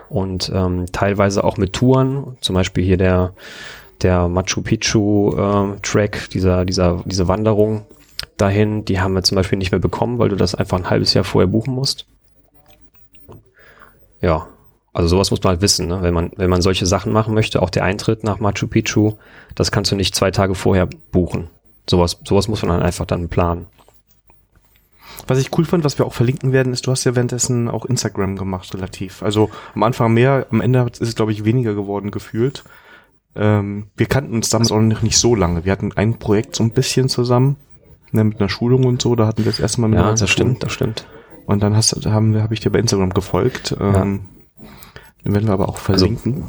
Und 0.08 0.52
ähm, 0.54 0.86
teilweise 0.92 1.42
auch 1.42 1.56
mit 1.56 1.72
Touren, 1.72 2.36
zum 2.40 2.54
Beispiel 2.54 2.84
hier 2.84 2.98
der, 2.98 3.32
der 4.02 4.28
Machu 4.28 4.60
Picchu 4.60 5.34
äh, 5.34 5.80
Track, 5.80 6.28
dieser, 6.30 6.64
dieser, 6.64 7.02
diese 7.06 7.28
Wanderung 7.28 7.86
dahin, 8.36 8.84
die 8.84 9.00
haben 9.00 9.14
wir 9.14 9.22
zum 9.22 9.36
Beispiel 9.36 9.58
nicht 9.58 9.72
mehr 9.72 9.80
bekommen, 9.80 10.18
weil 10.18 10.28
du 10.28 10.36
das 10.36 10.54
einfach 10.54 10.78
ein 10.78 10.90
halbes 10.90 11.14
Jahr 11.14 11.24
vorher 11.24 11.48
buchen 11.48 11.74
musst. 11.74 12.06
Ja, 14.20 14.48
also 14.92 15.08
sowas 15.08 15.30
muss 15.30 15.42
man 15.42 15.52
halt 15.52 15.62
wissen, 15.62 15.88
ne? 15.88 16.02
wenn 16.02 16.14
man 16.14 16.30
wenn 16.36 16.50
man 16.50 16.62
solche 16.62 16.86
Sachen 16.86 17.12
machen 17.12 17.34
möchte, 17.34 17.62
auch 17.62 17.70
der 17.70 17.84
Eintritt 17.84 18.24
nach 18.24 18.40
Machu 18.40 18.66
Picchu, 18.66 19.14
das 19.54 19.72
kannst 19.72 19.90
du 19.90 19.96
nicht 19.96 20.14
zwei 20.14 20.30
Tage 20.30 20.54
vorher 20.54 20.86
buchen. 21.10 21.48
Sowas 21.88 22.20
sowas 22.24 22.48
muss 22.48 22.62
man 22.62 22.70
dann 22.70 22.82
einfach 22.82 23.06
dann 23.06 23.28
planen. 23.28 23.66
Was 25.26 25.38
ich 25.38 25.56
cool 25.56 25.64
fand, 25.64 25.84
was 25.84 25.98
wir 25.98 26.06
auch 26.06 26.12
verlinken 26.12 26.52
werden, 26.52 26.72
ist, 26.72 26.86
du 26.86 26.90
hast 26.90 27.04
ja 27.04 27.14
währenddessen 27.14 27.68
auch 27.68 27.84
Instagram 27.84 28.36
gemacht, 28.36 28.74
relativ. 28.74 29.22
Also 29.22 29.50
am 29.74 29.82
Anfang 29.82 30.12
mehr, 30.12 30.46
am 30.50 30.60
Ende 30.60 30.86
ist 30.90 31.00
es, 31.00 31.14
glaube 31.14 31.32
ich, 31.32 31.44
weniger 31.44 31.74
geworden 31.74 32.10
gefühlt. 32.10 32.64
Ähm, 33.34 33.88
wir 33.96 34.06
kannten 34.06 34.34
uns 34.34 34.50
damals 34.50 34.72
auch 34.72 34.80
noch 34.80 35.02
nicht 35.02 35.18
so 35.18 35.34
lange. 35.34 35.64
Wir 35.64 35.72
hatten 35.72 35.92
ein 35.92 36.18
Projekt 36.18 36.56
so 36.56 36.64
ein 36.64 36.72
bisschen 36.72 37.08
zusammen, 37.08 37.56
ne, 38.12 38.24
mit 38.24 38.40
einer 38.40 38.48
Schulung 38.48 38.84
und 38.84 39.02
so, 39.02 39.14
da 39.16 39.26
hatten 39.26 39.44
wir 39.44 39.50
das 39.50 39.60
erste 39.60 39.80
Mal 39.80 39.88
mit 39.88 39.98
Ja, 39.98 40.12
das 40.12 40.30
stimmt, 40.30 40.62
das 40.62 40.72
stimmt. 40.72 41.06
Und 41.46 41.62
dann 41.62 41.76
hast, 41.76 42.06
haben 42.06 42.34
wir, 42.34 42.42
habe 42.42 42.54
ich 42.54 42.60
dir 42.60 42.70
bei 42.70 42.78
Instagram 42.78 43.10
gefolgt. 43.10 43.76
Ähm, 43.80 44.20
ja. 44.60 44.66
Den 45.24 45.34
werden 45.34 45.46
wir 45.46 45.54
aber 45.54 45.68
auch 45.68 45.78
verlinken. 45.78 46.44
Also, 46.44 46.48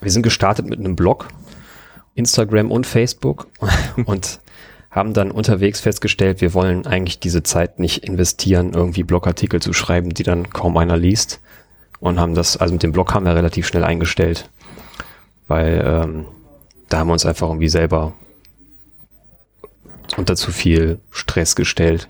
wir 0.00 0.10
sind 0.10 0.22
gestartet 0.22 0.68
mit 0.68 0.78
einem 0.78 0.96
Blog, 0.96 1.28
Instagram 2.14 2.70
und 2.70 2.86
Facebook 2.86 3.48
und 4.06 4.40
haben 4.90 5.12
dann 5.12 5.32
unterwegs 5.32 5.80
festgestellt, 5.80 6.40
wir 6.40 6.54
wollen 6.54 6.86
eigentlich 6.86 7.18
diese 7.18 7.42
Zeit 7.42 7.80
nicht 7.80 8.04
investieren, 8.04 8.74
irgendwie 8.74 9.02
Blogartikel 9.02 9.60
zu 9.60 9.72
schreiben, 9.72 10.10
die 10.10 10.22
dann 10.22 10.50
kaum 10.50 10.76
einer 10.76 10.96
liest. 10.96 11.40
Und 11.98 12.20
haben 12.20 12.34
das, 12.34 12.56
also 12.56 12.74
mit 12.74 12.82
dem 12.82 12.92
Blog 12.92 13.14
haben 13.14 13.24
wir 13.24 13.34
relativ 13.34 13.66
schnell 13.66 13.82
eingestellt. 13.82 14.50
Weil 15.48 15.82
ähm, 15.84 16.26
da 16.88 16.98
haben 16.98 17.08
wir 17.08 17.14
uns 17.14 17.26
einfach 17.26 17.48
irgendwie 17.48 17.68
selber 17.68 18.12
unter 20.16 20.36
zu 20.36 20.52
viel 20.52 21.00
Stress 21.10 21.56
gestellt 21.56 22.08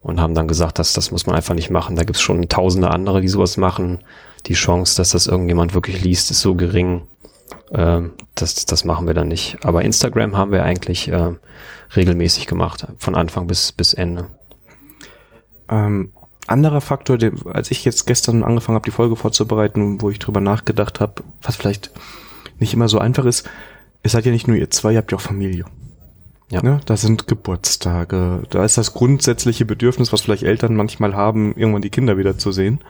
und 0.00 0.20
haben 0.20 0.34
dann 0.34 0.48
gesagt, 0.48 0.78
dass 0.78 0.92
das 0.92 1.10
muss 1.10 1.26
man 1.26 1.36
einfach 1.36 1.54
nicht 1.54 1.70
machen. 1.70 1.96
Da 1.96 2.04
gibt 2.04 2.16
es 2.16 2.22
schon 2.22 2.48
tausende 2.48 2.90
andere, 2.90 3.20
die 3.20 3.28
sowas 3.28 3.56
machen. 3.56 4.00
Die 4.46 4.54
Chance, 4.54 4.96
dass 4.96 5.10
das 5.10 5.26
irgendjemand 5.26 5.74
wirklich 5.74 6.02
liest, 6.02 6.30
ist 6.30 6.40
so 6.40 6.54
gering. 6.54 7.02
Ähm, 7.72 8.12
das, 8.34 8.66
das 8.66 8.84
machen 8.84 9.06
wir 9.06 9.14
dann 9.14 9.28
nicht. 9.28 9.58
Aber 9.62 9.82
Instagram 9.82 10.36
haben 10.36 10.52
wir 10.52 10.64
eigentlich 10.64 11.08
äh, 11.08 11.32
regelmäßig 11.94 12.46
gemacht, 12.46 12.86
von 12.98 13.14
Anfang 13.14 13.46
bis, 13.46 13.72
bis 13.72 13.92
Ende. 13.92 14.28
Ähm, 15.68 16.12
anderer 16.46 16.80
Faktor, 16.80 17.18
der, 17.18 17.32
als 17.52 17.70
ich 17.70 17.84
jetzt 17.84 18.06
gestern 18.06 18.42
angefangen 18.42 18.76
habe, 18.76 18.84
die 18.84 18.94
Folge 18.94 19.16
vorzubereiten, 19.16 20.00
wo 20.00 20.10
ich 20.10 20.18
drüber 20.18 20.40
nachgedacht 20.40 21.00
habe, 21.00 21.22
was 21.42 21.56
vielleicht 21.56 21.90
nicht 22.58 22.74
immer 22.74 22.88
so 22.88 22.98
einfach 22.98 23.24
ist, 23.26 23.48
ihr 24.02 24.10
seid 24.10 24.24
ja 24.24 24.32
nicht 24.32 24.48
nur 24.48 24.56
ihr 24.56 24.70
zwei, 24.70 24.92
ihr 24.92 24.98
habt 24.98 25.12
ja 25.12 25.18
auch 25.18 25.22
Familie. 25.22 25.66
Ja. 26.50 26.62
Ne? 26.62 26.80
Da 26.84 26.96
sind 26.96 27.28
Geburtstage, 27.28 28.42
da 28.50 28.64
ist 28.64 28.76
das 28.76 28.92
grundsätzliche 28.92 29.64
Bedürfnis, 29.64 30.12
was 30.12 30.20
vielleicht 30.20 30.42
Eltern 30.42 30.74
manchmal 30.74 31.14
haben, 31.14 31.54
irgendwann 31.56 31.82
die 31.82 31.90
Kinder 31.90 32.18
wieder 32.18 32.38
zu 32.38 32.50
sehen. 32.50 32.80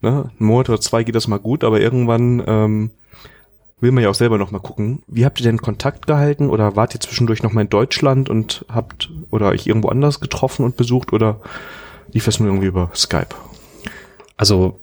Ne? 0.00 0.30
Ein 0.38 0.44
Monat 0.44 0.68
oder 0.68 0.80
zwei 0.80 1.04
geht 1.04 1.14
das 1.14 1.28
mal 1.28 1.38
gut, 1.38 1.62
aber 1.62 1.80
irgendwann 1.80 2.42
ähm, 2.46 2.90
will 3.80 3.92
man 3.92 4.02
ja 4.02 4.10
auch 4.10 4.16
selber 4.16 4.36
noch 4.36 4.50
mal 4.50 4.58
gucken. 4.58 5.04
Wie 5.06 5.24
habt 5.24 5.40
ihr 5.40 5.44
denn 5.44 5.58
Kontakt 5.58 6.08
gehalten 6.08 6.50
oder 6.50 6.74
wart 6.74 6.94
ihr 6.94 7.00
zwischendurch 7.00 7.44
noch 7.44 7.52
mal 7.52 7.60
in 7.60 7.70
Deutschland 7.70 8.28
und 8.28 8.64
habt 8.68 9.10
oder 9.30 9.46
euch 9.48 9.68
irgendwo 9.68 9.88
anders 9.88 10.18
getroffen 10.18 10.64
und 10.64 10.76
besucht 10.76 11.12
oder 11.12 11.40
lief 12.12 12.24
das 12.24 12.40
nur 12.40 12.48
irgendwie 12.48 12.66
über 12.66 12.90
Skype? 12.96 13.28
Also 14.36 14.80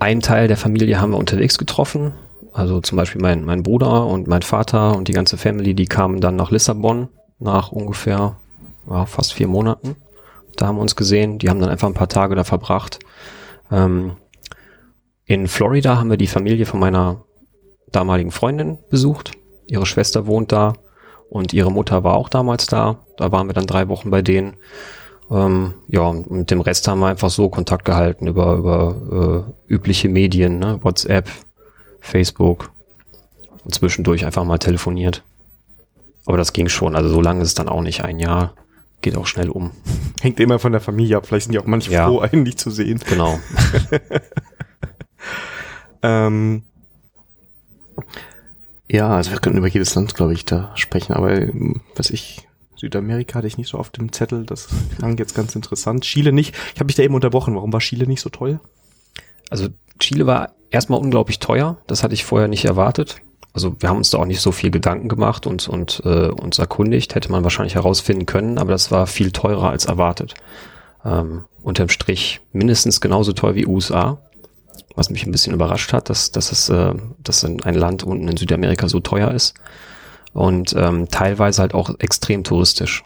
ein 0.00 0.20
Teil 0.20 0.48
der 0.48 0.56
Familie 0.56 1.00
haben 1.00 1.12
wir 1.12 1.18
unterwegs 1.18 1.56
getroffen. 1.56 2.14
Also 2.52 2.80
zum 2.80 2.96
Beispiel 2.96 3.22
mein, 3.22 3.44
mein 3.44 3.62
Bruder 3.62 4.06
und 4.06 4.26
mein 4.26 4.42
Vater 4.42 4.96
und 4.96 5.06
die 5.06 5.12
ganze 5.12 5.36
Family, 5.36 5.74
die 5.74 5.86
kamen 5.86 6.20
dann 6.20 6.34
nach 6.34 6.50
Lissabon 6.50 7.08
nach 7.40 7.72
ungefähr 7.72 8.36
ja, 8.88 9.06
fast 9.06 9.32
vier 9.32 9.48
Monaten. 9.48 9.96
Da 10.56 10.66
haben 10.66 10.76
wir 10.76 10.82
uns 10.82 10.96
gesehen. 10.96 11.38
Die 11.38 11.48
haben 11.48 11.60
dann 11.60 11.70
einfach 11.70 11.88
ein 11.88 11.94
paar 11.94 12.08
Tage 12.08 12.34
da 12.34 12.44
verbracht. 12.44 12.98
Ähm, 13.70 14.12
in 15.24 15.48
Florida 15.48 15.96
haben 15.96 16.10
wir 16.10 16.16
die 16.16 16.26
Familie 16.26 16.66
von 16.66 16.80
meiner 16.80 17.24
damaligen 17.92 18.30
Freundin 18.30 18.78
besucht. 18.90 19.32
Ihre 19.66 19.86
Schwester 19.86 20.26
wohnt 20.26 20.52
da 20.52 20.74
und 21.28 21.52
ihre 21.52 21.70
Mutter 21.70 22.04
war 22.04 22.14
auch 22.14 22.28
damals 22.28 22.66
da. 22.66 22.98
Da 23.16 23.32
waren 23.32 23.48
wir 23.48 23.54
dann 23.54 23.66
drei 23.66 23.88
Wochen 23.88 24.10
bei 24.10 24.22
denen. 24.22 24.56
Ähm, 25.30 25.74
ja, 25.86 26.02
und 26.02 26.30
mit 26.30 26.50
dem 26.50 26.60
Rest 26.60 26.88
haben 26.88 26.98
wir 26.98 27.06
einfach 27.06 27.30
so 27.30 27.48
Kontakt 27.48 27.84
gehalten 27.84 28.26
über, 28.26 28.56
über 28.56 29.46
äh, 29.68 29.72
übliche 29.72 30.08
Medien, 30.08 30.58
ne? 30.58 30.80
WhatsApp, 30.82 31.30
Facebook 32.00 32.70
und 33.64 33.74
zwischendurch 33.74 34.26
einfach 34.26 34.44
mal 34.44 34.58
telefoniert. 34.58 35.22
Aber 36.26 36.36
das 36.36 36.52
ging 36.52 36.68
schon. 36.68 36.96
Also 36.96 37.08
so 37.08 37.20
lange 37.20 37.42
ist 37.42 37.48
es 37.48 37.54
dann 37.54 37.68
auch 37.68 37.82
nicht 37.82 38.04
ein 38.04 38.18
Jahr. 38.18 38.54
Geht 39.02 39.16
auch 39.16 39.26
schnell 39.26 39.48
um. 39.48 39.70
Hängt 40.20 40.38
immer 40.40 40.58
von 40.58 40.72
der 40.72 40.80
Familie 40.80 41.16
ab. 41.16 41.26
Vielleicht 41.26 41.44
sind 41.44 41.52
die 41.52 41.58
auch 41.58 41.66
manche 41.66 41.90
ja. 41.90 42.06
froh, 42.06 42.20
einen 42.20 42.42
nicht 42.42 42.60
zu 42.60 42.70
sehen. 42.70 43.00
Genau. 43.08 43.38
ähm, 46.02 46.62
ja, 48.88 49.08
also 49.08 49.30
wir 49.30 49.38
können 49.38 49.56
über 49.56 49.68
jedes 49.68 49.94
Land, 49.94 50.14
glaube 50.14 50.34
ich, 50.34 50.44
da 50.44 50.72
sprechen. 50.74 51.14
Aber 51.14 51.48
was 51.94 52.10
ich, 52.10 52.46
Südamerika 52.76 53.36
hatte 53.36 53.46
ich 53.46 53.56
nicht 53.56 53.68
so 53.68 53.78
auf 53.78 53.90
dem 53.90 54.12
Zettel. 54.12 54.44
Das 54.44 54.68
klang 54.98 55.16
jetzt 55.16 55.34
ganz 55.34 55.54
interessant. 55.54 56.04
Chile 56.04 56.32
nicht. 56.32 56.54
Ich 56.74 56.80
habe 56.80 56.86
mich 56.86 56.96
da 56.96 57.02
eben 57.02 57.14
unterbrochen. 57.14 57.54
Warum 57.54 57.72
war 57.72 57.80
Chile 57.80 58.06
nicht 58.06 58.20
so 58.20 58.30
teuer? 58.30 58.60
Also 59.48 59.68
Chile 59.98 60.26
war 60.26 60.54
erstmal 60.70 61.00
unglaublich 61.00 61.38
teuer. 61.38 61.78
Das 61.86 62.02
hatte 62.02 62.14
ich 62.14 62.24
vorher 62.24 62.48
nicht 62.48 62.64
erwartet. 62.64 63.22
Also 63.52 63.74
wir 63.80 63.88
haben 63.88 63.96
uns 63.96 64.10
da 64.10 64.18
auch 64.18 64.26
nicht 64.26 64.40
so 64.40 64.52
viel 64.52 64.70
Gedanken 64.70 65.08
gemacht 65.08 65.46
und, 65.46 65.68
und 65.68 66.02
äh, 66.04 66.28
uns 66.28 66.58
erkundigt. 66.58 67.14
Hätte 67.14 67.32
man 67.32 67.42
wahrscheinlich 67.42 67.74
herausfinden 67.74 68.26
können, 68.26 68.58
aber 68.58 68.70
das 68.70 68.90
war 68.90 69.06
viel 69.06 69.32
teurer 69.32 69.70
als 69.70 69.86
erwartet. 69.86 70.34
Ähm, 71.04 71.44
unterm 71.62 71.88
Strich 71.88 72.40
mindestens 72.52 73.00
genauso 73.00 73.32
teuer 73.32 73.54
wie 73.54 73.66
USA. 73.66 74.18
Was 74.94 75.10
mich 75.10 75.26
ein 75.26 75.32
bisschen 75.32 75.54
überrascht 75.54 75.92
hat, 75.92 76.10
dass, 76.10 76.30
dass, 76.30 76.52
es, 76.52 76.68
äh, 76.68 76.94
dass 77.18 77.44
ein 77.44 77.74
Land 77.74 78.04
unten 78.04 78.28
in 78.28 78.36
Südamerika 78.36 78.88
so 78.88 79.00
teuer 79.00 79.30
ist. 79.32 79.54
Und 80.32 80.74
ähm, 80.76 81.08
teilweise 81.08 81.60
halt 81.60 81.74
auch 81.74 81.90
extrem 81.98 82.44
touristisch. 82.44 83.02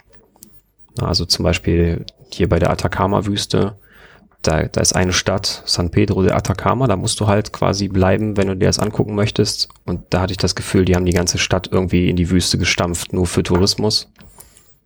Also 0.99 1.25
zum 1.25 1.43
Beispiel 1.43 2.05
hier 2.29 2.47
bei 2.49 2.59
der 2.59 2.69
Atacama-Wüste 2.69 3.75
da, 4.47 4.63
da 4.63 4.81
ist 4.81 4.95
eine 4.95 5.13
Stadt, 5.13 5.63
San 5.65 5.91
Pedro 5.91 6.23
de 6.23 6.31
Atacama, 6.31 6.87
da 6.87 6.95
musst 6.95 7.19
du 7.19 7.27
halt 7.27 7.53
quasi 7.53 7.87
bleiben, 7.87 8.37
wenn 8.37 8.47
du 8.47 8.55
dir 8.55 8.67
das 8.67 8.79
angucken 8.79 9.15
möchtest. 9.15 9.69
Und 9.85 10.01
da 10.09 10.21
hatte 10.21 10.31
ich 10.31 10.37
das 10.37 10.55
Gefühl, 10.55 10.85
die 10.85 10.95
haben 10.95 11.05
die 11.05 11.13
ganze 11.13 11.37
Stadt 11.37 11.69
irgendwie 11.71 12.09
in 12.09 12.15
die 12.15 12.29
Wüste 12.29 12.57
gestampft, 12.57 13.13
nur 13.13 13.27
für 13.27 13.43
Tourismus. 13.43 14.09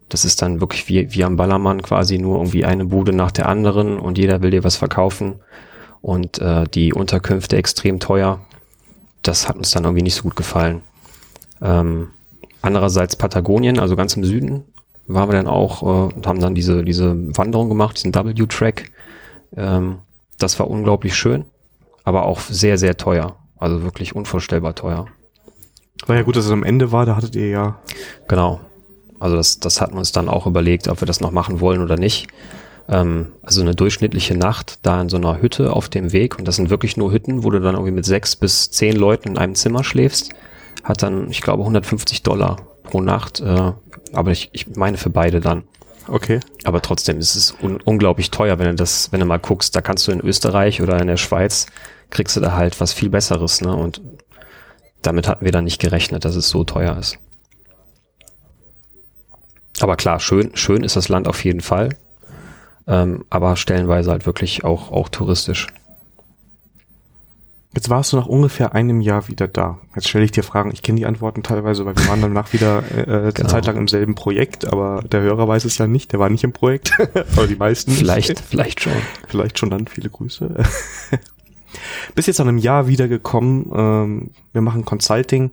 Das 0.09 0.25
ist 0.25 0.41
dann 0.41 0.59
wirklich 0.59 0.87
wie, 0.89 1.13
wie 1.13 1.23
am 1.23 1.35
Ballermann 1.35 1.81
quasi 1.81 2.17
nur 2.17 2.37
irgendwie 2.37 2.65
eine 2.65 2.85
Bude 2.85 3.13
nach 3.13 3.31
der 3.31 3.47
anderen 3.47 3.99
und 3.99 4.17
jeder 4.17 4.41
will 4.41 4.51
dir 4.51 4.63
was 4.63 4.75
verkaufen. 4.75 5.35
Und 6.01 6.39
äh, 6.39 6.63
die 6.73 6.93
Unterkünfte 6.93 7.57
extrem 7.57 7.99
teuer. 7.99 8.39
Das 9.21 9.49
hat 9.49 9.57
uns 9.57 9.71
dann 9.71 9.83
irgendwie 9.83 10.03
nicht 10.03 10.15
so 10.15 10.23
gut 10.23 10.37
gefallen. 10.37 10.81
Ähm, 11.61 12.07
andererseits 12.61 13.17
Patagonien, 13.17 13.79
also 13.79 13.97
ganz 13.97 14.15
im 14.15 14.23
Süden, 14.23 14.63
waren 15.07 15.27
wir 15.27 15.33
dann 15.33 15.47
auch 15.47 15.81
äh, 15.83 16.15
und 16.15 16.25
haben 16.25 16.39
dann 16.39 16.55
diese, 16.55 16.85
diese 16.85 17.15
Wanderung 17.37 17.67
gemacht, 17.67 17.97
diesen 17.97 18.15
W-Track 18.15 18.91
ähm, 19.55 19.99
das 20.37 20.59
war 20.59 20.69
unglaublich 20.69 21.15
schön, 21.15 21.45
aber 22.03 22.25
auch 22.25 22.39
sehr, 22.39 22.77
sehr 22.77 22.97
teuer. 22.97 23.35
Also 23.57 23.83
wirklich 23.83 24.15
unvorstellbar 24.15 24.75
teuer. 24.75 25.07
War 26.05 26.15
ja 26.15 26.23
gut, 26.23 26.37
dass 26.37 26.45
es 26.45 26.51
am 26.51 26.63
Ende 26.63 26.91
war, 26.91 27.05
da 27.05 27.15
hattet 27.15 27.35
ihr 27.35 27.49
ja. 27.49 27.79
Genau. 28.27 28.61
Also 29.19 29.35
das, 29.35 29.59
das 29.59 29.81
hatten 29.81 29.93
wir 29.93 29.99
uns 29.99 30.13
dann 30.13 30.29
auch 30.29 30.47
überlegt, 30.47 30.87
ob 30.87 31.01
wir 31.01 31.05
das 31.05 31.19
noch 31.19 31.31
machen 31.31 31.59
wollen 31.59 31.81
oder 31.81 31.97
nicht. 31.97 32.27
Ähm, 32.87 33.33
also 33.41 33.61
eine 33.61 33.75
durchschnittliche 33.75 34.35
Nacht 34.35 34.79
da 34.83 35.01
in 35.01 35.09
so 35.09 35.17
einer 35.17 35.41
Hütte 35.41 35.73
auf 35.73 35.89
dem 35.89 36.13
Weg, 36.13 36.39
und 36.39 36.47
das 36.47 36.55
sind 36.55 36.69
wirklich 36.69 36.95
nur 36.95 37.11
Hütten, 37.11 37.43
wo 37.43 37.49
du 37.49 37.59
dann 37.59 37.75
irgendwie 37.75 37.91
mit 37.91 38.05
sechs 38.05 38.35
bis 38.35 38.71
zehn 38.71 38.95
Leuten 38.95 39.29
in 39.29 39.37
einem 39.37 39.55
Zimmer 39.55 39.83
schläfst, 39.83 40.31
hat 40.83 41.03
dann, 41.03 41.29
ich 41.29 41.41
glaube, 41.41 41.63
150 41.63 42.23
Dollar 42.23 42.57
pro 42.83 43.01
Nacht. 43.01 43.41
Äh, 43.41 43.73
aber 44.13 44.31
ich, 44.31 44.49
ich 44.53 44.75
meine 44.75 44.97
für 44.97 45.09
beide 45.09 45.41
dann. 45.41 45.63
Okay. 46.07 46.39
Aber 46.63 46.81
trotzdem 46.81 47.19
ist 47.19 47.35
es 47.35 47.55
un 47.61 47.79
unglaublich 47.81 48.31
teuer, 48.31 48.59
wenn 48.59 48.67
du 48.67 48.75
das, 48.75 49.11
wenn 49.11 49.19
du 49.19 49.25
mal 49.25 49.39
guckst, 49.39 49.75
da 49.75 49.81
kannst 49.81 50.07
du 50.07 50.11
in 50.11 50.21
Österreich 50.21 50.81
oder 50.81 50.99
in 50.99 51.07
der 51.07 51.17
Schweiz, 51.17 51.67
kriegst 52.09 52.35
du 52.35 52.39
da 52.39 52.53
halt 52.53 52.79
was 52.79 52.93
viel 52.93 53.09
Besseres, 53.09 53.61
ne? 53.61 53.75
Und 53.75 54.01
damit 55.01 55.27
hatten 55.27 55.45
wir 55.45 55.51
dann 55.51 55.63
nicht 55.63 55.79
gerechnet, 55.79 56.25
dass 56.25 56.35
es 56.35 56.49
so 56.49 56.63
teuer 56.63 56.97
ist. 56.97 57.17
Aber 59.79 59.95
klar, 59.95 60.19
schön, 60.19 60.55
schön 60.55 60.83
ist 60.83 60.95
das 60.95 61.09
Land 61.09 61.27
auf 61.27 61.43
jeden 61.43 61.61
Fall. 61.61 61.89
Ähm, 62.87 63.25
aber 63.29 63.55
stellenweise 63.55 64.11
halt 64.11 64.25
wirklich 64.25 64.63
auch, 64.63 64.91
auch 64.91 65.09
touristisch. 65.09 65.67
Jetzt 67.75 67.89
warst 67.89 68.11
du 68.11 68.17
nach 68.17 68.25
ungefähr 68.25 68.73
einem 68.73 68.99
Jahr 68.99 69.27
wieder 69.27 69.47
da. 69.47 69.77
Jetzt 69.93 70.09
stelle 70.09 70.25
ich 70.25 70.31
dir 70.31 70.41
Fragen. 70.41 70.71
Ich 70.73 70.81
kenne 70.81 70.97
die 70.97 71.05
Antworten 71.05 71.43
teilweise, 71.43 71.85
weil 71.85 71.95
wir 71.95 72.07
waren 72.07 72.21
danach 72.21 72.51
wieder 72.51 72.83
äh, 72.95 73.03
eine 73.07 73.31
genau. 73.31 73.49
Zeit 73.49 73.67
lang 73.67 73.77
im 73.77 73.87
selben 73.87 74.15
Projekt, 74.15 74.65
aber 74.65 75.03
der 75.03 75.21
Hörer 75.21 75.47
weiß 75.47 75.65
es 75.65 75.77
ja 75.77 75.85
nicht. 75.85 76.11
Der 76.11 76.19
war 76.19 76.29
nicht 76.29 76.43
im 76.43 76.51
Projekt, 76.51 76.93
aber 77.35 77.45
die 77.45 77.55
meisten. 77.55 77.91
Vielleicht, 77.91 78.39
vielleicht 78.39 78.81
schon. 78.81 78.93
Vielleicht 79.27 79.59
schon 79.59 79.69
dann. 79.69 79.85
Viele 79.87 80.09
Grüße. 80.09 80.51
Bis 82.15 82.25
jetzt 82.25 82.39
nach 82.39 82.47
einem 82.47 82.57
Jahr 82.57 82.87
wiedergekommen. 82.87 83.71
Ähm, 83.71 84.31
wir 84.51 84.61
machen 84.61 84.83
Consulting 84.83 85.51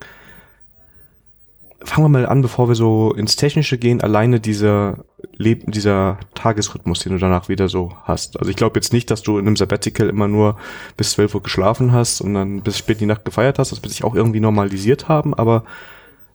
fangen 1.86 2.04
wir 2.04 2.08
mal 2.08 2.26
an, 2.26 2.42
bevor 2.42 2.68
wir 2.68 2.74
so 2.74 3.14
ins 3.14 3.36
Technische 3.36 3.78
gehen, 3.78 4.00
alleine 4.00 4.40
dieser 4.40 5.04
Leben, 5.36 5.72
dieser 5.72 6.18
Tagesrhythmus, 6.34 7.00
den 7.00 7.12
du 7.12 7.18
danach 7.18 7.48
wieder 7.48 7.68
so 7.68 7.92
hast. 8.04 8.38
Also 8.38 8.50
ich 8.50 8.56
glaube 8.56 8.78
jetzt 8.78 8.92
nicht, 8.92 9.10
dass 9.10 9.22
du 9.22 9.38
in 9.38 9.46
einem 9.46 9.56
Sabbatical 9.56 10.08
immer 10.08 10.28
nur 10.28 10.56
bis 10.96 11.12
12 11.12 11.34
Uhr 11.36 11.42
geschlafen 11.42 11.92
hast 11.92 12.20
und 12.20 12.34
dann 12.34 12.62
bis 12.62 12.78
spät 12.78 12.96
in 12.96 13.00
die 13.00 13.06
Nacht 13.06 13.24
gefeiert 13.24 13.58
hast. 13.58 13.72
Das 13.72 13.82
wird 13.82 13.92
sich 13.92 14.04
auch 14.04 14.14
irgendwie 14.14 14.40
normalisiert 14.40 15.08
haben, 15.08 15.34
aber 15.34 15.64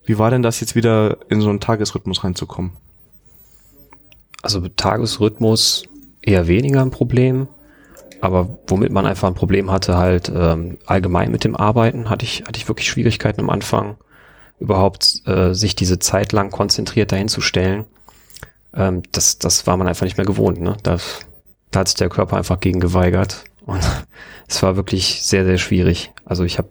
wie 0.05 0.17
war 0.17 0.31
denn 0.31 0.41
das 0.41 0.59
jetzt 0.59 0.75
wieder 0.75 1.17
in 1.29 1.41
so 1.41 1.49
einen 1.49 1.59
Tagesrhythmus 1.59 2.23
reinzukommen? 2.23 2.71
Also 4.41 4.67
Tagesrhythmus 4.67 5.83
eher 6.21 6.47
weniger 6.47 6.81
ein 6.81 6.91
Problem, 6.91 7.47
aber 8.21 8.57
womit 8.67 8.91
man 8.91 9.05
einfach 9.05 9.27
ein 9.27 9.35
Problem 9.35 9.71
hatte, 9.71 9.97
halt 9.97 10.31
ähm, 10.33 10.77
allgemein 10.85 11.31
mit 11.31 11.43
dem 11.43 11.55
Arbeiten, 11.55 12.09
hatte 12.09 12.25
ich, 12.25 12.43
hatte 12.47 12.57
ich 12.57 12.67
wirklich 12.67 12.89
Schwierigkeiten 12.89 13.41
am 13.41 13.49
Anfang 13.49 13.97
überhaupt 14.59 15.23
äh, 15.25 15.53
sich 15.53 15.75
diese 15.75 15.99
Zeit 15.99 16.31
lang 16.31 16.51
konzentriert 16.51 17.11
dahin 17.11 17.27
zu 17.27 17.41
stellen, 17.41 17.85
ähm, 18.73 19.03
das, 19.11 19.37
das 19.37 19.67
war 19.67 19.77
man 19.77 19.87
einfach 19.87 20.05
nicht 20.05 20.17
mehr 20.17 20.25
gewohnt. 20.25 20.61
Ne? 20.61 20.77
Da, 20.83 20.97
da 21.71 21.79
hat 21.79 21.87
sich 21.87 21.95
der 21.95 22.09
Körper 22.09 22.37
einfach 22.37 22.59
gegen 22.59 22.79
geweigert. 22.79 23.43
Und 23.65 23.81
es 24.47 24.61
war 24.63 24.75
wirklich 24.75 25.23
sehr, 25.23 25.45
sehr 25.45 25.57
schwierig. 25.57 26.11
Also 26.25 26.43
ich 26.43 26.57
habe, 26.57 26.69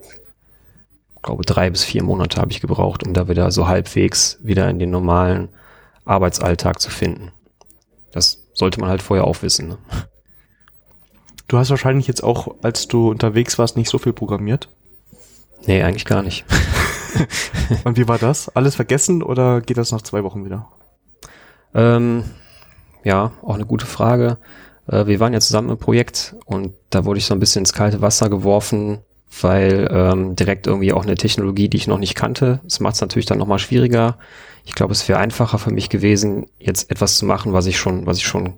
glaube 1.22 1.44
drei 1.44 1.70
bis 1.70 1.84
vier 1.84 2.02
Monate 2.02 2.40
habe 2.40 2.50
ich 2.50 2.60
gebraucht, 2.60 3.06
um 3.06 3.12
da 3.12 3.28
wieder 3.28 3.50
so 3.50 3.68
halbwegs 3.68 4.38
wieder 4.42 4.68
in 4.70 4.78
den 4.78 4.90
normalen 4.90 5.48
Arbeitsalltag 6.04 6.80
zu 6.80 6.90
finden. 6.90 7.32
Das 8.12 8.42
sollte 8.54 8.80
man 8.80 8.90
halt 8.90 9.02
vorher 9.02 9.26
auch 9.26 9.42
wissen. 9.42 9.68
Ne? 9.68 9.78
Du 11.48 11.58
hast 11.58 11.70
wahrscheinlich 11.70 12.06
jetzt 12.06 12.22
auch, 12.22 12.54
als 12.62 12.88
du 12.88 13.10
unterwegs 13.10 13.58
warst, 13.58 13.76
nicht 13.76 13.90
so 13.90 13.98
viel 13.98 14.12
programmiert? 14.12 14.68
Nee, 15.66 15.82
eigentlich 15.82 16.04
gar 16.04 16.22
nicht. 16.22 16.44
Und 17.84 17.96
wie 17.96 18.08
war 18.08 18.18
das? 18.18 18.48
Alles 18.48 18.76
vergessen 18.76 19.22
oder 19.22 19.60
geht 19.60 19.76
das 19.76 19.92
nach 19.92 20.02
zwei 20.02 20.24
Wochen 20.24 20.44
wieder? 20.44 20.68
Ähm, 21.74 22.24
ja, 23.04 23.32
auch 23.42 23.54
eine 23.54 23.66
gute 23.66 23.86
Frage. 23.86 24.38
Äh, 24.86 25.06
wir 25.06 25.20
waren 25.20 25.32
ja 25.32 25.40
zusammen 25.40 25.70
im 25.70 25.78
Projekt 25.78 26.34
und 26.44 26.72
da 26.90 27.04
wurde 27.04 27.18
ich 27.18 27.26
so 27.26 27.34
ein 27.34 27.40
bisschen 27.40 27.60
ins 27.60 27.72
kalte 27.72 28.00
Wasser 28.00 28.28
geworfen, 28.28 28.98
weil 29.40 29.88
ähm, 29.90 30.36
direkt 30.36 30.66
irgendwie 30.66 30.92
auch 30.92 31.04
eine 31.04 31.14
Technologie, 31.14 31.68
die 31.68 31.76
ich 31.76 31.86
noch 31.86 31.98
nicht 31.98 32.14
kannte. 32.14 32.60
Das 32.64 32.80
macht 32.80 32.94
es 32.94 33.00
natürlich 33.00 33.26
dann 33.26 33.38
nochmal 33.38 33.58
schwieriger. 33.58 34.18
Ich 34.64 34.74
glaube, 34.74 34.92
es 34.92 35.08
wäre 35.08 35.20
einfacher 35.20 35.58
für 35.58 35.70
mich 35.70 35.88
gewesen, 35.88 36.46
jetzt 36.58 36.90
etwas 36.90 37.16
zu 37.16 37.24
machen, 37.24 37.52
was 37.52 37.66
ich 37.66 37.78
schon, 37.78 38.06
was 38.06 38.18
ich 38.18 38.26
schon 38.26 38.54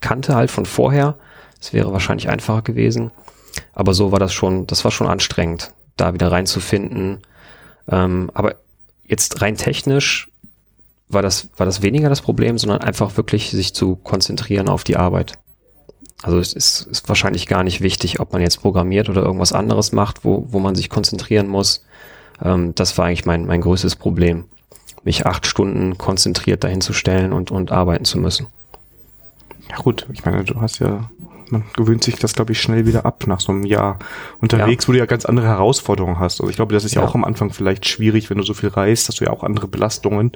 kannte, 0.00 0.34
halt 0.34 0.50
von 0.50 0.66
vorher. 0.66 1.16
Es 1.60 1.72
wäre 1.72 1.92
wahrscheinlich 1.92 2.28
einfacher 2.28 2.62
gewesen. 2.62 3.10
Aber 3.72 3.94
so 3.94 4.12
war 4.12 4.18
das 4.18 4.32
schon, 4.32 4.66
das 4.66 4.84
war 4.84 4.90
schon 4.90 5.06
anstrengend, 5.06 5.72
da 5.96 6.12
wieder 6.14 6.32
reinzufinden. 6.32 7.22
Ähm, 7.88 8.30
aber 8.34 8.56
jetzt 9.04 9.40
rein 9.40 9.56
technisch 9.56 10.30
war 11.08 11.22
das, 11.22 11.48
war 11.56 11.66
das 11.66 11.82
weniger 11.82 12.08
das 12.08 12.20
Problem, 12.20 12.58
sondern 12.58 12.80
einfach 12.80 13.16
wirklich 13.16 13.50
sich 13.50 13.74
zu 13.74 13.96
konzentrieren 13.96 14.68
auf 14.68 14.84
die 14.84 14.96
Arbeit. 14.96 15.34
Also 16.22 16.38
es 16.38 16.52
ist, 16.52 16.86
ist 16.86 17.08
wahrscheinlich 17.08 17.46
gar 17.46 17.62
nicht 17.62 17.80
wichtig, 17.80 18.20
ob 18.20 18.32
man 18.32 18.42
jetzt 18.42 18.60
programmiert 18.60 19.08
oder 19.08 19.22
irgendwas 19.22 19.52
anderes 19.52 19.92
macht, 19.92 20.24
wo, 20.24 20.46
wo 20.50 20.58
man 20.58 20.74
sich 20.74 20.88
konzentrieren 20.88 21.46
muss. 21.46 21.84
Ähm, 22.42 22.74
das 22.74 22.96
war 22.98 23.06
eigentlich 23.06 23.26
mein, 23.26 23.46
mein 23.46 23.60
größtes 23.60 23.96
Problem, 23.96 24.44
mich 25.04 25.26
acht 25.26 25.46
Stunden 25.46 25.98
konzentriert 25.98 26.64
dahin 26.64 26.80
zu 26.80 26.92
stellen 26.92 27.32
und, 27.32 27.50
und 27.50 27.70
arbeiten 27.70 28.04
zu 28.04 28.18
müssen. 28.18 28.46
Ja 29.70 29.76
gut, 29.76 30.06
ich 30.12 30.24
meine, 30.24 30.44
du 30.44 30.60
hast 30.60 30.78
ja, 30.78 31.10
man 31.50 31.64
gewöhnt 31.76 32.04
sich 32.04 32.16
das, 32.16 32.34
glaube 32.34 32.52
ich, 32.52 32.60
schnell 32.60 32.86
wieder 32.86 33.04
ab 33.04 33.24
nach 33.26 33.40
so 33.40 33.52
einem 33.52 33.64
Jahr 33.64 33.98
unterwegs, 34.40 34.84
ja. 34.84 34.88
wo 34.88 34.92
du 34.92 34.98
ja 34.98 35.06
ganz 35.06 35.24
andere 35.24 35.46
Herausforderungen 35.46 36.18
hast. 36.18 36.40
Also 36.40 36.50
ich 36.50 36.56
glaube, 36.56 36.74
das 36.74 36.84
ist 36.84 36.94
ja, 36.94 37.02
ja, 37.02 37.08
auch 37.08 37.14
am 37.14 37.24
Anfang 37.24 37.52
vielleicht 37.52 37.86
schwierig, 37.86 38.30
wenn 38.30 38.38
du 38.38 38.44
so 38.44 38.54
viel 38.54 38.68
reist, 38.68 39.08
hast 39.08 39.20
du 39.20 39.24
ja 39.24 39.30
auch 39.30 39.42
andere 39.42 39.68
Belastungen, 39.68 40.32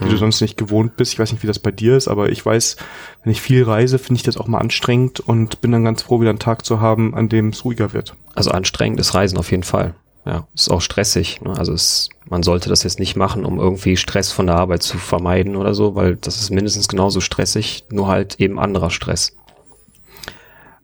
die 0.00 0.04
mhm. 0.04 0.10
du 0.10 0.16
sonst 0.16 0.40
nicht 0.40 0.56
gewohnt 0.56 0.96
bist. 0.96 1.12
Ich 1.12 1.18
weiß 1.18 1.32
nicht, 1.32 1.42
wie 1.42 1.46
das 1.46 1.58
bei 1.58 1.70
dir 1.70 1.96
ist, 1.96 2.08
aber 2.08 2.30
ich 2.30 2.44
weiß, 2.44 2.76
wenn 3.22 3.32
ich 3.32 3.40
viel 3.40 3.62
reise, 3.64 3.98
finde 3.98 4.18
ich 4.18 4.24
das 4.24 4.36
auch 4.36 4.46
mal 4.46 4.58
anstrengend 4.58 5.20
und 5.20 5.60
bin 5.60 5.72
dann 5.72 5.84
ganz 5.84 6.02
froh, 6.02 6.20
wieder 6.20 6.30
einen 6.30 6.38
Tag 6.38 6.64
zu 6.64 6.80
haben, 6.80 7.14
an 7.14 7.28
dem 7.28 7.48
es 7.48 7.64
ruhiger 7.64 7.92
wird. 7.92 8.14
Also 8.34 8.50
anstrengend 8.50 9.00
ist 9.00 9.14
Reisen 9.14 9.38
auf 9.38 9.50
jeden 9.50 9.64
Fall. 9.64 9.94
Ja, 10.28 10.46
ist 10.54 10.70
auch 10.70 10.82
stressig. 10.82 11.40
Ne? 11.40 11.54
Also 11.56 11.72
es, 11.72 12.10
man 12.28 12.42
sollte 12.42 12.68
das 12.68 12.82
jetzt 12.82 12.98
nicht 12.98 13.16
machen, 13.16 13.46
um 13.46 13.58
irgendwie 13.58 13.96
Stress 13.96 14.30
von 14.30 14.46
der 14.46 14.56
Arbeit 14.56 14.82
zu 14.82 14.98
vermeiden 14.98 15.56
oder 15.56 15.72
so, 15.72 15.94
weil 15.94 16.16
das 16.16 16.38
ist 16.38 16.50
mindestens 16.50 16.86
genauso 16.86 17.20
stressig, 17.20 17.86
nur 17.90 18.08
halt 18.08 18.38
eben 18.38 18.58
anderer 18.58 18.90
Stress. 18.90 19.37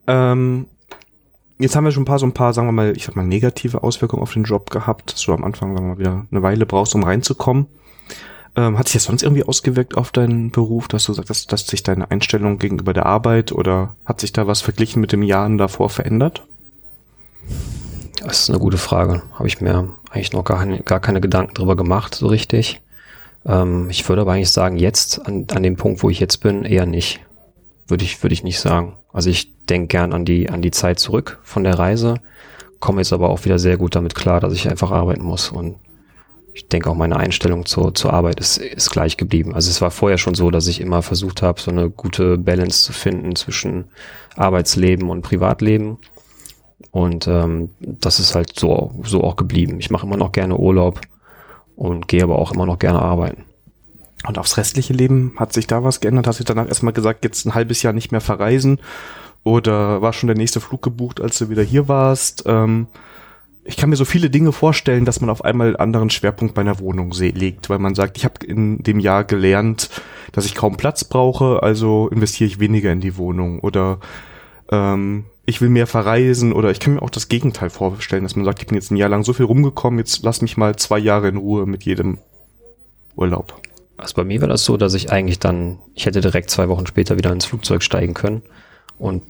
Ähm, 0.07 0.67
jetzt 1.59 1.77
haben 1.77 1.85
wir 1.85 1.93
schon 1.93 2.03
ein 2.03 2.07
paar, 2.07 2.19
so 2.19 2.27
ein 2.27 2.35
paar, 2.35 2.53
sagen 2.53 2.69
wir 2.69 2.73
mal, 2.73 2.97
ich 2.97 3.05
sag 3.05 3.17
mal, 3.17 3.25
negative 3.25 3.83
Auswirkungen 3.83 4.23
auf 4.23 4.33
den 4.33 4.45
Job 4.45 4.71
gehabt, 4.71 5.13
dass 5.13 5.23
du 5.23 5.33
am 5.33 5.45
Anfang, 5.45 5.75
sagen 5.75 5.87
wir 5.87 5.95
mal, 5.95 5.99
wieder 5.99 6.27
eine 6.31 6.43
Weile 6.43 6.67
brauchst, 6.67 6.95
um 6.95 7.05
reinzukommen. 7.05 7.67
Ähm, 8.57 8.79
hat 8.79 8.87
sich 8.87 8.95
das 8.95 9.05
sonst 9.05 9.23
irgendwie 9.23 9.43
ausgewirkt 9.43 9.97
auf 9.97 10.13
deinen 10.13 10.51
Beruf, 10.51 10.87
dass 10.87 11.05
du 11.05 11.13
sagst, 11.13 11.31
dass, 11.31 11.47
dass 11.47 11.67
sich 11.67 11.83
deine 11.83 12.11
Einstellung 12.11 12.59
gegenüber 12.59 12.93
der 12.93 13.07
Arbeit 13.07 13.51
oder 13.51 13.97
hat 14.05 14.21
sich 14.21 14.33
da 14.33 14.47
was 14.47 14.61
verglichen 14.61 15.01
mit 15.01 15.11
den 15.11 15.23
Jahren 15.23 15.59
davor 15.59 15.91
verändert? 15.91 16.45
Das 18.25 18.41
ist 18.41 18.51
eine 18.51 18.61
gute 18.61 18.79
Frage. 18.79 19.23
Habe 19.35 19.49
ich 19.49 19.61
mir 19.61 19.91
eigentlich 20.11 20.33
noch 20.33 20.45
gar, 20.45 20.65
gar 20.65 21.01
keine 21.01 21.21
Gedanken 21.21 21.55
drüber 21.55 21.77
gemacht, 21.77 22.15
so 22.15 22.29
richtig. 22.29 22.81
Ähm, 23.45 23.91
ich 23.91 24.09
würde 24.09 24.23
aber 24.23 24.33
eigentlich 24.33 24.51
sagen, 24.51 24.77
jetzt, 24.77 25.27
an, 25.27 25.47
an 25.53 25.63
dem 25.63 25.77
Punkt, 25.77 26.03
wo 26.03 26.11
ich 26.11 26.21
jetzt 26.21 26.39
bin, 26.39 26.65
eher 26.65 26.87
nicht. 26.87 27.21
Würde 27.87 28.05
ich, 28.05 28.23
würde 28.23 28.35
ich 28.35 28.45
nicht 28.45 28.61
sagen. 28.61 28.97
Also 29.13 29.31
ich 29.31 29.55
denke 29.67 29.89
gern 29.89 30.13
an 30.13 30.25
die, 30.25 30.49
an 30.51 30.63
die 30.63 30.71
Zeit 30.71 30.99
zurück 30.99 31.39
von 31.43 31.65
der 31.65 31.79
Reise, 31.79 32.17
komme 32.81 33.01
jetzt 33.01 33.13
aber 33.13 33.31
auch 33.31 33.45
wieder 33.45 33.59
sehr 33.59 33.77
gut 33.77 33.95
damit 33.95 34.15
klar, 34.15 34.41
dass 34.41 34.53
ich 34.53 34.69
einfach 34.69 34.91
arbeiten 34.91 35.25
muss. 35.25 35.51
Und 35.51 35.77
ich 36.53 36.69
denke 36.69 36.91
auch 36.91 36.95
meine 36.95 37.17
Einstellung 37.17 37.67
zur, 37.67 37.95
zur 37.95 38.13
Arbeit 38.13 38.39
ist, 38.41 38.59
ist 38.59 38.91
gleich 38.91 39.17
geblieben. 39.17 39.55
Also 39.55 39.71
es 39.71 39.81
war 39.81 39.91
vorher 39.91 40.19
schon 40.19 40.35
so, 40.35 40.51
dass 40.51 40.67
ich 40.67 40.81
immer 40.81 41.03
versucht 41.03 41.43
habe, 41.43 41.61
so 41.61 41.71
eine 41.71 41.91
gute 41.91 42.39
Balance 42.39 42.85
zu 42.85 42.93
finden 42.93 43.37
zwischen 43.37 43.87
Arbeitsleben 44.37 45.09
und 45.11 45.23
Privatleben. 45.23 45.99
Und 46.91 47.27
ähm, 47.27 47.71
das 47.81 48.21
ist 48.21 48.35
halt 48.35 48.59
so, 48.59 48.93
so 49.03 49.23
auch 49.23 49.37
geblieben. 49.37 49.81
Ich 49.81 49.91
mache 49.91 50.07
immer 50.07 50.17
noch 50.17 50.33
gerne 50.33 50.57
Urlaub 50.57 51.01
und 51.75 52.07
gehe 52.07 52.23
aber 52.23 52.39
auch 52.39 52.53
immer 52.53 52.67
noch 52.67 52.79
gerne 52.79 53.01
arbeiten. 53.01 53.45
Und 54.27 54.39
aufs 54.39 54.57
restliche 54.57 54.93
Leben 54.93 55.35
hat 55.37 55.53
sich 55.53 55.67
da 55.67 55.85
was 55.85 56.01
geändert? 56.01 56.27
Hast 56.27 56.41
du 56.41 56.45
danach 56.45 56.69
erstmal 56.69 56.95
gesagt, 56.95 57.25
jetzt 57.25 57.45
ein 57.45 57.55
halbes 57.55 57.83
Jahr 57.83 57.93
nicht 57.93 58.11
mehr 58.11 58.23
verreisen? 58.23 58.79
Oder 59.43 60.01
war 60.01 60.15
schon 60.15 60.29
der 60.29 60.37
nächste 60.37 60.61
Flug 60.61 60.83
gebucht, 60.83 61.21
als 61.21 61.39
du 61.39 61.51
wieder 61.51 61.63
hier 61.63 61.89
warst? 61.89 62.45
Ähm, 62.47 62.87
ich 63.65 63.77
kann 63.77 63.91
mir 63.91 63.97
so 63.97 64.05
viele 64.05 64.31
Dinge 64.31 64.53
vorstellen, 64.53 65.05
dass 65.05 65.21
man 65.21 65.31
auf 65.31 65.45
einmal 65.45 65.69
einen 65.69 65.77
anderen 65.77 66.11
Schwerpunkt 66.11 66.55
bei 66.55 66.63
einer 66.63 66.79
Wohnung 66.79 67.13
legt, 67.13 67.71
weil 67.71 67.79
man 67.79 67.95
sagt, 67.95 68.17
ich 68.17 68.25
habe 68.25 68.45
in 68.45 68.83
dem 68.83 68.99
Jahr 68.99 69.25
gelernt, 69.25 69.91
dass 70.33 70.47
ich 70.47 70.55
kaum 70.55 70.77
Platz 70.77 71.05
brauche, 71.05 71.63
also 71.63 72.09
investiere 72.09 72.49
ich 72.49 72.61
weniger 72.61 72.93
in 72.93 73.01
die 73.01 73.17
Wohnung. 73.17 73.61
Oder 73.61 74.01
ähm, 74.71 75.25
ich 75.47 75.61
will 75.61 75.69
mehr 75.69 75.87
verreisen 75.87 76.53
oder 76.53 76.71
ich 76.71 76.81
kann 76.81 76.95
mir 76.95 77.03
auch 77.03 77.11
das 77.11 77.29
Gegenteil 77.29 77.71
vorstellen, 77.71 78.23
dass 78.23 78.37
man 78.37 78.45
sagt, 78.45 78.61
ich 78.61 78.67
bin 78.67 78.77
jetzt 78.77 78.91
ein 78.91 78.97
Jahr 78.97 79.11
lang 79.11 79.25
so 79.25 79.33
viel 79.33 79.47
rumgekommen, 79.47 79.99
jetzt 79.99 80.23
lass 80.23 80.43
mich 80.43 80.57
mal 80.57 80.77
zwei 80.77 80.99
Jahre 80.99 81.29
in 81.29 81.37
Ruhe 81.37 81.67
mit 81.67 81.85
jedem 81.85 82.19
Urlaub. 83.17 83.61
Also 83.97 84.15
bei 84.15 84.25
mir 84.25 84.41
war 84.41 84.49
das 84.49 84.65
so, 84.65 84.77
dass 84.77 84.95
ich 84.95 85.13
eigentlich 85.13 85.39
dann, 85.39 85.79
ich 85.95 86.07
hätte 86.07 86.21
direkt 86.21 86.51
zwei 86.51 86.69
Wochen 86.69 86.87
später 86.87 87.17
wieder 87.17 87.33
ins 87.33 87.45
Flugzeug 87.45 87.83
steigen 87.83 88.15
können 88.15 88.43
und 88.99 89.23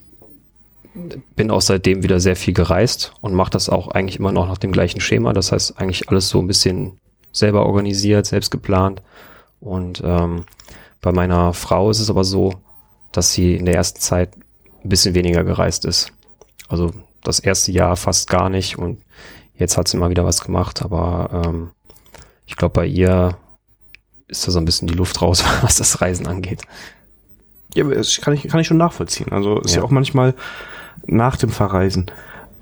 bin 1.35 1.51
auch 1.51 1.61
seitdem 1.61 2.03
wieder 2.03 2.21
sehr 2.21 2.37
viel 2.37 2.55
gereist 2.55 3.13
und 3.21 3.35
mache 3.35 3.51
das 3.51 3.69
auch 3.69 3.89
eigentlich 3.89 4.19
immer 4.19 4.33
noch 4.33 4.47
nach 4.47 4.59
dem 4.59 4.73
gleichen 4.73 5.01
Schema. 5.01 5.33
Das 5.33 5.53
heißt 5.53 5.79
eigentlich 5.79 6.09
alles 6.09 6.29
so 6.29 6.39
ein 6.39 6.47
bisschen 6.47 6.99
selber 7.33 7.67
organisiert, 7.67 8.27
selbst 8.27 8.51
geplant. 8.51 9.03
Und 9.61 10.03
ähm, 10.05 10.45
bei 11.01 11.13
meiner 11.13 11.53
Frau 11.53 11.91
ist 11.91 12.01
es 12.01 12.11
aber 12.11 12.25
so, 12.25 12.55
dass 13.13 13.33
sie 13.33 13.57
in 13.57 13.67
der 13.67 13.75
ersten 13.75 14.01
Zeit 14.01 14.37
ein 14.85 14.89
bisschen 14.89 15.15
weniger 15.15 15.45
gereist 15.45 15.85
ist. 15.85 16.13
Also 16.69 16.93
das 17.23 17.41
erste 17.41 17.73
Jahr 17.73 17.97
fast 17.97 18.31
gar 18.31 18.49
nicht 18.49 18.79
und 18.79 19.03
jetzt 19.57 19.77
hat 19.77 19.89
sie 19.89 19.97
mal 19.97 20.11
wieder 20.11 20.25
was 20.25 20.43
gemacht, 20.43 20.83
aber 20.83 21.45
ähm, 21.47 21.71
ich 22.47 22.57
glaube, 22.57 22.75
bei 22.75 22.87
ihr 22.87 23.37
ist 24.29 24.47
da 24.47 24.53
so 24.53 24.59
ein 24.59 24.65
bisschen 24.65 24.89
die 24.89 24.95
Luft 24.95 25.21
raus, 25.23 25.45
was 25.63 25.77
das 25.77 26.01
Reisen 26.01 26.27
angeht. 26.27 26.63
Ja, 27.75 27.85
das 27.85 28.21
kann 28.21 28.35
ich, 28.35 28.47
kann 28.49 28.61
ich 28.61 28.67
schon 28.67 28.77
nachvollziehen. 28.77 29.33
Also 29.33 29.61
ist 29.61 29.75
ja, 29.75 29.81
ja 29.81 29.87
auch 29.87 29.91
manchmal 29.91 30.35
nach 31.07 31.37
dem 31.37 31.51
Verreisen, 31.51 32.11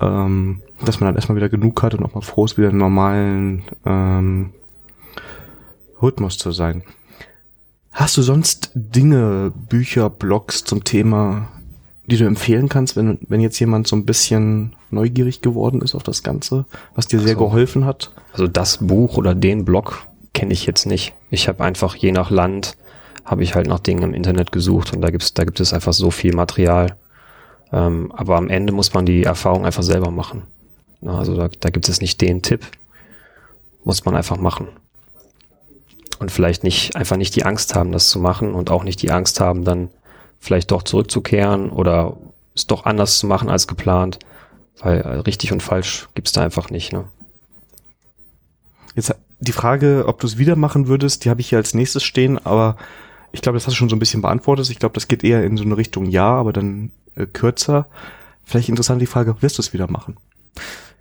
ähm, 0.00 0.62
dass 0.84 1.00
man 1.00 1.08
dann 1.08 1.16
erstmal 1.16 1.36
wieder 1.36 1.48
genug 1.48 1.82
hat 1.82 1.94
und 1.94 2.04
auch 2.04 2.14
mal 2.14 2.22
froh 2.22 2.44
ist, 2.44 2.56
wieder 2.56 2.70
einen 2.70 2.78
normalen 2.78 3.62
ähm, 3.84 4.52
Rhythmus 6.00 6.38
zu 6.38 6.50
sein. 6.52 6.82
Hast 7.92 8.16
du 8.16 8.22
sonst 8.22 8.70
Dinge, 8.74 9.52
Bücher, 9.54 10.08
Blogs 10.08 10.64
zum 10.64 10.82
Thema 10.82 11.48
die 12.06 12.16
du 12.16 12.24
empfehlen 12.26 12.68
kannst, 12.68 12.96
wenn, 12.96 13.18
wenn 13.28 13.40
jetzt 13.40 13.58
jemand 13.58 13.86
so 13.86 13.96
ein 13.96 14.04
bisschen 14.04 14.74
neugierig 14.90 15.40
geworden 15.40 15.80
ist 15.82 15.94
auf 15.94 16.02
das 16.02 16.22
Ganze, 16.22 16.66
was 16.94 17.06
dir 17.06 17.20
sehr 17.20 17.36
also, 17.36 17.46
geholfen 17.46 17.84
hat? 17.84 18.12
Also 18.32 18.48
das 18.48 18.78
Buch 18.78 19.16
oder 19.16 19.34
den 19.34 19.64
Blog 19.64 20.06
kenne 20.32 20.52
ich 20.52 20.66
jetzt 20.66 20.86
nicht. 20.86 21.14
Ich 21.30 21.48
habe 21.48 21.64
einfach 21.64 21.94
je 21.96 22.12
nach 22.12 22.30
Land 22.30 22.76
habe 23.24 23.44
ich 23.44 23.54
halt 23.54 23.68
nach 23.68 23.78
Dingen 23.78 24.02
im 24.02 24.14
Internet 24.14 24.50
gesucht 24.50 24.92
und 24.92 25.00
da 25.00 25.10
gibt's 25.10 25.34
da 25.34 25.44
gibt 25.44 25.60
es 25.60 25.72
einfach 25.72 25.92
so 25.92 26.10
viel 26.10 26.34
Material. 26.34 26.96
Ähm, 27.72 28.12
aber 28.12 28.36
am 28.36 28.48
Ende 28.48 28.72
muss 28.72 28.92
man 28.94 29.06
die 29.06 29.22
Erfahrung 29.24 29.64
einfach 29.64 29.82
selber 29.82 30.10
machen. 30.10 30.44
Also 31.04 31.34
da, 31.36 31.48
da 31.48 31.70
gibt 31.70 31.88
es 31.88 32.00
nicht 32.00 32.20
den 32.20 32.42
Tipp, 32.42 32.64
muss 33.84 34.04
man 34.04 34.14
einfach 34.14 34.36
machen 34.36 34.68
und 36.22 36.30
vielleicht 36.30 36.62
nicht 36.62 36.96
einfach 36.96 37.16
nicht 37.16 37.34
die 37.34 37.44
Angst 37.44 37.74
haben, 37.74 37.92
das 37.92 38.08
zu 38.08 38.20
machen 38.20 38.54
und 38.54 38.70
auch 38.70 38.84
nicht 38.84 39.02
die 39.02 39.10
Angst 39.10 39.40
haben, 39.40 39.64
dann 39.64 39.90
vielleicht 40.38 40.70
doch 40.70 40.84
zurückzukehren 40.84 41.70
oder 41.70 42.16
es 42.54 42.66
doch 42.66 42.84
anders 42.84 43.18
zu 43.18 43.26
machen 43.26 43.50
als 43.50 43.66
geplant, 43.66 44.20
weil 44.78 45.00
äh, 45.00 45.08
richtig 45.20 45.52
und 45.52 45.62
falsch 45.62 46.08
gibt's 46.14 46.32
da 46.32 46.42
einfach 46.42 46.70
nicht. 46.70 46.92
Ne? 46.92 47.04
Jetzt 48.94 49.14
die 49.42 49.52
Frage, 49.52 50.04
ob 50.06 50.20
du 50.20 50.26
es 50.26 50.38
wieder 50.38 50.56
machen 50.56 50.86
würdest, 50.86 51.24
die 51.24 51.30
habe 51.30 51.40
ich 51.40 51.48
hier 51.48 51.58
als 51.58 51.74
nächstes 51.74 52.04
stehen, 52.04 52.38
aber 52.44 52.76
ich 53.32 53.42
glaube, 53.42 53.56
das 53.56 53.66
hast 53.66 53.74
du 53.74 53.78
schon 53.78 53.88
so 53.88 53.96
ein 53.96 53.98
bisschen 53.98 54.22
beantwortet. 54.22 54.70
Ich 54.70 54.78
glaube, 54.78 54.94
das 54.94 55.08
geht 55.08 55.24
eher 55.24 55.44
in 55.44 55.56
so 55.56 55.64
eine 55.64 55.76
Richtung 55.76 56.06
ja, 56.06 56.28
aber 56.28 56.52
dann 56.52 56.92
äh, 57.16 57.26
kürzer. 57.26 57.88
Vielleicht 58.44 58.68
interessant 58.68 59.02
die 59.02 59.06
Frage, 59.06 59.40
wirst 59.40 59.58
du 59.58 59.62
es 59.62 59.72
wieder 59.72 59.90
machen? 59.90 60.16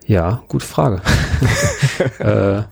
Ja, 0.07 0.41
gute 0.47 0.65
Frage. 0.65 1.01
äh, 2.19 2.63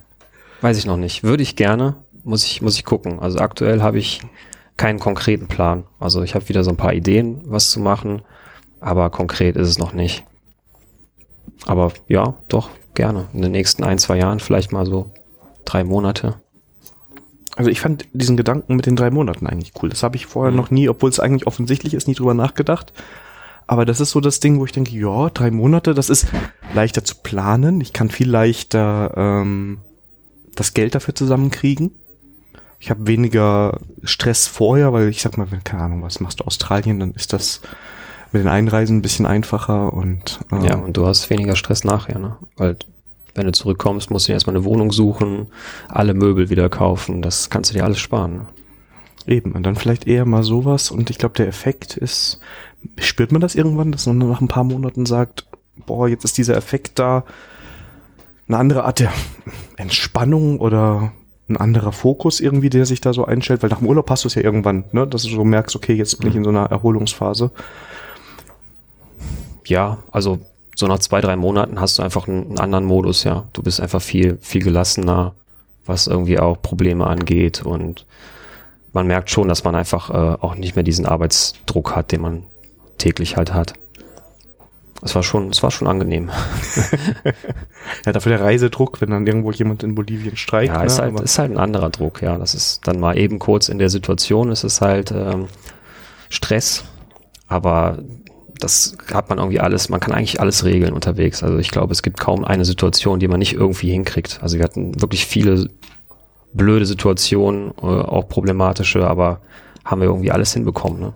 weiß 0.61 0.78
ich 0.78 0.86
noch 0.86 0.97
nicht. 0.97 1.24
Würde 1.24 1.43
ich 1.43 1.55
gerne, 1.55 1.95
muss 2.24 2.45
ich, 2.45 2.61
muss 2.61 2.76
ich 2.76 2.86
gucken. 2.86 3.20
Also 3.20 3.39
aktuell 3.39 3.82
habe 3.82 3.99
ich 3.99 4.22
keinen 4.76 4.99
konkreten 4.99 5.47
Plan. 5.47 5.84
Also 5.99 6.24
ich 6.24 6.34
habe 6.34 6.49
wieder 6.49 6.63
so 6.63 6.72
ein 6.72 6.78
paar 6.78 6.93
Ideen, 6.93 7.41
was 7.45 7.70
zu 7.70 7.80
machen, 7.80 8.24
aber 8.80 9.09
konkret 9.09 9.55
ist 9.55 9.67
es 9.67 9.78
noch 9.78 9.93
nicht. 9.93 10.24
Aber 11.65 11.91
ja, 12.07 12.36
doch, 12.47 12.70
gerne. 12.95 13.28
In 13.34 13.41
den 13.41 13.51
nächsten 13.51 13.84
ein, 13.84 13.99
zwei 13.99 14.17
Jahren 14.17 14.39
vielleicht 14.39 14.72
mal 14.72 14.86
so 14.86 15.11
drei 15.70 15.84
Monate. 15.84 16.41
Also 17.55 17.70
ich 17.70 17.82
fand 17.82 18.07
diesen 18.13 18.38
Gedanken 18.38 18.76
mit 18.76 18.86
den 18.86 18.95
drei 18.95 19.11
Monaten 19.11 19.47
eigentlich 19.47 19.74
cool. 19.82 19.89
Das 19.89 20.03
habe 20.03 20.15
ich 20.15 20.26
vorher 20.26 20.51
mhm. 20.51 20.57
noch 20.57 20.72
nie, 20.72 20.88
obwohl 20.88 21.09
es 21.09 21.20
eigentlich 21.20 21.47
offensichtlich 21.47 21.93
ist, 21.93 22.07
nie 22.07 22.15
drüber 22.15 22.34
nachgedacht. 22.34 22.93
Aber 23.67 23.86
das 23.86 23.99
ist 23.99 24.11
so 24.11 24.20
das 24.20 24.39
Ding, 24.39 24.59
wo 24.59 24.65
ich 24.65 24.72
denke, 24.72 24.91
ja, 24.91 25.30
drei 25.30 25.51
Monate, 25.51 25.93
das 25.93 26.09
ist 26.09 26.28
leichter 26.74 27.03
zu 27.03 27.15
planen. 27.22 27.82
Ich 27.82 27.93
kann 27.93 28.09
viel 28.09 28.30
leichter 28.30 29.13
ähm, 29.15 29.80
das 30.55 30.74
Geld 30.74 30.95
dafür 30.95 31.13
zusammenkriegen. 31.13 31.91
Ich 32.80 32.89
habe 32.89 33.07
weniger 33.07 33.80
Stress 34.03 34.47
vorher, 34.47 34.93
weil 34.93 35.09
ich 35.09 35.22
sag 35.22 35.38
mal, 35.38 35.51
wenn, 35.51 35.63
keine 35.63 35.84
Ahnung, 35.84 36.01
was 36.01 36.20
machst 36.20 36.39
du 36.39 36.45
Australien, 36.45 36.99
dann 36.99 37.11
ist 37.11 37.34
das 37.34 37.61
mit 38.32 38.41
den 38.41 38.49
Einreisen 38.49 38.97
ein 38.97 39.01
bisschen 39.01 39.26
einfacher 39.26 39.93
und 39.93 40.39
ähm, 40.51 40.61
ja, 40.61 40.76
und 40.76 40.95
du 40.95 41.05
hast 41.05 41.30
weniger 41.30 41.55
Stress 41.55 41.84
nachher, 41.84 42.20
ne? 42.20 42.38
Weil 42.55 42.78
wenn 43.36 43.45
du 43.45 43.51
zurückkommst, 43.51 44.11
musst 44.11 44.27
du 44.27 44.32
dir 44.32 44.34
erstmal 44.36 44.55
eine 44.55 44.65
Wohnung 44.65 44.91
suchen, 44.91 45.47
alle 45.88 46.13
Möbel 46.13 46.49
wieder 46.49 46.69
kaufen, 46.69 47.21
das 47.21 47.49
kannst 47.49 47.71
du 47.71 47.75
dir 47.75 47.84
alles 47.84 47.99
sparen. 47.99 48.47
Eben, 49.27 49.51
und 49.51 49.63
dann 49.63 49.75
vielleicht 49.75 50.07
eher 50.07 50.25
mal 50.25 50.43
sowas 50.43 50.91
und 50.91 51.09
ich 51.09 51.17
glaube, 51.17 51.36
der 51.36 51.47
Effekt 51.47 51.97
ist, 51.97 52.39
spürt 52.97 53.32
man 53.32 53.41
das 53.41 53.55
irgendwann, 53.55 53.91
dass 53.91 54.07
man 54.07 54.17
nach 54.17 54.41
ein 54.41 54.47
paar 54.47 54.63
Monaten 54.63 55.05
sagt, 55.05 55.45
boah, 55.86 56.07
jetzt 56.07 56.23
ist 56.23 56.38
dieser 56.38 56.57
Effekt 56.57 56.99
da, 56.99 57.23
eine 58.47 58.57
andere 58.57 58.84
Art 58.84 58.99
der 58.99 59.11
Entspannung 59.77 60.59
oder 60.59 61.11
ein 61.49 61.57
anderer 61.57 61.91
Fokus 61.91 62.39
irgendwie, 62.39 62.69
der 62.69 62.86
sich 62.86 63.01
da 63.01 63.13
so 63.13 63.25
einstellt, 63.25 63.63
weil 63.63 63.69
nach 63.69 63.80
dem 63.80 63.88
Urlaub 63.88 64.09
hast 64.09 64.23
du 64.23 64.27
es 64.27 64.36
ja 64.36 64.43
irgendwann, 64.43 64.86
ne, 64.91 65.07
dass 65.07 65.23
du 65.23 65.30
so 65.30 65.43
merkst, 65.43 65.75
okay, 65.75 65.93
jetzt 65.93 66.19
bin 66.19 66.30
ich 66.30 66.36
in 66.36 66.43
so 66.43 66.49
einer 66.49 66.65
Erholungsphase. 66.65 67.51
Ja, 69.65 69.99
also 70.11 70.39
so 70.80 70.88
nach 70.88 70.99
zwei, 70.99 71.19
drei 71.19 71.36
Monaten 71.36 71.82
hast 71.82 71.99
du 71.99 72.03
einfach 72.03 72.27
einen, 72.27 72.47
einen 72.47 72.59
anderen 72.59 72.86
Modus, 72.86 73.25
ja. 73.25 73.43
Du 73.51 73.61
bist 73.61 73.82
einfach 73.82 74.01
viel, 74.01 74.38
viel 74.39 74.63
gelassener, 74.63 75.36
was 75.86 76.07
irgendwie 76.07 76.39
auch 76.39 76.61
Probleme 76.61 77.05
angeht 77.05 77.63
und 77.63 78.05
man 78.93 79.05
merkt 79.05 79.30
schon, 79.30 79.49
dass 79.49 79.65
man 79.65 79.75
einfach 79.75 80.09
äh, 80.09 80.38
auch 80.39 80.55
nicht 80.55 80.77
mehr 80.77 80.84
diesen 80.84 81.05
Arbeitsdruck 81.05 81.97
hat, 81.97 82.13
den 82.13 82.21
man 82.21 82.43
täglich 82.97 83.36
halt 83.36 83.53
hat. 83.53 83.73
Es 85.01 85.15
war 85.15 85.23
schon, 85.23 85.49
es 85.49 85.61
war 85.63 85.69
schon 85.69 85.88
angenehm. 85.88 86.30
ja, 88.05 88.11
dafür 88.13 88.38
der 88.38 88.41
Reisedruck, 88.41 89.01
wenn 89.01 89.09
dann 89.09 89.27
irgendwo 89.27 89.51
jemand 89.51 89.84
in 89.84 89.95
Bolivien 89.95 90.38
streikt. 90.38 90.73
Ja, 90.73 90.80
ne? 90.80 90.86
ist, 90.86 90.99
halt, 90.99 91.19
ist 91.19 91.39
halt 91.39 91.51
ein 91.51 91.57
anderer 91.57 91.89
Druck, 91.89 92.21
ja. 92.21 92.38
Das 92.38 92.55
ist 92.55 92.88
dann 92.88 93.01
mal 93.01 93.17
eben 93.17 93.38
kurz 93.38 93.67
in 93.67 93.80
der 93.80 93.89
Situation, 93.89 94.49
ist 94.49 94.63
es 94.63 94.80
halt 94.80 95.11
ähm, 95.11 95.47
Stress, 96.30 96.86
aber 97.49 97.97
das 98.60 98.97
hat 99.14 99.30
man 99.30 99.38
irgendwie 99.38 99.60
alles, 99.60 99.89
man 99.89 99.99
kann 99.99 100.14
eigentlich 100.14 100.39
alles 100.39 100.66
regeln 100.66 100.93
unterwegs. 100.93 101.43
Also 101.43 101.57
ich 101.57 101.72
glaube, 101.72 101.93
es 101.93 102.03
gibt 102.03 102.20
kaum 102.20 102.43
eine 102.43 102.66
Situation, 102.66 103.20
die 103.20 103.28
man 103.28 103.39
nicht 103.39 103.53
irgendwie 103.53 103.91
hinkriegt. 103.91 104.39
Also 104.41 104.57
wir 104.57 104.64
hatten 104.64 104.99
wirklich 105.01 105.26
viele 105.26 105.70
blöde 106.53 106.86
Situationen, 106.86 107.72
äh, 107.82 107.86
auch 107.86 108.28
problematische, 108.28 109.07
aber 109.07 109.41
haben 109.86 110.01
wir 110.01 110.07
irgendwie 110.07 110.32
alles 110.32 110.53
hinbekommen. 110.53 110.99
Ne? 110.99 111.14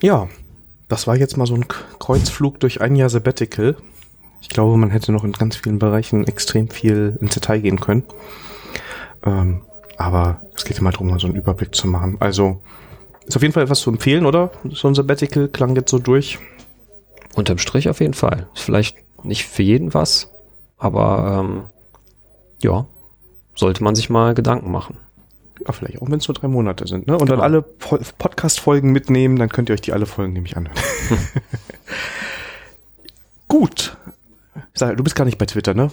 Ja, 0.00 0.28
das 0.88 1.06
war 1.06 1.16
jetzt 1.16 1.36
mal 1.36 1.46
so 1.46 1.54
ein 1.54 1.66
Kreuzflug 1.98 2.60
durch 2.60 2.80
ein 2.80 2.94
Jahr 2.94 3.08
Sabbatical. 3.08 3.76
Ich 4.40 4.48
glaube, 4.48 4.76
man 4.76 4.90
hätte 4.90 5.10
noch 5.10 5.24
in 5.24 5.32
ganz 5.32 5.56
vielen 5.56 5.80
Bereichen 5.80 6.24
extrem 6.24 6.68
viel 6.68 7.18
ins 7.20 7.34
Detail 7.34 7.58
gehen 7.58 7.80
können. 7.80 8.04
Ähm, 9.24 9.62
aber 9.96 10.40
es 10.54 10.64
geht 10.64 10.78
immer 10.78 10.90
darum, 10.90 11.08
mal 11.08 11.18
so 11.18 11.26
einen 11.26 11.36
Überblick 11.36 11.74
zu 11.74 11.86
machen. 11.86 12.16
Also 12.20 12.62
ist 13.26 13.36
auf 13.36 13.42
jeden 13.42 13.52
Fall 13.52 13.64
etwas 13.64 13.80
zu 13.80 13.90
empfehlen, 13.90 14.26
oder? 14.26 14.50
So 14.70 14.88
ein 14.88 14.94
Sabbatical 14.94 15.48
klang 15.48 15.74
jetzt 15.74 15.90
so 15.90 15.98
durch. 15.98 16.38
Unterm 17.34 17.58
Strich 17.58 17.88
auf 17.88 18.00
jeden 18.00 18.14
Fall. 18.14 18.48
Ist 18.54 18.62
vielleicht 18.62 18.96
nicht 19.24 19.46
für 19.46 19.62
jeden 19.62 19.94
was, 19.94 20.32
aber 20.78 21.40
ähm, 21.40 21.64
ja, 22.62 22.86
sollte 23.54 23.82
man 23.82 23.94
sich 23.94 24.10
mal 24.10 24.34
Gedanken 24.34 24.70
machen. 24.70 24.98
Ja, 25.66 25.72
vielleicht 25.72 26.00
auch, 26.00 26.10
wenn 26.10 26.18
es 26.18 26.28
nur 26.28 26.34
drei 26.34 26.48
Monate 26.48 26.86
sind. 26.86 27.06
Ne? 27.06 27.14
Und 27.14 27.26
genau. 27.26 27.36
dann 27.36 27.40
alle 27.40 27.62
po 27.62 27.98
Podcast-Folgen 28.18 28.92
mitnehmen, 28.92 29.36
dann 29.36 29.48
könnt 29.48 29.68
ihr 29.68 29.74
euch 29.74 29.80
die 29.80 29.92
alle 29.92 30.06
Folgen 30.06 30.32
nämlich 30.32 30.56
anhören. 30.56 30.76
Gut. 33.48 33.96
Du 34.78 35.02
bist 35.02 35.16
gar 35.16 35.24
nicht 35.24 35.38
bei 35.38 35.46
Twitter, 35.46 35.74
ne? 35.74 35.90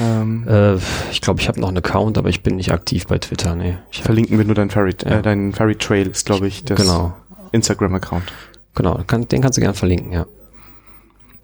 Ähm, 0.00 0.46
äh, 0.48 0.76
ich 1.10 1.20
glaube, 1.20 1.40
ich 1.40 1.48
habe 1.48 1.60
noch 1.60 1.68
einen 1.68 1.78
Account, 1.78 2.18
aber 2.18 2.28
ich 2.28 2.42
bin 2.42 2.56
nicht 2.56 2.72
aktiv 2.72 3.06
bei 3.06 3.18
Twitter. 3.18 3.54
Nee. 3.54 3.76
Ich 3.90 4.02
Verlinken 4.02 4.38
wir 4.38 4.44
nur 4.44 4.54
deinen 4.54 4.70
Ferry, 4.70 4.94
ja. 5.04 5.18
äh, 5.18 5.22
deinen 5.22 5.52
Ferry 5.52 5.76
Trail 5.76 6.06
ist, 6.06 6.26
glaube 6.26 6.46
ich, 6.46 6.64
das 6.64 6.80
genau. 6.80 7.14
Instagram-Account. 7.52 8.32
Genau, 8.74 9.00
kann, 9.06 9.28
den 9.28 9.40
kannst 9.40 9.56
du 9.56 9.60
gerne 9.60 9.74
verlinken, 9.74 10.12
ja. 10.12 10.26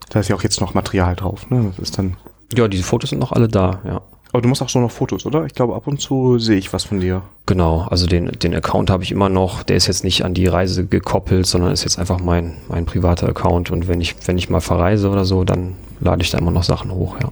Da 0.09 0.19
ist 0.19 0.27
ja 0.27 0.35
auch 0.35 0.43
jetzt 0.43 0.59
noch 0.59 0.73
Material 0.73 1.15
drauf, 1.15 1.49
ne? 1.49 1.65
Das 1.69 1.79
ist 1.79 1.97
dann. 1.97 2.17
Ja, 2.53 2.67
diese 2.67 2.83
Fotos 2.83 3.11
sind 3.11 3.19
noch 3.19 3.31
alle 3.31 3.47
da, 3.47 3.81
ja. 3.85 4.01
Aber 4.33 4.41
du 4.41 4.47
machst 4.47 4.61
auch 4.61 4.69
so 4.69 4.79
noch 4.79 4.91
Fotos, 4.91 5.25
oder? 5.25 5.45
Ich 5.45 5.53
glaube, 5.53 5.75
ab 5.75 5.87
und 5.87 5.99
zu 5.99 6.39
sehe 6.39 6.57
ich 6.57 6.71
was 6.71 6.85
von 6.85 7.01
dir. 7.01 7.21
Genau, 7.45 7.81
also 7.89 8.07
den, 8.07 8.27
den 8.27 8.55
Account 8.55 8.89
habe 8.89 9.03
ich 9.03 9.11
immer 9.11 9.27
noch. 9.27 9.63
Der 9.63 9.75
ist 9.75 9.87
jetzt 9.87 10.05
nicht 10.05 10.23
an 10.23 10.33
die 10.33 10.47
Reise 10.47 10.85
gekoppelt, 10.85 11.45
sondern 11.45 11.71
ist 11.71 11.83
jetzt 11.83 11.99
einfach 11.99 12.19
mein, 12.19 12.55
mein 12.69 12.85
privater 12.85 13.27
Account. 13.27 13.71
Und 13.71 13.89
wenn 13.89 13.99
ich, 13.99 14.15
wenn 14.25 14.37
ich 14.37 14.49
mal 14.49 14.61
verreise 14.61 15.09
oder 15.09 15.25
so, 15.25 15.43
dann 15.43 15.75
lade 15.99 16.21
ich 16.21 16.29
da 16.29 16.37
immer 16.37 16.51
noch 16.51 16.63
Sachen 16.63 16.91
hoch, 16.91 17.17
ja. 17.21 17.29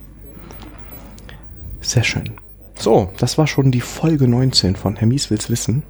Sehr 1.82 2.03
schön. 2.03 2.32
So, 2.77 3.11
das 3.17 3.38
war 3.38 3.47
schon 3.47 3.71
die 3.71 3.82
Folge 3.82 4.27
19 4.27 4.75
von 4.75 4.95
Herr 4.95 5.07
Mies 5.07 5.30
will's 5.30 5.49
wissen 5.49 5.84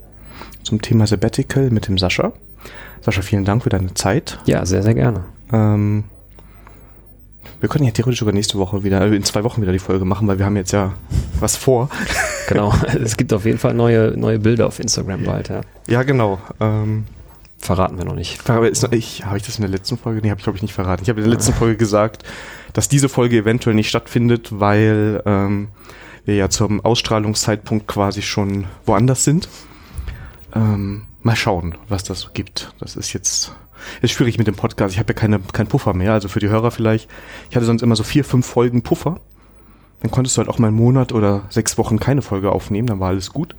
zum 0.63 0.81
Thema 0.81 1.07
Sabbatical 1.07 1.69
mit 1.69 1.87
dem 1.87 1.97
Sascha. 1.97 2.33
Sascha, 3.01 3.21
vielen 3.21 3.45
Dank 3.45 3.63
für 3.63 3.69
deine 3.69 3.93
Zeit. 3.93 4.39
Ja, 4.45 4.65
sehr, 4.65 4.83
sehr 4.83 4.93
gerne. 4.93 5.25
Ähm, 5.51 6.05
wir 7.59 7.69
können 7.69 7.85
ja 7.85 7.91
theoretisch 7.91 8.19
sogar 8.19 8.33
nächste 8.33 8.57
Woche 8.57 8.83
wieder, 8.83 9.01
äh, 9.01 9.15
in 9.15 9.23
zwei 9.23 9.43
Wochen 9.43 9.61
wieder 9.61 9.71
die 9.71 9.79
Folge 9.79 10.05
machen, 10.05 10.27
weil 10.27 10.37
wir 10.37 10.45
haben 10.45 10.55
jetzt 10.55 10.71
ja 10.71 10.93
was 11.39 11.55
vor. 11.55 11.89
Genau, 12.49 12.73
es 12.99 13.15
gibt 13.15 13.31
auf 13.31 13.45
jeden 13.45 13.59
Fall 13.59 13.75
neue, 13.75 14.17
neue 14.17 14.39
Bilder 14.39 14.65
auf 14.65 14.79
Instagram 14.79 15.23
bald, 15.23 15.49
ja. 15.49 15.61
Ja, 15.87 16.01
genau. 16.01 16.39
Ähm, 16.59 17.05
Verraten 17.59 17.95
wir 17.99 18.05
noch 18.05 18.15
nicht. 18.15 18.39
Ich, 18.91 19.25
habe 19.25 19.37
ich 19.37 19.43
das 19.43 19.55
in 19.57 19.61
der 19.61 19.69
letzten 19.69 19.97
Folge? 19.99 20.21
Nee, 20.21 20.31
habe 20.31 20.39
ich 20.39 20.43
glaube 20.43 20.57
ich 20.57 20.63
nicht 20.63 20.73
verraten. 20.73 21.03
Ich 21.03 21.09
habe 21.09 21.19
in 21.19 21.25
der 21.25 21.33
letzten 21.35 21.53
Folge 21.59 21.77
gesagt, 21.77 22.23
dass 22.73 22.89
diese 22.89 23.09
Folge 23.09 23.37
eventuell 23.37 23.75
nicht 23.75 23.89
stattfindet, 23.89 24.49
weil 24.51 25.21
ähm, 25.25 25.69
wir 26.25 26.35
ja 26.35 26.49
zum 26.49 26.83
Ausstrahlungszeitpunkt 26.83 27.87
quasi 27.87 28.21
schon 28.21 28.65
woanders 28.85 29.23
sind. 29.23 29.49
Ähm, 30.53 31.05
mal 31.21 31.35
schauen, 31.35 31.75
was 31.87 32.03
das 32.03 32.21
so 32.21 32.29
gibt. 32.33 32.73
Das 32.79 32.95
ist 32.95 33.13
jetzt 33.13 33.53
ist 34.01 34.11
schwierig 34.11 34.37
mit 34.37 34.47
dem 34.47 34.55
Podcast. 34.55 34.93
Ich 34.93 34.99
habe 34.99 35.13
ja 35.13 35.19
keine 35.19 35.39
keinen 35.39 35.67
Puffer 35.67 35.93
mehr. 35.93 36.13
Also 36.13 36.27
für 36.27 36.39
die 36.39 36.49
Hörer 36.49 36.71
vielleicht. 36.71 37.09
Ich 37.49 37.55
hatte 37.55 37.65
sonst 37.65 37.81
immer 37.81 37.95
so 37.95 38.03
vier, 38.03 38.23
fünf 38.23 38.45
Folgen 38.45 38.81
Puffer. 38.81 39.19
Dann 40.01 40.11
konntest 40.11 40.37
du 40.37 40.39
halt 40.39 40.49
auch 40.49 40.59
mal 40.59 40.67
einen 40.67 40.77
Monat 40.77 41.11
oder 41.11 41.43
sechs 41.49 41.77
Wochen 41.77 41.99
keine 41.99 42.21
Folge 42.21 42.51
aufnehmen. 42.51 42.87
Dann 42.87 42.99
war 42.99 43.09
alles 43.09 43.31
gut. 43.31 43.55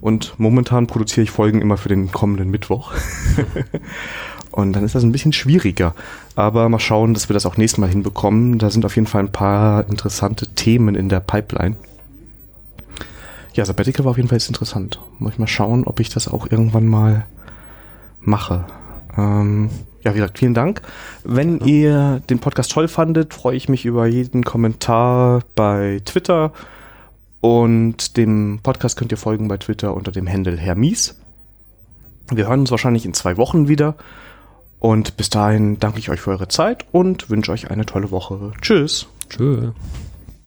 Und 0.00 0.34
momentan 0.38 0.86
produziere 0.86 1.24
ich 1.24 1.30
Folgen 1.30 1.60
immer 1.60 1.76
für 1.76 1.88
den 1.88 2.10
kommenden 2.10 2.50
Mittwoch. 2.50 2.92
und 4.52 4.72
dann 4.72 4.84
ist 4.84 4.94
das 4.94 5.02
ein 5.02 5.12
bisschen 5.12 5.32
schwieriger. 5.32 5.94
Aber 6.34 6.68
mal 6.68 6.78
schauen, 6.78 7.14
dass 7.14 7.28
wir 7.28 7.34
das 7.34 7.46
auch 7.46 7.56
nächstes 7.56 7.78
Mal 7.78 7.88
hinbekommen. 7.88 8.58
Da 8.58 8.70
sind 8.70 8.84
auf 8.84 8.96
jeden 8.96 9.06
Fall 9.06 9.24
ein 9.24 9.32
paar 9.32 9.88
interessante 9.88 10.46
Themen 10.48 10.94
in 10.94 11.08
der 11.08 11.20
Pipeline. 11.20 11.76
Ja, 13.54 13.64
Sabbatical 13.64 14.04
war 14.04 14.12
auf 14.12 14.16
jeden 14.16 14.28
Fall 14.28 14.38
jetzt 14.38 14.48
interessant. 14.48 15.00
Muss 15.18 15.32
ich 15.32 15.38
mal 15.38 15.46
schauen, 15.46 15.84
ob 15.84 16.00
ich 16.00 16.08
das 16.08 16.28
auch 16.28 16.50
irgendwann 16.50 16.86
mal 16.86 17.26
mache. 18.20 18.64
Ähm, 19.16 19.70
ja, 20.02 20.12
wie 20.12 20.18
gesagt, 20.18 20.38
vielen 20.38 20.54
Dank. 20.54 20.82
Wenn 21.24 21.58
ja. 21.60 21.66
ihr 21.66 22.22
den 22.30 22.38
Podcast 22.38 22.72
toll 22.72 22.88
fandet, 22.88 23.34
freue 23.34 23.56
ich 23.56 23.68
mich 23.68 23.84
über 23.84 24.06
jeden 24.06 24.44
Kommentar 24.44 25.42
bei 25.54 26.00
Twitter 26.04 26.52
und 27.40 28.16
dem 28.16 28.60
Podcast 28.62 28.96
könnt 28.96 29.12
ihr 29.12 29.18
folgen 29.18 29.48
bei 29.48 29.56
Twitter 29.56 29.94
unter 29.94 30.12
dem 30.12 30.28
Handle 30.28 30.56
Hermies. 30.56 31.16
Wir 32.30 32.46
hören 32.48 32.60
uns 32.60 32.70
wahrscheinlich 32.70 33.04
in 33.04 33.14
zwei 33.14 33.36
Wochen 33.36 33.68
wieder. 33.68 33.96
Und 34.80 35.16
bis 35.16 35.30
dahin 35.30 35.78
danke 35.78 35.98
ich 35.98 36.08
euch 36.10 36.20
für 36.20 36.30
eure 36.30 36.48
Zeit 36.48 36.86
und 36.90 37.30
wünsche 37.30 37.52
euch 37.52 37.70
eine 37.70 37.86
tolle 37.86 38.10
Woche. 38.10 38.52
Tschüss. 38.60 39.06
Tschüss. 39.28 39.72